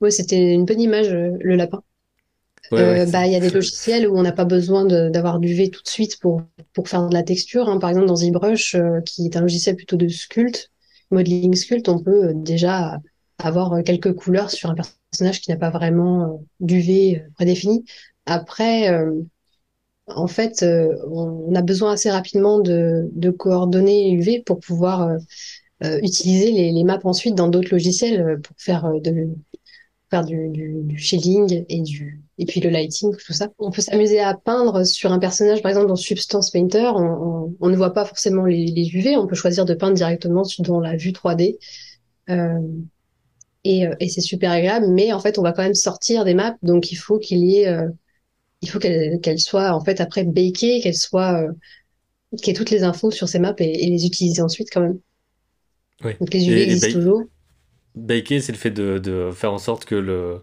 Ouais, 0.00 0.10
c'était 0.10 0.52
une 0.52 0.64
bonne 0.64 0.80
image, 0.80 1.08
euh, 1.08 1.30
le 1.40 1.56
lapin. 1.56 1.82
Ouais, 2.70 2.80
Euh, 2.80 3.06
bah, 3.06 3.26
il 3.26 3.32
y 3.32 3.36
a 3.36 3.40
des 3.40 3.50
logiciels 3.50 4.08
où 4.08 4.18
on 4.18 4.22
n'a 4.22 4.32
pas 4.32 4.44
besoin 4.46 4.84
d'avoir 4.86 5.40
du 5.40 5.54
V 5.54 5.70
tout 5.70 5.82
de 5.82 5.88
suite 5.88 6.18
pour, 6.20 6.42
pour 6.74 6.88
faire 6.88 7.08
de 7.08 7.14
la 7.14 7.22
texture. 7.22 7.68
hein. 7.68 7.78
Par 7.78 7.90
exemple, 7.90 8.06
dans 8.08 8.16
ZBrush, 8.16 8.74
euh, 8.76 9.00
qui 9.02 9.26
est 9.26 9.36
un 9.36 9.42
logiciel 9.42 9.76
plutôt 9.76 9.96
de 9.96 10.08
sculpt, 10.08 10.70
modeling 11.10 11.54
sculpt, 11.54 11.88
on 11.88 12.00
peut 12.02 12.32
déjà 12.34 13.00
avoir 13.38 13.82
quelques 13.84 14.14
couleurs 14.14 14.50
sur 14.50 14.70
un 14.70 14.74
personnage 14.76 15.40
qui 15.40 15.50
n'a 15.50 15.56
pas 15.56 15.70
vraiment 15.70 16.24
euh, 16.34 16.38
d'UV 16.60 17.22
prédéfini. 17.36 17.84
Après, 18.26 18.90
euh, 18.90 19.12
en 20.06 20.26
fait, 20.26 20.62
euh, 20.62 20.94
on 21.10 21.54
a 21.54 21.62
besoin 21.62 21.92
assez 21.92 22.10
rapidement 22.10 22.60
de, 22.60 23.08
de 23.12 23.30
coordonnées 23.30 24.12
UV 24.12 24.42
pour 24.44 24.60
pouvoir 24.60 25.02
euh, 25.08 25.18
euh, 25.84 25.98
utiliser 26.02 26.52
les, 26.52 26.72
les 26.72 26.84
maps 26.84 27.00
ensuite 27.04 27.34
dans 27.34 27.48
d'autres 27.48 27.70
logiciels 27.72 28.20
euh, 28.20 28.38
pour 28.38 28.56
faire 28.58 28.86
euh, 28.86 29.00
de, 29.00 29.28
faire 30.10 30.24
du, 30.24 30.48
du, 30.50 30.82
du 30.84 30.98
shading 30.98 31.64
et 31.68 31.82
du 31.82 32.22
et 32.38 32.46
puis 32.46 32.60
le 32.60 32.70
lighting, 32.70 33.14
tout 33.16 33.32
ça. 33.32 33.48
On 33.58 33.70
peut 33.70 33.82
s'amuser 33.82 34.20
à 34.20 34.34
peindre 34.34 34.84
sur 34.84 35.12
un 35.12 35.20
personnage, 35.20 35.62
par 35.62 35.70
exemple 35.70 35.88
dans 35.88 35.96
Substance 35.96 36.50
Painter, 36.50 36.90
on, 36.96 37.54
on, 37.60 37.68
ne 37.68 37.76
voit 37.76 37.92
pas 37.92 38.04
forcément 38.04 38.44
les, 38.44 38.66
les 38.66 38.88
UV, 38.94 39.16
on 39.16 39.26
peut 39.28 39.36
choisir 39.36 39.64
de 39.64 39.74
peindre 39.74 39.94
directement 39.94 40.42
dans 40.60 40.80
la 40.80 40.96
vue 40.96 41.12
3D 41.12 41.58
euh, 42.30 42.58
et, 43.64 43.86
et 44.00 44.08
c'est 44.08 44.20
super 44.20 44.50
agréable. 44.50 44.86
Mais 44.88 45.12
en 45.12 45.20
fait, 45.20 45.38
on 45.38 45.42
va 45.42 45.52
quand 45.52 45.62
même 45.62 45.74
sortir 45.74 46.24
des 46.24 46.34
maps, 46.34 46.56
donc 46.62 46.92
il 46.92 46.96
faut 46.96 47.18
qu'il 47.18 47.38
y 47.44 47.60
ait, 47.60 47.78
il 48.64 48.70
faut 48.70 48.78
qu'elles 48.80 49.20
qu'elles 49.20 49.40
soient 49.40 49.72
en 49.72 49.84
fait 49.84 50.00
après 50.00 50.24
bakées, 50.24 50.80
qu'elles 50.82 50.96
soient 50.96 51.42
euh, 51.42 51.52
qu'il 52.38 52.48
y 52.48 52.50
ait 52.52 52.54
toutes 52.54 52.70
les 52.70 52.84
infos 52.84 53.10
sur 53.12 53.28
ces 53.28 53.38
maps 53.40 53.54
et, 53.58 53.86
et 53.86 53.90
les 53.90 54.06
utiliser 54.06 54.42
ensuite 54.42 54.68
quand 54.72 54.82
même. 54.82 55.00
ouais. 56.04 56.20
Donc 56.20 56.34
les 56.34 56.48
UV 56.48 56.60
Et, 56.72 56.74
existent 56.74 56.98
ba- 56.98 56.98
toujours. 56.98 57.28
baker, 57.94 58.40
c'est 58.40 58.52
le 58.52 58.58
fait 58.58 58.70
de, 58.70 58.98
de 58.98 59.30
faire 59.32 59.52
en 59.52 59.58
sorte 59.58 59.84
que 59.84 59.94
le. 59.94 60.42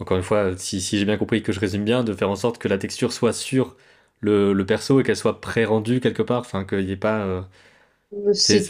Encore 0.00 0.16
une 0.18 0.22
fois, 0.24 0.56
si, 0.58 0.80
si 0.80 0.98
j'ai 0.98 1.04
bien 1.06 1.18
compris 1.18 1.42
que 1.42 1.52
je 1.52 1.60
résume 1.60 1.84
bien, 1.84 2.04
de 2.04 2.14
faire 2.14 2.30
en 2.30 2.36
sorte 2.36 2.58
que 2.58 2.68
la 2.68 2.78
texture 2.78 3.12
soit 3.12 3.32
sur 3.34 3.76
le, 4.20 4.52
le 4.52 4.66
perso 4.66 5.00
et 5.00 5.04
qu'elle 5.04 5.16
soit 5.16 5.40
pré-rendue 5.40 6.00
quelque 6.00 6.22
part, 6.22 6.40
enfin 6.40 6.64
qu'il 6.64 6.86
n'y 6.86 6.92
ait 6.92 6.96
pas. 6.96 7.20
euh, 7.26 7.42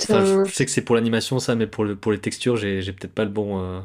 enfin, 0.00 0.22
je 0.22 0.34
un 0.34 0.44
je 0.44 0.52
sais 0.54 0.64
que 0.64 0.70
c'est 0.70 0.82
pour 0.82 0.94
l'animation 0.96 1.38
ça, 1.38 1.54
mais 1.54 1.66
pour, 1.66 1.84
le, 1.84 1.96
pour 1.96 2.12
les 2.12 2.20
textures, 2.20 2.56
j'ai, 2.56 2.80
peut-être 2.92 3.14
pas 3.14 3.24
le 3.24 3.30
bon, 3.30 3.60
euh, 3.62 3.80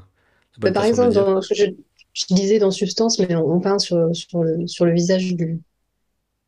Bah, 0.61 0.71
par 0.71 0.83
exemple, 0.85 1.13
dans, 1.13 1.41
je, 1.41 1.65
je 2.13 2.25
disais 2.33 2.59
dans 2.59 2.71
Substance, 2.71 3.19
mais 3.19 3.35
on, 3.35 3.45
on 3.51 3.59
peint 3.59 3.79
sur, 3.79 4.15
sur 4.15 4.43
le, 4.43 4.67
sur 4.67 4.85
le 4.85 4.93
visage 4.93 5.35
du, 5.35 5.61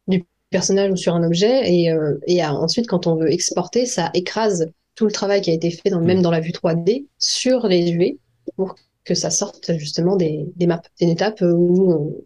du 0.07 0.25
personnage 0.49 0.91
ou 0.91 0.95
sur 0.95 1.15
un 1.15 1.23
objet, 1.23 1.73
et, 1.73 1.91
euh, 1.91 2.17
et 2.27 2.43
ensuite, 2.45 2.87
quand 2.87 3.07
on 3.07 3.15
veut 3.15 3.31
exporter, 3.31 3.85
ça 3.85 4.11
écrase 4.13 4.71
tout 4.95 5.05
le 5.05 5.11
travail 5.11 5.41
qui 5.41 5.51
a 5.51 5.53
été 5.53 5.71
fait, 5.71 5.89
dans, 5.89 6.01
même 6.01 6.21
dans 6.21 6.31
la 6.31 6.39
vue 6.39 6.51
3D, 6.51 7.07
sur 7.19 7.67
les 7.67 7.91
UV, 7.91 8.19
pour 8.55 8.75
que 9.03 9.13
ça 9.15 9.29
sorte 9.29 9.73
justement 9.77 10.15
des, 10.15 10.45
des 10.55 10.67
maps. 10.67 10.81
C'est 10.95 11.05
une 11.05 11.11
étape 11.11 11.41
où 11.41 11.91
on, 11.93 12.23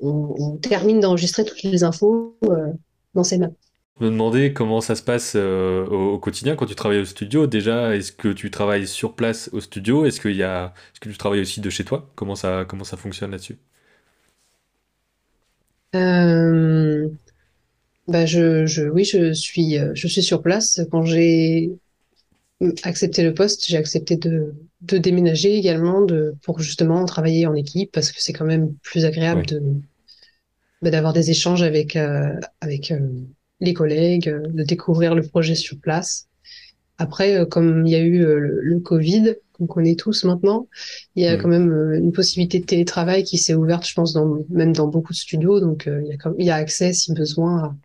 on- 0.00 0.34
on 0.38 0.56
termine 0.58 1.00
d'enregistrer 1.00 1.44
toutes 1.44 1.62
les 1.62 1.84
infos 1.84 2.36
euh, 2.44 2.72
dans 3.14 3.24
ces 3.24 3.38
maps. 3.38 3.50
Me 4.00 4.10
demandais 4.10 4.52
comment 4.52 4.80
ça 4.82 4.94
se 4.94 5.02
passe 5.02 5.32
euh, 5.36 5.86
au, 5.86 6.14
au 6.14 6.18
quotidien 6.18 6.54
quand 6.56 6.66
tu 6.66 6.74
travailles 6.74 7.00
au 7.00 7.04
studio. 7.06 7.46
Déjà, 7.46 7.94
est-ce 7.96 8.12
que 8.12 8.28
tu 8.28 8.50
travailles 8.50 8.86
sur 8.86 9.14
place 9.16 9.48
au 9.52 9.60
studio? 9.60 10.04
Est-ce 10.04 10.20
qu'il 10.20 10.36
y 10.36 10.42
a, 10.42 10.74
est-ce 10.92 11.00
que 11.00 11.08
tu 11.08 11.16
travailles 11.16 11.40
aussi 11.40 11.60
de 11.62 11.70
chez 11.70 11.84
toi? 11.84 12.10
Comment 12.14 12.34
ça, 12.36 12.66
comment 12.68 12.84
ça 12.84 12.96
fonctionne 12.98 13.30
là-dessus? 13.30 13.58
Euh, 15.94 17.08
bah 18.08 18.26
je, 18.26 18.66
je, 18.66 18.84
oui, 18.84 19.04
je 19.04 19.32
suis, 19.32 19.78
euh, 19.78 19.92
je 19.94 20.08
suis 20.08 20.22
sur 20.22 20.42
place. 20.42 20.80
Quand 20.90 21.04
j'ai 21.04 21.70
accepté 22.84 23.22
le 23.22 23.34
poste, 23.34 23.66
j'ai 23.66 23.76
accepté 23.76 24.16
de, 24.16 24.54
de 24.82 24.98
déménager 24.98 25.56
également 25.56 26.02
de, 26.02 26.34
pour 26.42 26.60
justement 26.60 27.04
travailler 27.04 27.46
en 27.46 27.54
équipe 27.54 27.92
parce 27.92 28.12
que 28.12 28.22
c'est 28.22 28.32
quand 28.32 28.44
même 28.46 28.74
plus 28.82 29.04
agréable 29.04 29.46
de, 29.46 29.60
bah, 30.82 30.90
d'avoir 30.90 31.12
des 31.12 31.30
échanges 31.30 31.62
avec, 31.62 31.96
euh, 31.96 32.34
avec 32.60 32.92
les 33.60 33.74
collègues, 33.74 34.28
euh, 34.28 34.40
de 34.48 34.62
découvrir 34.62 35.14
le 35.14 35.22
projet 35.22 35.54
sur 35.54 35.78
place. 35.80 36.28
Après, 36.98 37.36
euh, 37.36 37.46
comme 37.46 37.86
il 37.86 37.92
y 37.92 37.96
a 37.96 38.00
eu 38.00 38.24
euh, 38.24 38.38
le, 38.38 38.60
le 38.62 38.80
Covid, 38.80 39.36
qu'on 39.54 39.66
connaît 39.66 39.96
tous 39.96 40.24
maintenant, 40.24 40.68
il 41.16 41.24
y 41.24 41.26
a 41.28 41.36
quand 41.36 41.48
Mm. 41.48 41.50
même 41.50 41.70
euh, 41.72 41.98
une 41.98 42.12
possibilité 42.12 42.60
de 42.60 42.66
télétravail 42.66 43.24
qui 43.24 43.38
s'est 43.38 43.54
ouverte, 43.54 43.86
je 43.88 43.94
pense, 43.94 44.12
dans, 44.14 44.38
même 44.50 44.72
dans 44.74 44.88
beaucoup 44.88 45.12
de 45.12 45.18
studios. 45.18 45.60
Donc, 45.60 45.84
il 45.88 46.08
y 46.08 46.12
a, 46.12 46.16
comme- 46.18 46.36
il 46.38 46.46
y 46.46 46.50
a 46.50 46.56
accès, 46.56 46.92
si 46.92 47.12
besoin, 47.14 47.64
à- 47.64 47.76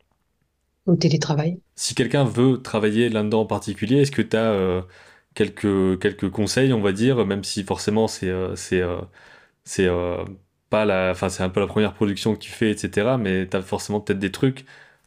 au 0.92 0.96
télétravail. 0.96 1.60
Si 1.76 1.96
quelqu'un 1.96 2.24
veut 2.26 2.62
travailler 2.62 3.10
là-dedans 3.10 3.42
en 3.42 3.46
particulier, 3.46 3.98
est-ce 4.02 4.12
que 4.12 4.22
tu 4.22 4.38
as 4.38 4.86
quelques, 5.34 6.00
quelques 6.02 6.30
conseils, 6.30 6.74
on 6.74 6.82
va 6.82 6.92
dire, 6.92 7.26
même 7.26 7.44
si 7.44 7.64
forcément 7.64 8.08
c'est 8.08 8.30
euh, 8.30 8.56
c'est 8.56 8.82
euh, 8.82 9.02
c'est 9.66 9.88
pas 10.70 10.86
la, 10.86 11.12
enfin 11.12 11.30
c'est 11.30 11.44
un 11.44 11.50
peu 11.50 11.60
la 11.62 11.68
première 11.68 11.94
production 11.94 12.34
que 12.36 12.40
tu 12.40 12.52
fais, 12.52 12.72
etc. 12.72 13.18
Mais 13.18 13.48
tu 13.50 13.58
as 13.58 13.62
forcément 13.62 14.02
peut-être 14.02 14.20
des 14.20 14.32
trucs 14.32 14.66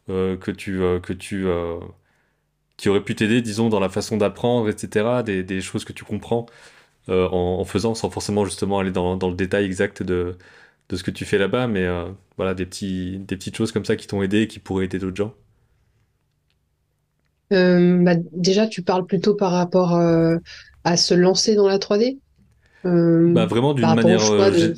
que 0.08 0.50
tu 0.50 0.82
euh, 0.82 1.00
que 1.00 1.12
tu 1.12 1.46
euh, 1.46 1.78
qui 2.76 2.88
auraient 2.88 3.04
pu 3.04 3.14
t'aider, 3.14 3.42
disons, 3.42 3.68
dans 3.68 3.80
la 3.80 3.88
façon 3.88 4.16
d'apprendre, 4.16 4.68
etc. 4.68 5.22
Des, 5.22 5.42
des 5.44 5.60
choses 5.60 5.84
que 5.84 5.92
tu 5.92 6.04
comprends 6.04 6.46
euh, 7.10 7.28
en, 7.30 7.60
en 7.60 7.64
faisant, 7.64 7.94
sans 7.96 8.10
forcément 8.10 8.44
justement 8.46 8.80
aller 8.80 8.92
dans, 8.92 9.16
dans 9.18 9.30
le 9.30 9.36
détail 9.36 9.64
exact 9.66 10.02
de, 10.02 10.36
de 10.90 10.96
ce 10.96 11.04
que 11.04 11.10
tu 11.12 11.24
fais 11.26 11.38
là-bas, 11.38 11.68
mais 11.68 11.84
euh, 11.86 12.06
voilà, 12.38 12.54
des 12.54 12.66
petits, 12.66 13.18
des 13.20 13.36
petites 13.36 13.56
choses 13.56 13.72
comme 13.72 13.86
ça 13.86 13.96
qui 13.96 14.06
t'ont 14.08 14.22
aidé 14.22 14.42
et 14.42 14.48
qui 14.48 14.60
pourraient 14.60 14.86
aider 14.86 14.98
d'autres 15.00 15.16
gens. 15.16 15.34
Euh, 17.52 18.02
bah, 18.02 18.14
déjà, 18.32 18.66
tu 18.66 18.82
parles 18.82 19.06
plutôt 19.06 19.34
par 19.34 19.52
rapport 19.52 19.94
euh, 19.96 20.36
à 20.84 20.96
se 20.96 21.14
lancer 21.14 21.54
dans 21.54 21.68
la 21.68 21.78
3D, 21.78 22.18
euh, 22.86 23.34
Bah 23.34 23.46
vraiment 23.46 23.74
d'une 23.74 23.92
manière, 23.92 24.24
euh, 24.24 24.50
de... 24.50 24.74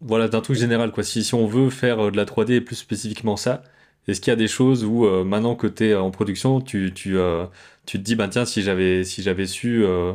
voilà, 0.00 0.28
d'un 0.28 0.40
truc 0.40 0.56
général, 0.56 0.92
quoi. 0.92 1.02
Si, 1.04 1.24
si 1.24 1.34
on 1.34 1.46
veut 1.46 1.70
faire 1.70 2.06
euh, 2.06 2.10
de 2.10 2.16
la 2.16 2.24
3D 2.24 2.54
et 2.54 2.60
plus 2.60 2.76
spécifiquement 2.76 3.36
ça, 3.36 3.62
est-ce 4.08 4.20
qu'il 4.20 4.30
y 4.30 4.32
a 4.32 4.36
des 4.36 4.48
choses 4.48 4.84
où 4.84 5.04
euh, 5.06 5.24
maintenant 5.24 5.56
que 5.56 5.66
tu 5.66 5.88
es 5.88 5.94
en 5.94 6.10
production, 6.10 6.60
tu, 6.60 6.92
tu, 6.94 7.18
euh, 7.18 7.46
tu 7.86 7.98
te 7.98 8.02
dis, 8.04 8.14
bah 8.14 8.28
tiens, 8.28 8.44
si 8.44 8.62
j'avais 8.62 9.04
si 9.04 9.22
j'avais 9.22 9.46
su 9.46 9.84
euh, 9.84 10.12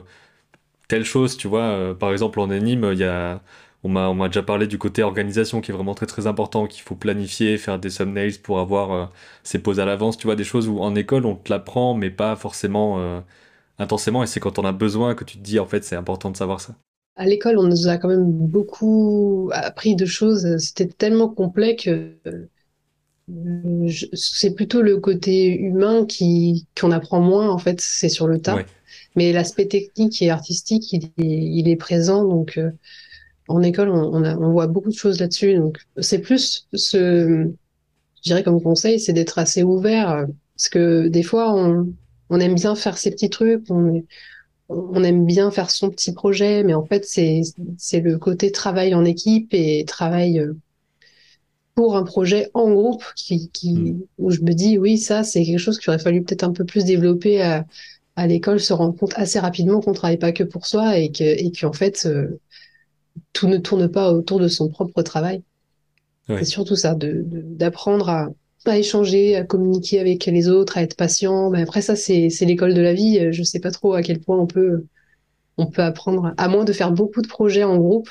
telle 0.88 1.06
chose, 1.06 1.38
tu 1.38 1.48
vois, 1.48 1.96
par 2.00 2.12
exemple 2.12 2.40
en 2.40 2.50
anime, 2.50 2.90
il 2.94 3.00
y 3.00 3.04
a, 3.06 3.42
on 3.84 3.90
m'a, 3.90 4.28
déjà 4.28 4.44
parlé 4.44 4.68
du 4.68 4.78
côté 4.78 5.04
organisation 5.04 5.62
qui 5.62 5.72
est 5.72 5.74
vraiment 5.74 5.96
très 5.96 6.06
très 6.06 6.28
important, 6.28 6.68
qu'il 6.68 6.84
faut 6.84 6.96
planifier, 6.96 7.58
faire 7.58 7.80
des 7.80 7.90
thumbnails 7.90 8.40
pour 8.40 8.60
avoir 8.60 9.12
ses 9.44 9.60
poses 9.60 9.80
à 9.80 9.86
l'avance, 9.86 10.18
tu 10.18 10.28
vois, 10.28 10.36
des 10.36 10.44
choses 10.44 10.68
où 10.68 10.80
en 10.82 10.96
école 10.96 11.26
on 11.26 11.36
te 11.36 11.52
l'apprend, 11.52 11.94
mais 11.96 12.10
pas 12.12 12.36
forcément 12.36 13.24
intensément, 13.80 14.24
et 14.24 14.28
c'est 14.28 14.40
quand 14.40 14.60
on 14.60 14.66
a 14.66 14.72
besoin 14.74 15.16
que 15.16 15.24
tu 15.24 15.38
te 15.38 15.44
dis, 15.44 15.60
en 15.60 15.66
fait, 15.66 15.84
c'est 15.84 15.96
important 15.96 16.32
de 16.32 16.38
savoir 16.38 16.62
ça. 16.62 16.76
À 17.18 17.26
l'école, 17.26 17.58
on 17.58 17.64
nous 17.64 17.88
a 17.88 17.98
quand 17.98 18.08
même 18.08 18.32
beaucoup 18.32 19.50
appris 19.54 19.96
de 19.96 20.06
choses. 20.06 20.58
C'était 20.58 20.88
tellement 20.88 21.30
complet 21.30 21.76
que 21.76 22.16
c'est 24.14 24.54
plutôt 24.56 24.82
le 24.82 24.98
côté 24.98 25.48
humain 25.56 26.06
qui 26.06 26.68
qu'on 26.80 26.92
apprend 26.92 27.22
moins, 27.22 27.50
en 27.50 27.58
fait, 27.58 27.80
c'est 27.82 28.10
sur 28.10 28.28
le 28.28 28.40
tas. 28.42 28.56
Ouais. 28.56 28.66
Mais 29.16 29.32
l'aspect 29.34 29.68
technique 29.68 30.22
et 30.22 30.30
artistique, 30.30 30.92
il 30.94 31.06
est, 31.06 31.12
il 31.18 31.68
est 31.70 31.76
présent. 31.76 32.24
Donc, 32.26 32.58
euh, 32.58 32.72
en 33.48 33.62
école, 33.64 33.90
on, 33.90 34.14
on, 34.14 34.24
a- 34.24 34.38
on 34.38 34.52
voit 34.52 34.68
beaucoup 34.68 34.90
de 34.90 34.96
choses 34.96 35.20
là-dessus. 35.20 35.56
Donc, 35.56 35.80
c'est 36.00 36.20
plus 36.20 36.68
ce, 36.74 37.48
je 38.18 38.22
dirais 38.24 38.44
comme 38.44 38.62
conseil, 38.62 39.00
c'est 39.00 39.14
d'être 39.14 39.40
assez 39.40 39.64
ouvert. 39.64 40.12
euh, 40.12 40.26
Parce 40.56 40.70
que 40.70 41.08
des 41.08 41.24
fois, 41.24 41.54
on, 41.56 41.94
on 42.30 42.40
aime 42.40 42.56
bien 42.56 42.76
faire 42.76 42.98
ses 42.98 43.12
petits 43.12 43.30
trucs, 43.30 43.64
on, 43.70 44.04
on 44.70 45.04
aime 45.04 45.26
bien 45.26 45.52
faire 45.52 45.70
son 45.72 45.90
petit 45.90 46.14
projet, 46.14 46.64
mais 46.64 46.74
en 46.74 46.86
fait, 46.86 47.06
c'est, 47.06 47.42
c'est 47.78 48.00
le 48.02 48.18
côté 48.18 48.52
travail 48.52 48.94
en 48.96 49.06
équipe 49.06 49.54
et 49.54 49.84
travail 49.86 50.40
euh, 50.40 50.54
pour 51.82 51.98
un 51.98 52.04
projet 52.04 52.48
en 52.54 52.72
groupe 52.72 53.04
qui, 53.16 53.50
Mm. 53.64 54.02
où 54.20 54.30
je 54.30 54.42
me 54.42 54.54
dis, 54.54 54.78
oui, 54.78 55.00
ça, 55.00 55.24
c'est 55.24 55.44
quelque 55.44 55.58
chose 55.58 55.80
qu'il 55.80 55.90
aurait 55.90 55.98
fallu 55.98 56.22
peut-être 56.24 56.44
un 56.44 56.52
peu 56.52 56.64
plus 56.64 56.86
développer 56.86 57.42
à, 57.42 57.66
à 58.16 58.28
l'école, 58.28 58.60
se 58.60 58.72
rendre 58.72 58.96
compte 58.96 59.14
assez 59.16 59.40
rapidement 59.40 59.82
qu'on 59.82 59.94
travaille 59.94 60.18
pas 60.20 60.32
que 60.32 60.44
pour 60.44 60.68
soi 60.68 61.00
et 61.00 61.12
que, 61.12 61.24
et 61.24 61.52
qu'en 61.52 61.74
fait, 61.74 62.06
euh, 62.06 62.40
tout 63.34 63.48
ne 63.48 63.58
tourne 63.58 63.88
pas 63.88 64.14
autour 64.14 64.40
de 64.40 64.48
son 64.48 64.70
propre 64.70 65.02
travail. 65.02 65.42
C'est 66.28 66.46
surtout 66.46 66.76
ça, 66.76 66.94
de, 66.94 67.26
d'apprendre 67.26 68.10
à, 68.10 68.30
à 68.66 68.78
échanger, 68.78 69.36
à 69.36 69.44
communiquer 69.44 70.00
avec 70.00 70.28
les 70.28 70.50
autres, 70.50 70.78
à 70.78 70.84
être 70.84 70.96
patient. 70.96 71.50
Mais 71.50 71.64
après, 71.64 71.82
ça, 71.82 71.96
c'est, 71.96 72.30
l'école 72.42 72.76
de 72.76 72.82
la 72.82 72.94
vie. 72.94 73.34
Je 73.34 73.42
sais 73.42 73.60
pas 73.60 73.72
trop 73.72 73.96
à 73.96 74.04
quel 74.04 74.20
point 74.20 74.38
on 74.38 74.46
peut, 74.46 74.86
on 75.58 75.66
peut 75.66 75.82
apprendre, 75.82 76.34
à 76.38 76.48
moins 76.48 76.64
de 76.64 76.74
faire 76.74 76.92
beaucoup 76.92 77.24
de 77.24 77.28
projets 77.28 77.64
en 77.64 77.78
groupe. 77.78 78.10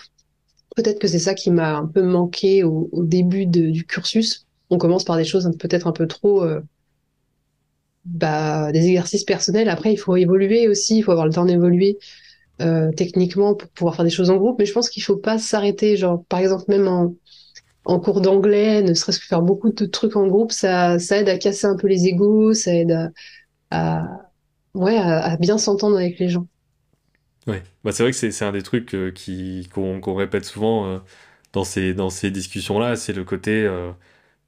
Peut-être 0.76 0.98
que 1.00 1.06
c'est 1.09 1.18
ça 1.20 1.35
qui 1.35 1.50
m'a 1.50 1.76
un 1.76 1.87
peu 1.87 2.02
manqué 2.02 2.64
au, 2.64 2.88
au 2.92 3.04
début 3.04 3.46
de- 3.46 3.70
du 3.70 3.87
cursus. 3.87 4.46
On 4.70 4.78
commence 4.78 5.04
par 5.04 5.16
des 5.16 5.24
choses 5.24 5.50
peut-être 5.59 5.87
un 5.87 5.92
peu 5.92 6.06
trop, 6.09 6.42
euh, 6.44 6.61
bah, 8.04 8.72
des 8.72 8.87
exercices 8.88 9.24
personnels. 9.24 9.68
Après, 9.68 9.92
il 9.92 9.96
faut 9.96 10.16
évoluer 10.16 10.68
aussi, 10.68 10.98
il 10.98 11.02
faut 11.02 11.11
avoir 11.12 11.26
le 11.26 11.33
temps 11.33 11.44
d'évoluer 11.44 11.98
euh, 12.62 12.92
techniquement 12.92 13.54
pour 13.54 13.70
pouvoir 13.70 13.96
faire 13.96 14.04
des 14.06 14.11
choses 14.11 14.30
en 14.30 14.37
groupe. 14.38 14.59
Mais 14.61 14.66
je 14.66 14.72
pense 14.74 14.90
qu'il 14.90 15.02
faut 15.04 15.16
pas 15.16 15.38
s'arrêter. 15.38 15.96
Genre, 15.96 16.24
par 16.28 16.40
exemple, 16.40 16.64
même 16.68 16.88
en, 16.88 17.14
en 17.87 18.00
cours 18.00 18.22
d'anglais, 18.22 18.83
ne 18.83 18.94
serait-ce 18.94 19.20
que 19.20 19.26
faire 19.26 19.42
beaucoup 19.42 19.72
de 19.72 19.87
trucs 19.87 20.16
en 20.16 20.28
groupe, 20.28 20.52
ça, 20.52 20.98
ça 21.00 21.18
aide 21.18 21.30
à 21.30 21.38
casser 21.38 21.66
un 21.68 21.76
peu 21.76 21.88
les 21.88 22.06
égos, 22.06 22.54
ça 22.54 22.74
aide 22.74 22.92
à, 22.92 23.11
à, 23.72 24.04
ouais, 24.74 24.96
à 24.98 25.37
bien 25.38 25.59
s'entendre 25.59 25.96
avec 25.98 26.20
les 26.20 26.30
gens. 26.30 26.48
Ouais, 27.46 27.62
bah, 27.85 27.92
c'est 27.92 28.03
vrai 28.03 28.12
que 28.12 28.18
c'est 28.18 28.44
un 28.44 28.53
des 28.53 28.62
trucs 28.62 28.94
euh, 28.94 29.11
qui 29.11 29.68
qu'on 29.72 30.00
qu'on 30.00 30.14
répète 30.14 30.44
souvent 30.44 30.87
euh, 30.87 30.98
dans 31.53 31.64
ces 31.64 31.94
dans 31.94 32.11
ces 32.11 32.31
discussions-là, 32.31 32.96
c'est 32.96 33.14
le 33.14 33.24
côté 33.24 33.64
euh, 33.64 33.92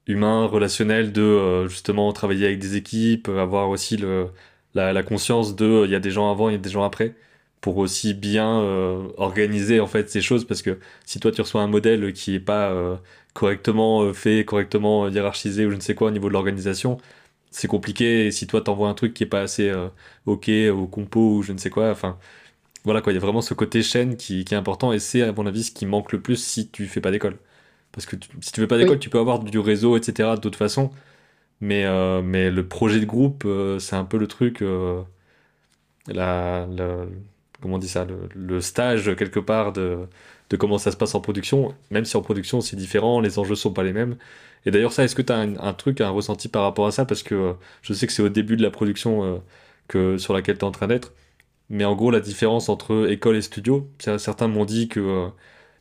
humain, 0.06 0.46
relationnel 0.46 1.12
de 1.12 1.66
justement 1.68 2.12
travailler 2.12 2.46
avec 2.46 2.58
des 2.60 2.76
équipes, 2.76 3.28
avoir 3.28 3.70
aussi 3.70 3.96
le 3.96 4.28
la, 4.74 5.02
conscience 5.02 5.56
de 5.56 5.84
il 5.86 5.90
y 5.90 5.94
a 5.94 6.00
des 6.00 6.10
gens 6.10 6.30
avant, 6.30 6.48
il 6.50 6.52
y 6.52 6.56
a 6.56 6.58
des 6.58 6.70
gens 6.70 6.84
après, 6.84 7.14
pour 7.60 7.78
aussi 7.78 8.14
bien 8.14 8.46
organiser 9.18 9.80
en 9.80 9.86
fait 9.86 10.10
ces 10.10 10.22
choses. 10.22 10.46
Parce 10.46 10.62
que 10.62 10.78
si 11.06 11.20
toi 11.20 11.32
tu 11.32 11.40
reçois 11.42 11.62
un 11.62 11.68
modèle 11.68 12.12
qui 12.14 12.34
est 12.36 12.40
pas 12.40 12.74
correctement 13.34 14.12
fait, 14.14 14.44
correctement 14.44 15.08
hiérarchisé 15.08 15.66
ou 15.66 15.70
je 15.70 15.76
ne 15.76 15.80
sais 15.80 15.94
quoi 15.94 16.08
au 16.08 16.10
niveau 16.12 16.28
de 16.28 16.34
l'organisation, 16.34 16.98
c'est 17.50 17.68
compliqué. 17.68 18.26
Et 18.26 18.30
si 18.32 18.46
toi 18.46 18.60
t'envoies 18.62 18.88
un 18.88 18.94
truc 18.94 19.14
qui 19.14 19.24
est 19.24 19.26
pas 19.26 19.42
assez 19.42 19.72
ok 20.26 20.50
au 20.72 20.86
compo 20.86 21.36
ou 21.36 21.42
je 21.42 21.52
ne 21.52 21.58
sais 21.58 21.70
quoi, 21.70 21.90
enfin 21.90 22.18
voilà 22.84 23.00
quoi, 23.02 23.12
il 23.12 23.16
y 23.16 23.18
a 23.18 23.20
vraiment 23.20 23.42
ce 23.42 23.54
côté 23.54 23.82
chaîne 23.82 24.16
qui, 24.16 24.44
qui 24.44 24.54
est 24.54 24.56
important 24.56 24.92
et 24.92 24.98
c'est 24.98 25.22
à 25.22 25.32
mon 25.32 25.46
avis 25.46 25.64
ce 25.64 25.70
qui 25.72 25.86
manque 25.86 26.12
le 26.12 26.20
plus 26.22 26.36
si 26.36 26.68
tu 26.70 26.86
fais 26.86 27.00
pas 27.00 27.10
d'école. 27.10 27.38
Parce 27.92 28.06
que 28.06 28.16
tu- 28.16 28.28
si 28.40 28.52
tu 28.52 28.60
fais 28.62 28.66
pas 28.68 28.78
d'école, 28.78 28.98
Oui, 28.98 29.00
tu 29.00 29.10
peux 29.10 29.18
avoir 29.20 29.40
du 29.40 29.58
réseau, 29.58 29.96
etc. 29.96 30.36
d'autres 30.36 30.58
façons, 30.58 30.90
mais, 31.60 31.84
euh, 31.86 32.22
mais 32.22 32.50
le 32.50 32.66
projet 32.68 33.00
de 33.00 33.06
groupe, 33.06 33.44
euh, 33.46 33.78
c'est 33.80 33.96
un 33.96 34.04
peu 34.06 34.18
le 34.18 34.28
truc, 34.28 34.62
euh, 34.62 35.02
la, 36.06 36.66
la- 36.70 37.06
comment 37.60 37.76
on 37.76 37.78
dit 37.78 37.88
ça, 37.88 38.04
le, 38.04 38.28
le 38.34 38.60
stage 38.60 39.14
quelque 39.16 39.40
part 39.40 39.72
de, 39.72 40.06
de 40.50 40.56
comment 40.56 40.78
ça 40.78 40.90
se 40.92 40.96
passe 40.96 41.14
en 41.14 41.20
production, 41.20 41.74
même 41.90 42.04
si 42.04 42.16
en 42.16 42.22
production 42.22 42.60
c'est 42.60 42.76
différent, 42.76 43.20
les 43.20 43.38
enjeux 43.38 43.54
sont 43.54 43.72
pas 43.72 43.82
les 43.84 43.92
mêmes. 43.92 44.16
Et 44.66 44.70
d'ailleurs 44.70 44.92
ça, 44.92 45.04
est-ce 45.04 45.14
que 45.14 45.22
tu 45.22 45.32
as 45.32 45.36
un, 45.38 45.56
un 45.58 45.72
truc, 45.74 46.00
un 46.00 46.10
ressenti 46.10 46.48
par 46.48 46.62
rapport 46.64 46.86
à 46.86 46.92
ça? 46.92 47.04
Parce 47.04 47.22
que 47.22 47.54
je 47.82 47.92
sais 47.92 48.06
que 48.06 48.12
c'est 48.12 48.22
au 48.22 48.28
début 48.28 48.56
de 48.56 48.62
la 48.62 48.70
production 48.70 49.42
que, 49.88 50.18
sur 50.18 50.34
laquelle 50.34 50.56
tu 50.58 50.62
es 50.62 50.64
en 50.68 50.72
train 50.72 50.86
d'être. 50.88 51.12
Mais 51.72 51.86
en 51.86 51.96
gros, 51.96 52.12
la 52.12 52.20
différence 52.20 52.70
entre 52.70 53.10
école 53.10 53.36
et 53.36 53.42
studio, 53.42 53.90
cer- 54.00 54.18
certains 54.18 54.48
m'ont 54.48 54.66
dit 54.66 54.88
que 54.88 55.00
euh, 55.00 55.30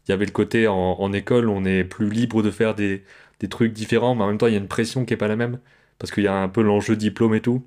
y 0.10 0.13
avait 0.13 0.25
le 0.25 0.32
côté 0.34 0.67
en, 0.67 1.13
école, 1.13 1.49
on 1.49 1.65
est 1.65 1.84
plus 1.86 2.10
libre 2.12 2.43
de 2.43 2.51
faire 2.51 2.75
des, 2.75 3.04
des 3.41 3.49
trucs 3.49 3.73
différents, 3.73 4.15
mais 4.15 4.23
en 4.23 4.27
même 4.27 4.39
temps, 4.39 4.47
il 4.47 4.54
y 4.54 4.58
a 4.58 4.60
une 4.60 4.67
pression 4.69 5.06
qui 5.06 5.13
est 5.15 5.17
pas 5.17 5.30
la 5.30 5.38
même, 5.38 5.60
parce 5.99 6.12
qu'il 6.12 6.23
y 6.25 6.27
a 6.27 6.36
un 6.36 6.49
peu 6.49 6.62
l'enjeu 6.63 6.95
diplôme 6.97 7.36
et 7.36 7.41
tout. 7.41 7.65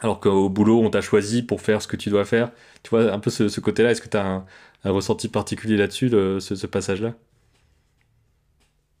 Alors 0.00 0.20
qu'au 0.20 0.48
boulot, 0.50 0.80
on 0.82 0.90
t'a 0.90 1.00
choisi 1.02 1.42
pour 1.42 1.60
faire 1.62 1.82
ce 1.82 1.88
que 1.88 1.96
tu 1.96 2.10
dois 2.10 2.24
faire. 2.26 2.52
Tu 2.84 2.90
vois, 2.90 3.12
un 3.12 3.18
peu 3.20 3.30
ce, 3.30 3.60
côté-là, 3.60 3.92
est-ce 3.92 4.02
que 4.02 4.08
tu 4.08 4.16
as 4.18 4.26
un, 4.26 4.46
ressenti 4.84 5.28
particulier 5.28 5.76
là-dessus, 5.78 6.10
ce, 6.10 6.40
ce 6.40 6.66
passage-là? 6.68 7.14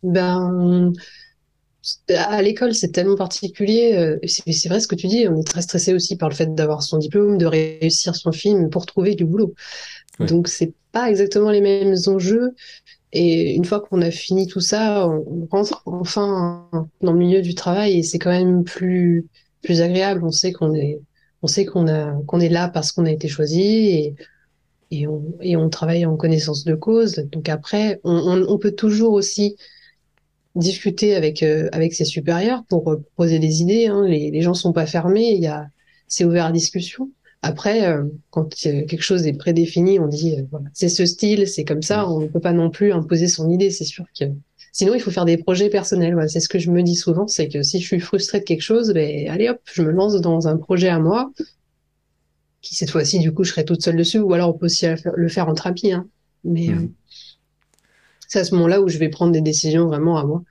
ben, 0.02 0.92
à 2.08 2.42
l'école, 2.42 2.74
c'est 2.74 2.90
tellement 2.92 3.16
particulier. 3.16 3.94
euh, 3.96 4.18
C'est 4.26 4.68
vrai 4.68 4.80
ce 4.80 4.88
que 4.88 4.94
tu 4.94 5.08
dis, 5.08 5.26
on 5.28 5.38
est 5.40 5.44
très 5.46 5.62
stressé 5.62 5.94
aussi 5.94 6.16
par 6.16 6.28
le 6.28 6.34
fait 6.34 6.54
d'avoir 6.54 6.82
son 6.82 6.98
diplôme, 6.98 7.38
de 7.38 7.46
réussir 7.46 8.14
son 8.14 8.32
film 8.32 8.70
pour 8.70 8.86
trouver 8.86 9.14
du 9.14 9.24
boulot. 9.24 9.54
Ouais. 10.18 10.26
Donc, 10.26 10.48
c'est 10.48 10.72
pas 10.92 11.10
exactement 11.10 11.50
les 11.50 11.60
mêmes 11.60 11.94
enjeux. 12.06 12.52
Et 13.12 13.54
une 13.54 13.64
fois 13.64 13.80
qu'on 13.80 14.02
a 14.02 14.10
fini 14.10 14.46
tout 14.46 14.60
ça, 14.60 15.08
on 15.08 15.24
on 15.42 15.46
rentre 15.50 15.82
enfin 15.86 16.68
dans 17.02 17.12
le 17.12 17.18
milieu 17.18 17.42
du 17.42 17.54
travail 17.54 17.98
et 17.98 18.02
c'est 18.02 18.18
quand 18.18 18.30
même 18.30 18.64
plus, 18.64 19.26
plus 19.62 19.82
agréable. 19.82 20.24
On 20.24 20.30
sait 20.32 20.52
qu'on 20.52 20.74
est, 20.74 21.00
on 21.42 21.46
sait 21.46 21.66
qu'on 21.66 21.88
a, 21.88 22.12
qu'on 22.26 22.40
est 22.40 22.48
là 22.48 22.68
parce 22.68 22.92
qu'on 22.92 23.06
a 23.06 23.10
été 23.12 23.28
choisi 23.28 23.62
et, 23.62 24.14
et 24.90 25.06
on, 25.06 25.24
et 25.40 25.56
on 25.56 25.68
travaille 25.70 26.06
en 26.06 26.16
connaissance 26.16 26.64
de 26.64 26.74
cause. 26.74 27.16
Donc 27.32 27.48
après, 27.48 28.00
on, 28.04 28.14
on, 28.14 28.46
on 28.48 28.58
peut 28.58 28.72
toujours 28.72 29.12
aussi 29.14 29.56
discuter 30.54 31.14
avec, 31.14 31.42
euh, 31.42 31.68
avec 31.72 31.94
ses 31.94 32.04
supérieurs 32.04 32.64
pour 32.68 32.90
euh, 32.90 32.96
proposer 32.96 33.38
des 33.38 33.62
idées. 33.62 33.86
Hein. 33.86 34.06
Les, 34.06 34.30
les 34.30 34.42
gens 34.42 34.54
sont 34.54 34.72
pas 34.72 34.86
fermés, 34.86 35.32
il 35.32 35.42
y 35.42 35.46
a, 35.46 35.68
c'est 36.08 36.24
ouvert 36.24 36.46
à 36.46 36.52
discussion. 36.52 37.10
Après, 37.42 37.88
euh, 37.88 38.04
quand 38.30 38.54
euh, 38.66 38.86
quelque 38.86 39.02
chose 39.02 39.26
est 39.26 39.32
prédéfini, 39.32 39.98
on 39.98 40.06
dit, 40.06 40.36
euh, 40.36 40.42
voilà, 40.50 40.66
c'est 40.72 40.88
ce 40.88 41.04
style, 41.04 41.48
c'est 41.48 41.64
comme 41.64 41.82
ça, 41.82 42.08
on 42.08 42.20
ne 42.20 42.26
peut 42.28 42.40
pas 42.40 42.52
non 42.52 42.70
plus 42.70 42.92
imposer 42.92 43.26
son 43.26 43.50
idée, 43.50 43.70
c'est 43.70 43.84
sûr 43.84 44.04
que. 44.18 44.26
Sinon, 44.74 44.94
il 44.94 45.00
faut 45.00 45.10
faire 45.10 45.26
des 45.26 45.36
projets 45.36 45.68
personnels. 45.68 46.16
c'est 46.28 46.40
ce 46.40 46.48
que 46.48 46.58
je 46.58 46.70
me 46.70 46.82
dis 46.82 46.94
souvent, 46.94 47.26
c'est 47.26 47.48
que 47.48 47.62
si 47.62 47.78
je 47.78 47.86
suis 47.86 48.00
frustrée 48.00 48.38
de 48.38 48.44
quelque 48.44 48.62
chose, 48.62 48.94
ben, 48.94 49.28
allez 49.28 49.50
hop, 49.50 49.60
je 49.70 49.82
me 49.82 49.90
lance 49.90 50.18
dans 50.20 50.48
un 50.48 50.56
projet 50.56 50.88
à 50.88 50.98
moi, 50.98 51.30
qui 52.62 52.74
cette 52.74 52.88
fois-ci, 52.90 53.18
du 53.18 53.32
coup, 53.32 53.44
je 53.44 53.50
serai 53.50 53.66
toute 53.66 53.82
seule 53.82 53.96
dessus, 53.96 54.20
ou 54.20 54.32
alors 54.32 54.54
on 54.54 54.58
peut 54.58 54.66
aussi 54.66 54.86
le 55.14 55.28
faire 55.28 55.48
en 55.48 55.54
thérapie. 55.54 55.92
Hein. 55.92 56.06
Mais 56.44 56.68
mmh. 56.68 56.90
Euh, 58.36 58.38
c'est 58.38 58.38
à 58.40 58.44
ce 58.44 58.54
moment-là 58.54 58.80
où 58.80 58.88
je 58.88 58.98
vais 58.98 59.08
prendre 59.08 59.32
des 59.32 59.40
décisions 59.40 59.86
vraiment 59.86 60.18
à 60.18 60.24
moi. 60.24 60.42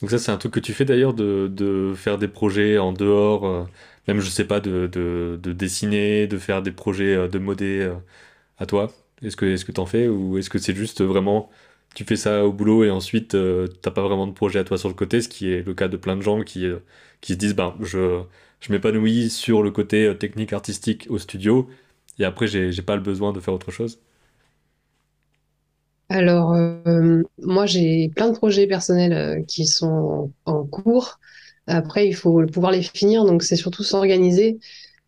Donc 0.00 0.10
ça, 0.10 0.18
c'est 0.18 0.32
un 0.32 0.36
truc 0.36 0.52
que 0.52 0.60
tu 0.60 0.72
fais 0.72 0.84
d'ailleurs, 0.84 1.14
de, 1.14 1.92
faire 1.96 2.18
des 2.18 2.28
projets 2.28 2.78
en 2.78 2.92
dehors, 2.92 3.46
euh, 3.46 3.64
même, 4.08 4.20
je 4.20 4.28
sais 4.28 4.46
pas, 4.46 4.60
de, 4.60 4.86
de, 4.86 5.52
dessiner, 5.52 6.26
de 6.26 6.38
faire 6.38 6.62
des 6.62 6.72
projets 6.72 7.14
euh, 7.14 7.28
de 7.28 7.38
modé 7.38 7.90
à 8.58 8.66
toi. 8.66 8.92
Est-ce 9.22 9.36
que 9.36 9.46
est-ce 9.46 9.64
que 9.64 9.72
t'en 9.72 9.86
fais 9.86 10.08
ou 10.08 10.38
est-ce 10.38 10.50
que 10.50 10.58
c'est 10.58 10.74
juste 10.74 11.02
vraiment 11.02 11.50
tu 11.94 12.04
fais 12.04 12.16
ça 12.16 12.44
au 12.44 12.52
boulot 12.52 12.84
et 12.84 12.90
ensuite 12.90 13.34
euh, 13.34 13.68
t'as 13.82 13.90
pas 13.90 14.02
vraiment 14.02 14.26
de 14.26 14.32
projet 14.32 14.58
à 14.58 14.64
toi 14.64 14.78
sur 14.78 14.88
le 14.88 14.94
côté, 14.94 15.20
ce 15.20 15.28
qui 15.28 15.50
est 15.50 15.62
le 15.62 15.74
cas 15.74 15.88
de 15.88 15.96
plein 15.96 16.16
de 16.16 16.22
gens 16.22 16.42
qui, 16.42 16.66
euh, 16.66 16.78
qui 17.20 17.34
se 17.34 17.38
disent 17.38 17.54
ben 17.54 17.74
je, 17.80 18.22
je 18.60 18.72
m'épanouis 18.72 19.30
sur 19.30 19.62
le 19.62 19.70
côté 19.70 20.06
euh, 20.06 20.14
technique 20.14 20.52
artistique 20.52 21.06
au 21.10 21.18
studio 21.18 21.68
et 22.18 22.24
après 22.24 22.46
j'ai 22.46 22.82
pas 22.82 22.96
le 22.96 23.02
besoin 23.02 23.32
de 23.32 23.40
faire 23.40 23.54
autre 23.54 23.70
chose? 23.70 24.00
Alors 26.12 26.56
moi 27.38 27.66
j'ai 27.66 28.10
plein 28.14 28.30
de 28.30 28.36
projets 28.36 28.66
personnels 28.66 29.44
qui 29.46 29.66
sont 29.66 30.30
en, 30.44 30.64
cours. 30.64 31.18
Après 31.66 32.06
il 32.06 32.14
faut 32.14 32.44
pouvoir 32.46 32.72
les 32.72 32.82
finir 32.82 33.24
donc 33.24 33.42
c'est 33.42 33.56
surtout 33.56 33.82
s'organiser 33.82 34.58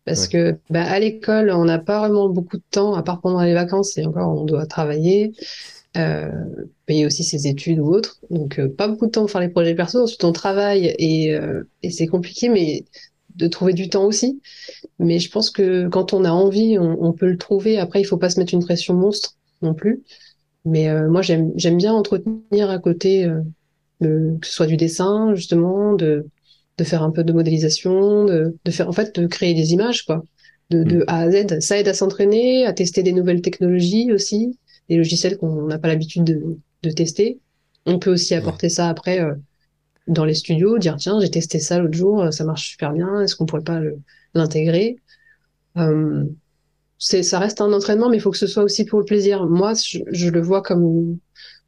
parce 0.05 0.27
que 0.27 0.57
bah, 0.69 0.83
à 0.83 0.99
l'école 0.99 1.51
on 1.51 1.65
n'a 1.65 1.79
pas 1.79 1.99
vraiment 1.99 2.29
beaucoup 2.29 2.57
de 2.57 2.63
temps 2.71 2.95
à 2.95 3.03
part 3.03 3.21
pendant 3.21 3.41
les 3.41 3.53
vacances 3.53 3.97
et 3.97 4.05
encore 4.05 4.39
on 4.39 4.45
doit 4.45 4.65
travailler 4.65 5.33
euh, 5.97 6.29
payer 6.87 7.05
aussi 7.05 7.23
ses 7.23 7.47
études 7.47 7.79
ou 7.79 7.87
autres. 7.87 8.19
Donc, 8.29 8.59
euh, 8.59 8.67
pas 8.67 8.87
beaucoup 8.87 9.05
de 9.05 9.11
temps 9.11 9.21
pour 9.21 9.31
faire 9.31 9.39
les 9.41 9.49
projets 9.49 9.75
perso. 9.75 10.03
Ensuite, 10.03 10.23
on 10.25 10.33
travaille 10.33 10.93
et, 10.99 11.33
euh, 11.33 11.63
et 11.83 11.89
c'est 11.89 12.07
compliqué, 12.07 12.49
mais 12.49 12.83
de 13.35 13.47
trouver 13.47 13.73
du 13.73 13.87
temps 13.87 14.03
aussi. 14.03 14.41
Mais 14.99 15.19
je 15.19 15.31
pense 15.31 15.49
que 15.49 15.87
quand 15.87 16.11
on 16.13 16.25
a 16.25 16.31
envie, 16.31 16.77
on, 16.77 17.01
on 17.01 17.13
peut 17.13 17.27
le 17.27 17.37
trouver. 17.37 17.79
Après, 17.79 18.01
il 18.01 18.03
faut 18.03 18.17
pas 18.17 18.29
se 18.29 18.39
mettre 18.39 18.53
une 18.53 18.63
pression 18.63 18.93
monstre 18.93 19.37
non 19.61 19.73
plus. 19.73 20.03
Mais 20.65 20.89
euh, 20.89 21.09
moi, 21.09 21.21
j'aime 21.21 21.51
j'aime 21.55 21.77
bien 21.77 21.93
entretenir 21.93 22.69
à 22.69 22.79
côté 22.79 23.27
le, 23.99 24.37
que 24.39 24.47
ce 24.47 24.53
soit 24.53 24.67
du 24.67 24.77
dessin, 24.77 25.33
justement, 25.35 25.93
de 25.93 26.27
de 26.77 26.83
faire 26.83 27.03
un 27.03 27.11
peu 27.11 27.23
de 27.23 27.31
modélisation, 27.31 28.25
de, 28.25 28.57
de 28.65 28.71
faire 28.71 28.89
en 28.89 28.91
fait 28.91 29.17
de 29.17 29.27
créer 29.27 29.53
des 29.53 29.73
images, 29.73 30.03
quoi. 30.05 30.23
De, 30.71 30.83
de 30.83 30.97
mm. 30.97 31.03
A 31.07 31.19
à 31.19 31.31
Z. 31.31 31.59
Ça 31.59 31.79
aide 31.79 31.87
à 31.87 31.93
s'entraîner, 31.93 32.65
à 32.65 32.73
tester 32.73 33.03
des 33.03 33.13
nouvelles 33.13 33.41
technologies 33.41 34.11
aussi 34.11 34.57
des 34.89 34.97
logiciels 34.97 35.37
qu'on 35.37 35.67
n'a 35.67 35.79
pas 35.79 35.87
l'habitude 35.87 36.23
de, 36.23 36.57
de, 36.83 36.89
tester. 36.91 37.39
On 37.85 37.99
peut 37.99 38.11
aussi 38.11 38.33
apporter 38.35 38.69
ça 38.69 38.89
après 38.89 39.19
euh, 39.19 39.35
dans 40.07 40.25
les 40.25 40.33
studios, 40.33 40.77
dire 40.77 40.95
tiens, 40.97 41.19
j'ai 41.19 41.31
testé 41.31 41.59
ça 41.59 41.79
l'autre 41.79 41.97
jour, 41.97 42.21
euh, 42.21 42.31
ça 42.31 42.43
marche 42.43 42.69
super 42.69 42.93
bien, 42.93 43.21
est-ce 43.21 43.35
qu'on 43.35 43.45
pourrait 43.45 43.63
pas 43.63 43.81
l'intégrer? 44.33 44.97
Euh, 45.77 46.25
c'est, 46.97 47.23
ça 47.23 47.39
reste 47.39 47.61
un 47.61 47.73
entraînement, 47.73 48.09
mais 48.09 48.17
il 48.17 48.21
faut 48.21 48.31
que 48.31 48.37
ce 48.37 48.47
soit 48.47 48.63
aussi 48.63 48.85
pour 48.85 48.99
le 48.99 49.05
plaisir. 49.05 49.45
Moi, 49.45 49.73
je, 49.73 49.99
je, 50.11 50.29
le 50.29 50.41
vois 50.41 50.61
comme 50.61 51.17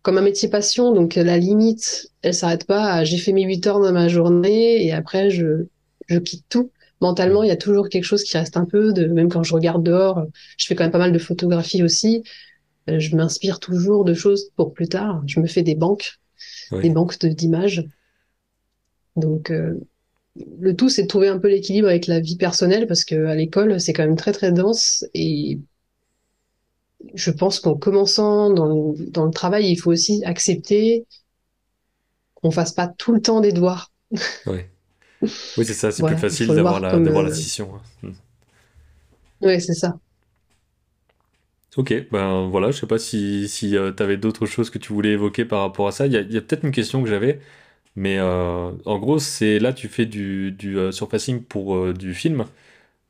comme 0.02 0.18
un 0.18 0.22
métier 0.22 0.48
passion, 0.50 0.94
donc 0.94 1.16
la 1.16 1.38
limite, 1.38 2.12
elle 2.22 2.34
s'arrête 2.34 2.66
pas 2.66 2.94
à 2.94 3.04
j'ai 3.04 3.18
fait 3.18 3.34
mes 3.34 3.44
8 3.44 3.68
heures 3.68 3.80
dans 3.82 3.92
ma 3.92 4.08
journée 4.08 4.86
et 4.86 4.94
après 4.94 5.30
je 5.30 5.66
je 6.08 6.20
quitte 6.20 6.46
tout. 6.50 6.72
Mentalement, 7.02 7.44
il 7.44 7.50
y 7.50 7.52
a 7.52 7.58
toujours 7.58 7.90
quelque 7.90 8.06
chose 8.06 8.24
qui 8.24 8.38
reste 8.38 8.58
un 8.58 8.66
peu 8.66 8.94
de 8.94 9.06
même 9.06 9.30
quand 9.30 9.44
je 9.44 9.54
regarde 9.54 9.84
dehors, 9.84 10.26
je 10.58 10.66
fais 10.66 10.76
quand 10.76 10.86
même 10.86 10.92
pas 10.92 10.98
mal 10.98 11.12
de 11.12 11.20
photographie 11.20 11.84
aussi. 11.84 12.24
Euh, 12.90 13.00
je 13.00 13.16
m'inspire 13.16 13.60
toujours 13.60 14.06
de 14.06 14.14
choses 14.14 14.52
pour 14.56 14.74
plus 14.74 14.88
tard. 14.88 15.22
Je 15.28 15.40
me 15.40 15.48
fais 15.48 15.62
des 15.62 15.76
banques, 15.76 16.20
des 16.72 16.90
banques 16.90 17.18
d'images. 17.26 17.86
Donc, 19.16 19.52
euh, 19.52 19.74
le 20.60 20.76
tout, 20.76 20.90
c'est 20.90 21.04
de 21.04 21.08
trouver 21.08 21.28
un 21.28 21.40
peu 21.40 21.48
l'équilibre 21.48 21.88
avec 21.88 22.08
la 22.08 22.20
vie 22.20 22.36
personnelle 22.38 22.88
parce 22.88 23.04
que 23.04 23.26
à 23.26 23.36
l'école, 23.36 23.80
c'est 23.80 23.94
quand 23.94 24.04
même 24.04 24.16
très 24.16 24.32
très 24.32 24.52
dense 24.52 25.06
et 25.14 25.60
je 27.14 27.32
pense 27.32 27.60
qu'en 27.60 27.76
commençant 27.76 28.50
dans 28.52 28.66
le, 28.66 29.10
dans 29.10 29.26
le 29.26 29.32
travail, 29.32 29.70
il 29.70 29.78
faut 29.78 29.92
aussi 29.92 30.24
accepter 30.26 31.06
qu'on 32.36 32.52
fasse 32.52 32.72
pas 32.72 32.88
tout 32.88 33.14
le 33.14 33.22
temps 33.22 33.42
des 33.42 33.52
devoirs. 33.52 33.92
Oui, 34.46 34.60
oui 35.58 35.66
c'est 35.66 35.74
ça, 35.74 35.92
c'est 35.92 36.04
plus 36.06 36.16
facile 36.16 36.48
d'avoir 36.48 36.80
la, 36.80 36.96
la 36.96 37.20
euh, 37.20 37.34
scission. 37.34 37.72
Hein. 38.04 38.12
Oui, 39.42 39.60
c'est 39.60 39.74
ça. 39.74 39.98
Ok, 41.76 41.94
ben 42.12 42.48
voilà, 42.50 42.72
je 42.72 42.80
sais 42.80 42.88
pas 42.88 42.98
si, 42.98 43.48
si 43.48 43.78
euh, 43.78 43.92
tu 43.92 44.02
avais 44.02 44.18
d'autres 44.18 44.48
choses 44.48 44.72
que 44.72 44.80
tu 44.80 44.94
voulais 44.94 45.12
évoquer 45.12 45.46
par 45.46 45.62
rapport 45.62 45.88
à 45.88 45.92
ça. 45.92 46.08
Il 46.08 46.14
y 46.14 46.18
a, 46.18 46.42
peut-être 46.42 46.64
une 46.64 46.72
question 46.72 47.04
que 47.04 47.10
j'avais, 47.10 47.40
mais 47.98 48.20
euh, 48.20 48.72
en 48.86 49.00
gros, 49.00 49.20
c'est 49.20 49.60
là 49.60 49.74
tu 49.74 49.90
fais 49.90 50.08
du, 50.08 50.54
du 50.54 50.80
euh, 50.80 50.94
surfacing 50.94 51.44
pour 51.44 51.94
du 51.94 52.16
film, 52.16 52.46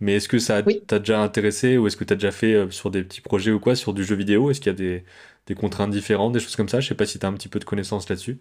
mais 0.01 0.15
est-ce 0.17 0.29
que 0.29 0.39
ça 0.39 0.63
t'a 0.87 0.99
déjà 0.99 1.21
intéressé 1.21 1.77
ou 1.77 1.87
est-ce 1.87 1.97
que 1.97 2.05
tu 2.05 2.13
as 2.13 2.17
déjà 2.17 2.31
fait 2.31 2.71
sur 2.71 2.91
des 2.91 3.03
petits 3.03 3.21
projets 3.21 3.51
ou 3.51 3.59
quoi, 3.61 3.75
sur 3.75 3.93
du 3.93 4.03
jeu 4.05 4.15
vidéo? 4.15 4.51
Est-ce 4.51 4.61
qu'il 4.61 4.71
y 4.71 4.75
a 4.75 4.77
des, 4.77 5.05
des 5.47 5.55
contraintes 5.55 5.91
différentes, 5.91 6.33
des 6.33 6.39
choses 6.41 6.55
comme 6.57 6.69
ça? 6.69 6.79
Je 6.81 6.89
sais 6.89 6.95
pas 6.95 7.05
si 7.07 7.19
tu 7.19 7.25
as 7.25 7.29
un 7.29 7.33
petit 7.33 7.49
peu 7.49 7.59
de 7.59 7.65
connaissances 7.65 8.09
là-dessus. 8.09 8.39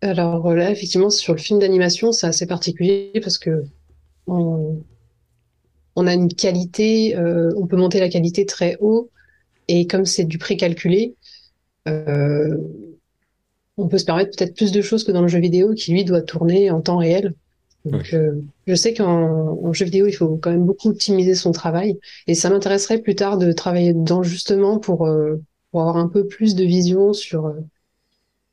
Alors 0.00 0.54
là, 0.54 0.70
effectivement, 0.70 1.10
sur 1.10 1.32
le 1.34 1.38
film 1.38 1.58
d'animation, 1.58 2.12
c'est 2.12 2.26
assez 2.26 2.46
particulier 2.46 3.12
parce 3.22 3.38
que 3.38 3.64
on, 4.26 4.84
on 5.96 6.06
a 6.06 6.14
une 6.14 6.28
qualité, 6.32 7.16
euh, 7.16 7.52
on 7.56 7.66
peut 7.66 7.76
monter 7.76 8.00
la 8.00 8.08
qualité 8.08 8.44
très 8.46 8.76
haut, 8.80 9.10
et 9.68 9.86
comme 9.86 10.06
c'est 10.06 10.24
du 10.24 10.38
précalculé, 10.38 11.16
euh, 11.88 12.56
on 13.76 13.88
peut 13.88 13.98
se 13.98 14.04
permettre 14.04 14.36
peut-être 14.36 14.54
plus 14.54 14.72
de 14.72 14.80
choses 14.80 15.04
que 15.04 15.12
dans 15.12 15.22
le 15.22 15.28
jeu 15.28 15.38
vidéo 15.38 15.74
qui 15.74 15.92
lui 15.92 16.04
doit 16.04 16.22
tourner 16.22 16.70
en 16.70 16.80
temps 16.80 16.98
réel. 16.98 17.34
Donc, 17.84 18.14
euh, 18.14 18.40
je 18.66 18.74
sais 18.74 18.94
qu'en 18.94 19.72
jeu 19.72 19.84
vidéo, 19.84 20.06
il 20.06 20.12
faut 20.12 20.36
quand 20.38 20.50
même 20.50 20.64
beaucoup 20.64 20.88
optimiser 20.88 21.36
son 21.36 21.52
travail, 21.52 21.98
et 22.26 22.34
ça 22.34 22.50
m'intéresserait 22.50 22.98
plus 22.98 23.14
tard 23.14 23.38
de 23.38 23.52
travailler 23.52 23.92
dedans 23.92 24.24
justement 24.24 24.78
pour, 24.80 25.08
pour 25.70 25.80
avoir 25.80 25.96
un 25.96 26.08
peu 26.08 26.26
plus 26.26 26.56
de 26.56 26.64
vision 26.64 27.12
sur 27.12 27.54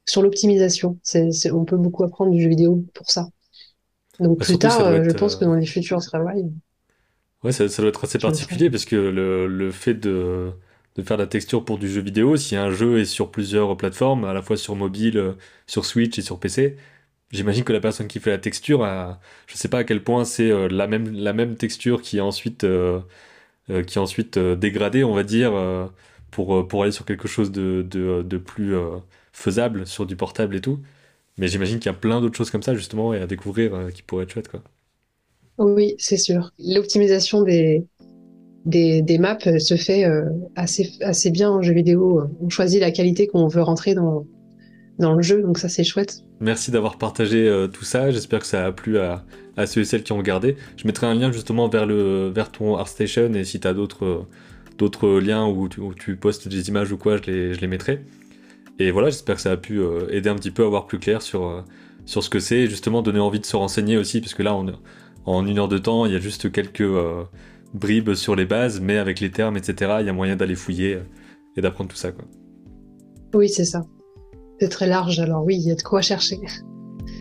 sur 0.05 0.21
l'optimisation. 0.21 0.97
C'est, 1.03 1.51
on 1.51 1.65
peut 1.65 1.77
beaucoup 1.77 2.03
apprendre 2.03 2.31
du 2.31 2.41
jeu 2.41 2.49
vidéo 2.49 2.83
pour 2.93 3.09
ça. 3.09 3.29
Donc 4.19 4.39
bah, 4.39 4.45
plus 4.45 4.57
tard, 4.57 5.03
je 5.03 5.11
pense 5.11 5.35
que 5.35 5.45
dans 5.45 5.55
les 5.55 5.65
futurs 5.65 6.01
travails. 6.01 6.45
Ouais, 7.43 7.51
ça, 7.51 7.67
doit 7.67 7.89
être 7.89 8.03
assez 8.05 8.19
particulier 8.19 8.69
parce 8.69 8.85
que 8.85 8.95
le, 8.95 9.47
le 9.47 9.71
fait 9.71 9.95
de, 9.95 10.51
de, 10.95 11.03
faire 11.03 11.17
la 11.17 11.27
texture 11.27 11.65
pour 11.65 11.77
du 11.79 11.89
jeu 11.89 12.01
vidéo, 12.01 12.37
si 12.37 12.55
un 12.55 12.71
jeu 12.71 12.99
est 12.99 13.05
sur 13.05 13.31
plusieurs 13.31 13.75
plateformes, 13.77 14.25
à 14.25 14.33
la 14.33 14.41
fois 14.41 14.57
sur 14.57 14.75
mobile, 14.75 15.17
euh, 15.17 15.33
sur 15.67 15.85
Switch 15.85 16.17
et 16.19 16.21
sur 16.21 16.39
PC, 16.39 16.77
j'imagine 17.31 17.63
que 17.63 17.73
la 17.73 17.79
personne 17.81 18.07
qui 18.07 18.19
fait 18.19 18.31
la 18.31 18.37
texture, 18.39 18.85
je 19.47 19.55
sais 19.57 19.69
pas 19.69 19.79
à 19.79 19.83
quel 19.83 20.03
point 20.03 20.25
c'est 20.25 20.51
euh, 20.51 20.67
la 20.69 20.87
même, 20.87 21.13
la 21.13 21.33
même 21.33 21.55
texture 21.57 22.01
qui 22.01 22.17
est 22.17 22.21
ensuite, 22.21 22.63
euh, 22.63 23.01
qui 23.67 23.97
est 23.97 24.01
ensuite 24.01 24.37
dégradée, 24.39 25.03
on 25.03 25.13
va 25.13 25.23
dire, 25.23 25.53
pour, 26.31 26.67
pour 26.67 26.83
aller 26.83 26.91
sur 26.91 27.05
quelque 27.05 27.27
chose 27.27 27.51
de, 27.51 27.85
de, 27.89 28.23
de 28.23 28.37
plus 28.37 28.75
faisable 29.33 29.87
sur 29.87 30.05
du 30.05 30.15
portable 30.17 30.55
et 30.55 30.61
tout. 30.61 30.79
Mais 31.37 31.47
j'imagine 31.47 31.79
qu'il 31.79 31.87
y 31.91 31.95
a 31.95 31.97
plein 31.97 32.21
d'autres 32.21 32.37
choses 32.37 32.51
comme 32.51 32.63
ça, 32.63 32.75
justement, 32.75 33.13
et 33.13 33.19
à 33.21 33.27
découvrir 33.27 33.89
qui 33.93 34.03
pourraient 34.03 34.25
être 34.25 34.33
chouettes, 34.33 34.49
quoi. 34.49 34.61
Oui, 35.57 35.95
c'est 35.99 36.17
sûr. 36.17 36.51
L'optimisation 36.59 37.43
des, 37.43 37.85
des, 38.65 39.17
maps 39.17 39.37
se 39.59 39.75
fait 39.75 40.05
euh, 40.05 40.25
assez, 40.55 40.91
assez 41.01 41.31
bien 41.31 41.49
en 41.49 41.61
jeu 41.61 41.73
vidéo. 41.73 42.23
On 42.41 42.49
choisit 42.49 42.79
la 42.79 42.91
qualité 42.91 43.27
qu'on 43.27 43.47
veut 43.47 43.61
rentrer 43.61 43.93
dans, 43.93 44.25
le 44.99 45.21
jeu, 45.21 45.41
donc 45.41 45.57
ça 45.57 45.69
c'est 45.69 45.83
chouette. 45.83 46.23
Merci 46.39 46.71
d'avoir 46.71 46.97
partagé 46.97 47.47
euh, 47.47 47.67
tout 47.67 47.85
ça, 47.85 48.11
j'espère 48.11 48.39
que 48.39 48.45
ça 48.45 48.65
a 48.65 48.71
plu 48.71 48.97
à, 48.99 49.25
ceux 49.65 49.81
et 49.81 49.85
celles 49.85 50.03
qui 50.03 50.11
ont 50.11 50.17
regardé. 50.17 50.55
Je 50.77 50.87
mettrai 50.87 51.07
un 51.07 51.15
lien 51.15 51.31
justement 51.31 51.67
vers, 51.67 51.85
le, 51.85 52.29
vers 52.29 52.51
ton 52.51 52.75
ArtStation 52.77 53.33
et 53.33 53.43
si 53.43 53.59
tu 53.59 53.67
as 53.67 53.73
d'autres, 53.73 54.27
liens 55.19 55.45
où 55.47 55.67
tu, 55.67 56.15
postes 56.15 56.47
des 56.47 56.69
images 56.69 56.91
ou 56.91 56.97
quoi, 56.97 57.17
je 57.17 57.23
les, 57.31 57.53
je 57.53 57.65
mettrai. 57.65 58.01
Et 58.79 58.91
voilà, 58.91 59.09
j'espère 59.09 59.35
que 59.35 59.41
ça 59.41 59.51
a 59.51 59.57
pu 59.57 59.79
euh, 59.79 60.07
aider 60.09 60.29
un 60.29 60.35
petit 60.35 60.51
peu 60.51 60.63
à 60.63 60.67
voir 60.67 60.87
plus 60.87 60.99
clair 60.99 61.21
sur, 61.21 61.63
sur 62.05 62.23
ce 62.23 62.29
que 62.29 62.39
c'est 62.39 62.61
et 62.61 62.67
justement 62.67 63.01
donner 63.01 63.19
envie 63.19 63.39
de 63.39 63.45
se 63.45 63.55
renseigner 63.55 63.97
aussi, 63.97 64.19
parce 64.19 64.33
là 64.39 64.55
on, 64.55 64.73
en 65.25 65.45
une 65.45 65.59
heure 65.59 65.67
de 65.67 65.77
temps, 65.77 66.05
il 66.05 66.13
y 66.13 66.15
a 66.15 66.19
juste 66.19 66.51
quelques 66.51 66.81
euh, 66.81 67.23
bribes 67.73 68.13
sur 68.13 68.35
les 68.35 68.45
bases, 68.45 68.79
mais 68.81 68.97
avec 68.97 69.19
les 69.19 69.31
termes, 69.31 69.57
etc., 69.57 69.97
il 69.99 70.05
y 70.05 70.09
a 70.09 70.13
moyen 70.13 70.35
d'aller 70.35 70.55
fouiller 70.55 70.95
euh, 70.95 71.03
et 71.57 71.61
d'apprendre 71.61 71.89
tout 71.89 71.97
ça. 71.97 72.11
Quoi. 72.11 72.25
Oui, 73.33 73.49
c'est 73.49 73.65
ça. 73.65 73.81
C'est 74.59 74.69
très 74.69 74.87
large, 74.87 75.19
alors 75.19 75.43
oui, 75.43 75.55
il 75.55 75.67
y 75.67 75.71
a 75.71 75.75
de 75.75 75.81
quoi 75.81 76.01
chercher. 76.01 76.39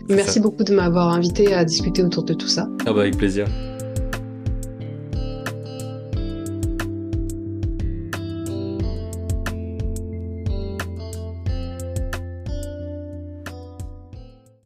Merci 0.09 0.39
beaucoup 0.39 0.63
de 0.63 0.73
m'avoir 0.73 1.09
invité 1.09 1.53
à 1.53 1.65
discuter 1.65 2.03
autour 2.03 2.23
de 2.23 2.33
tout 2.33 2.47
ça. 2.47 2.67
Ah 2.85 2.93
bah 2.93 3.01
avec 3.01 3.17
plaisir. 3.17 3.47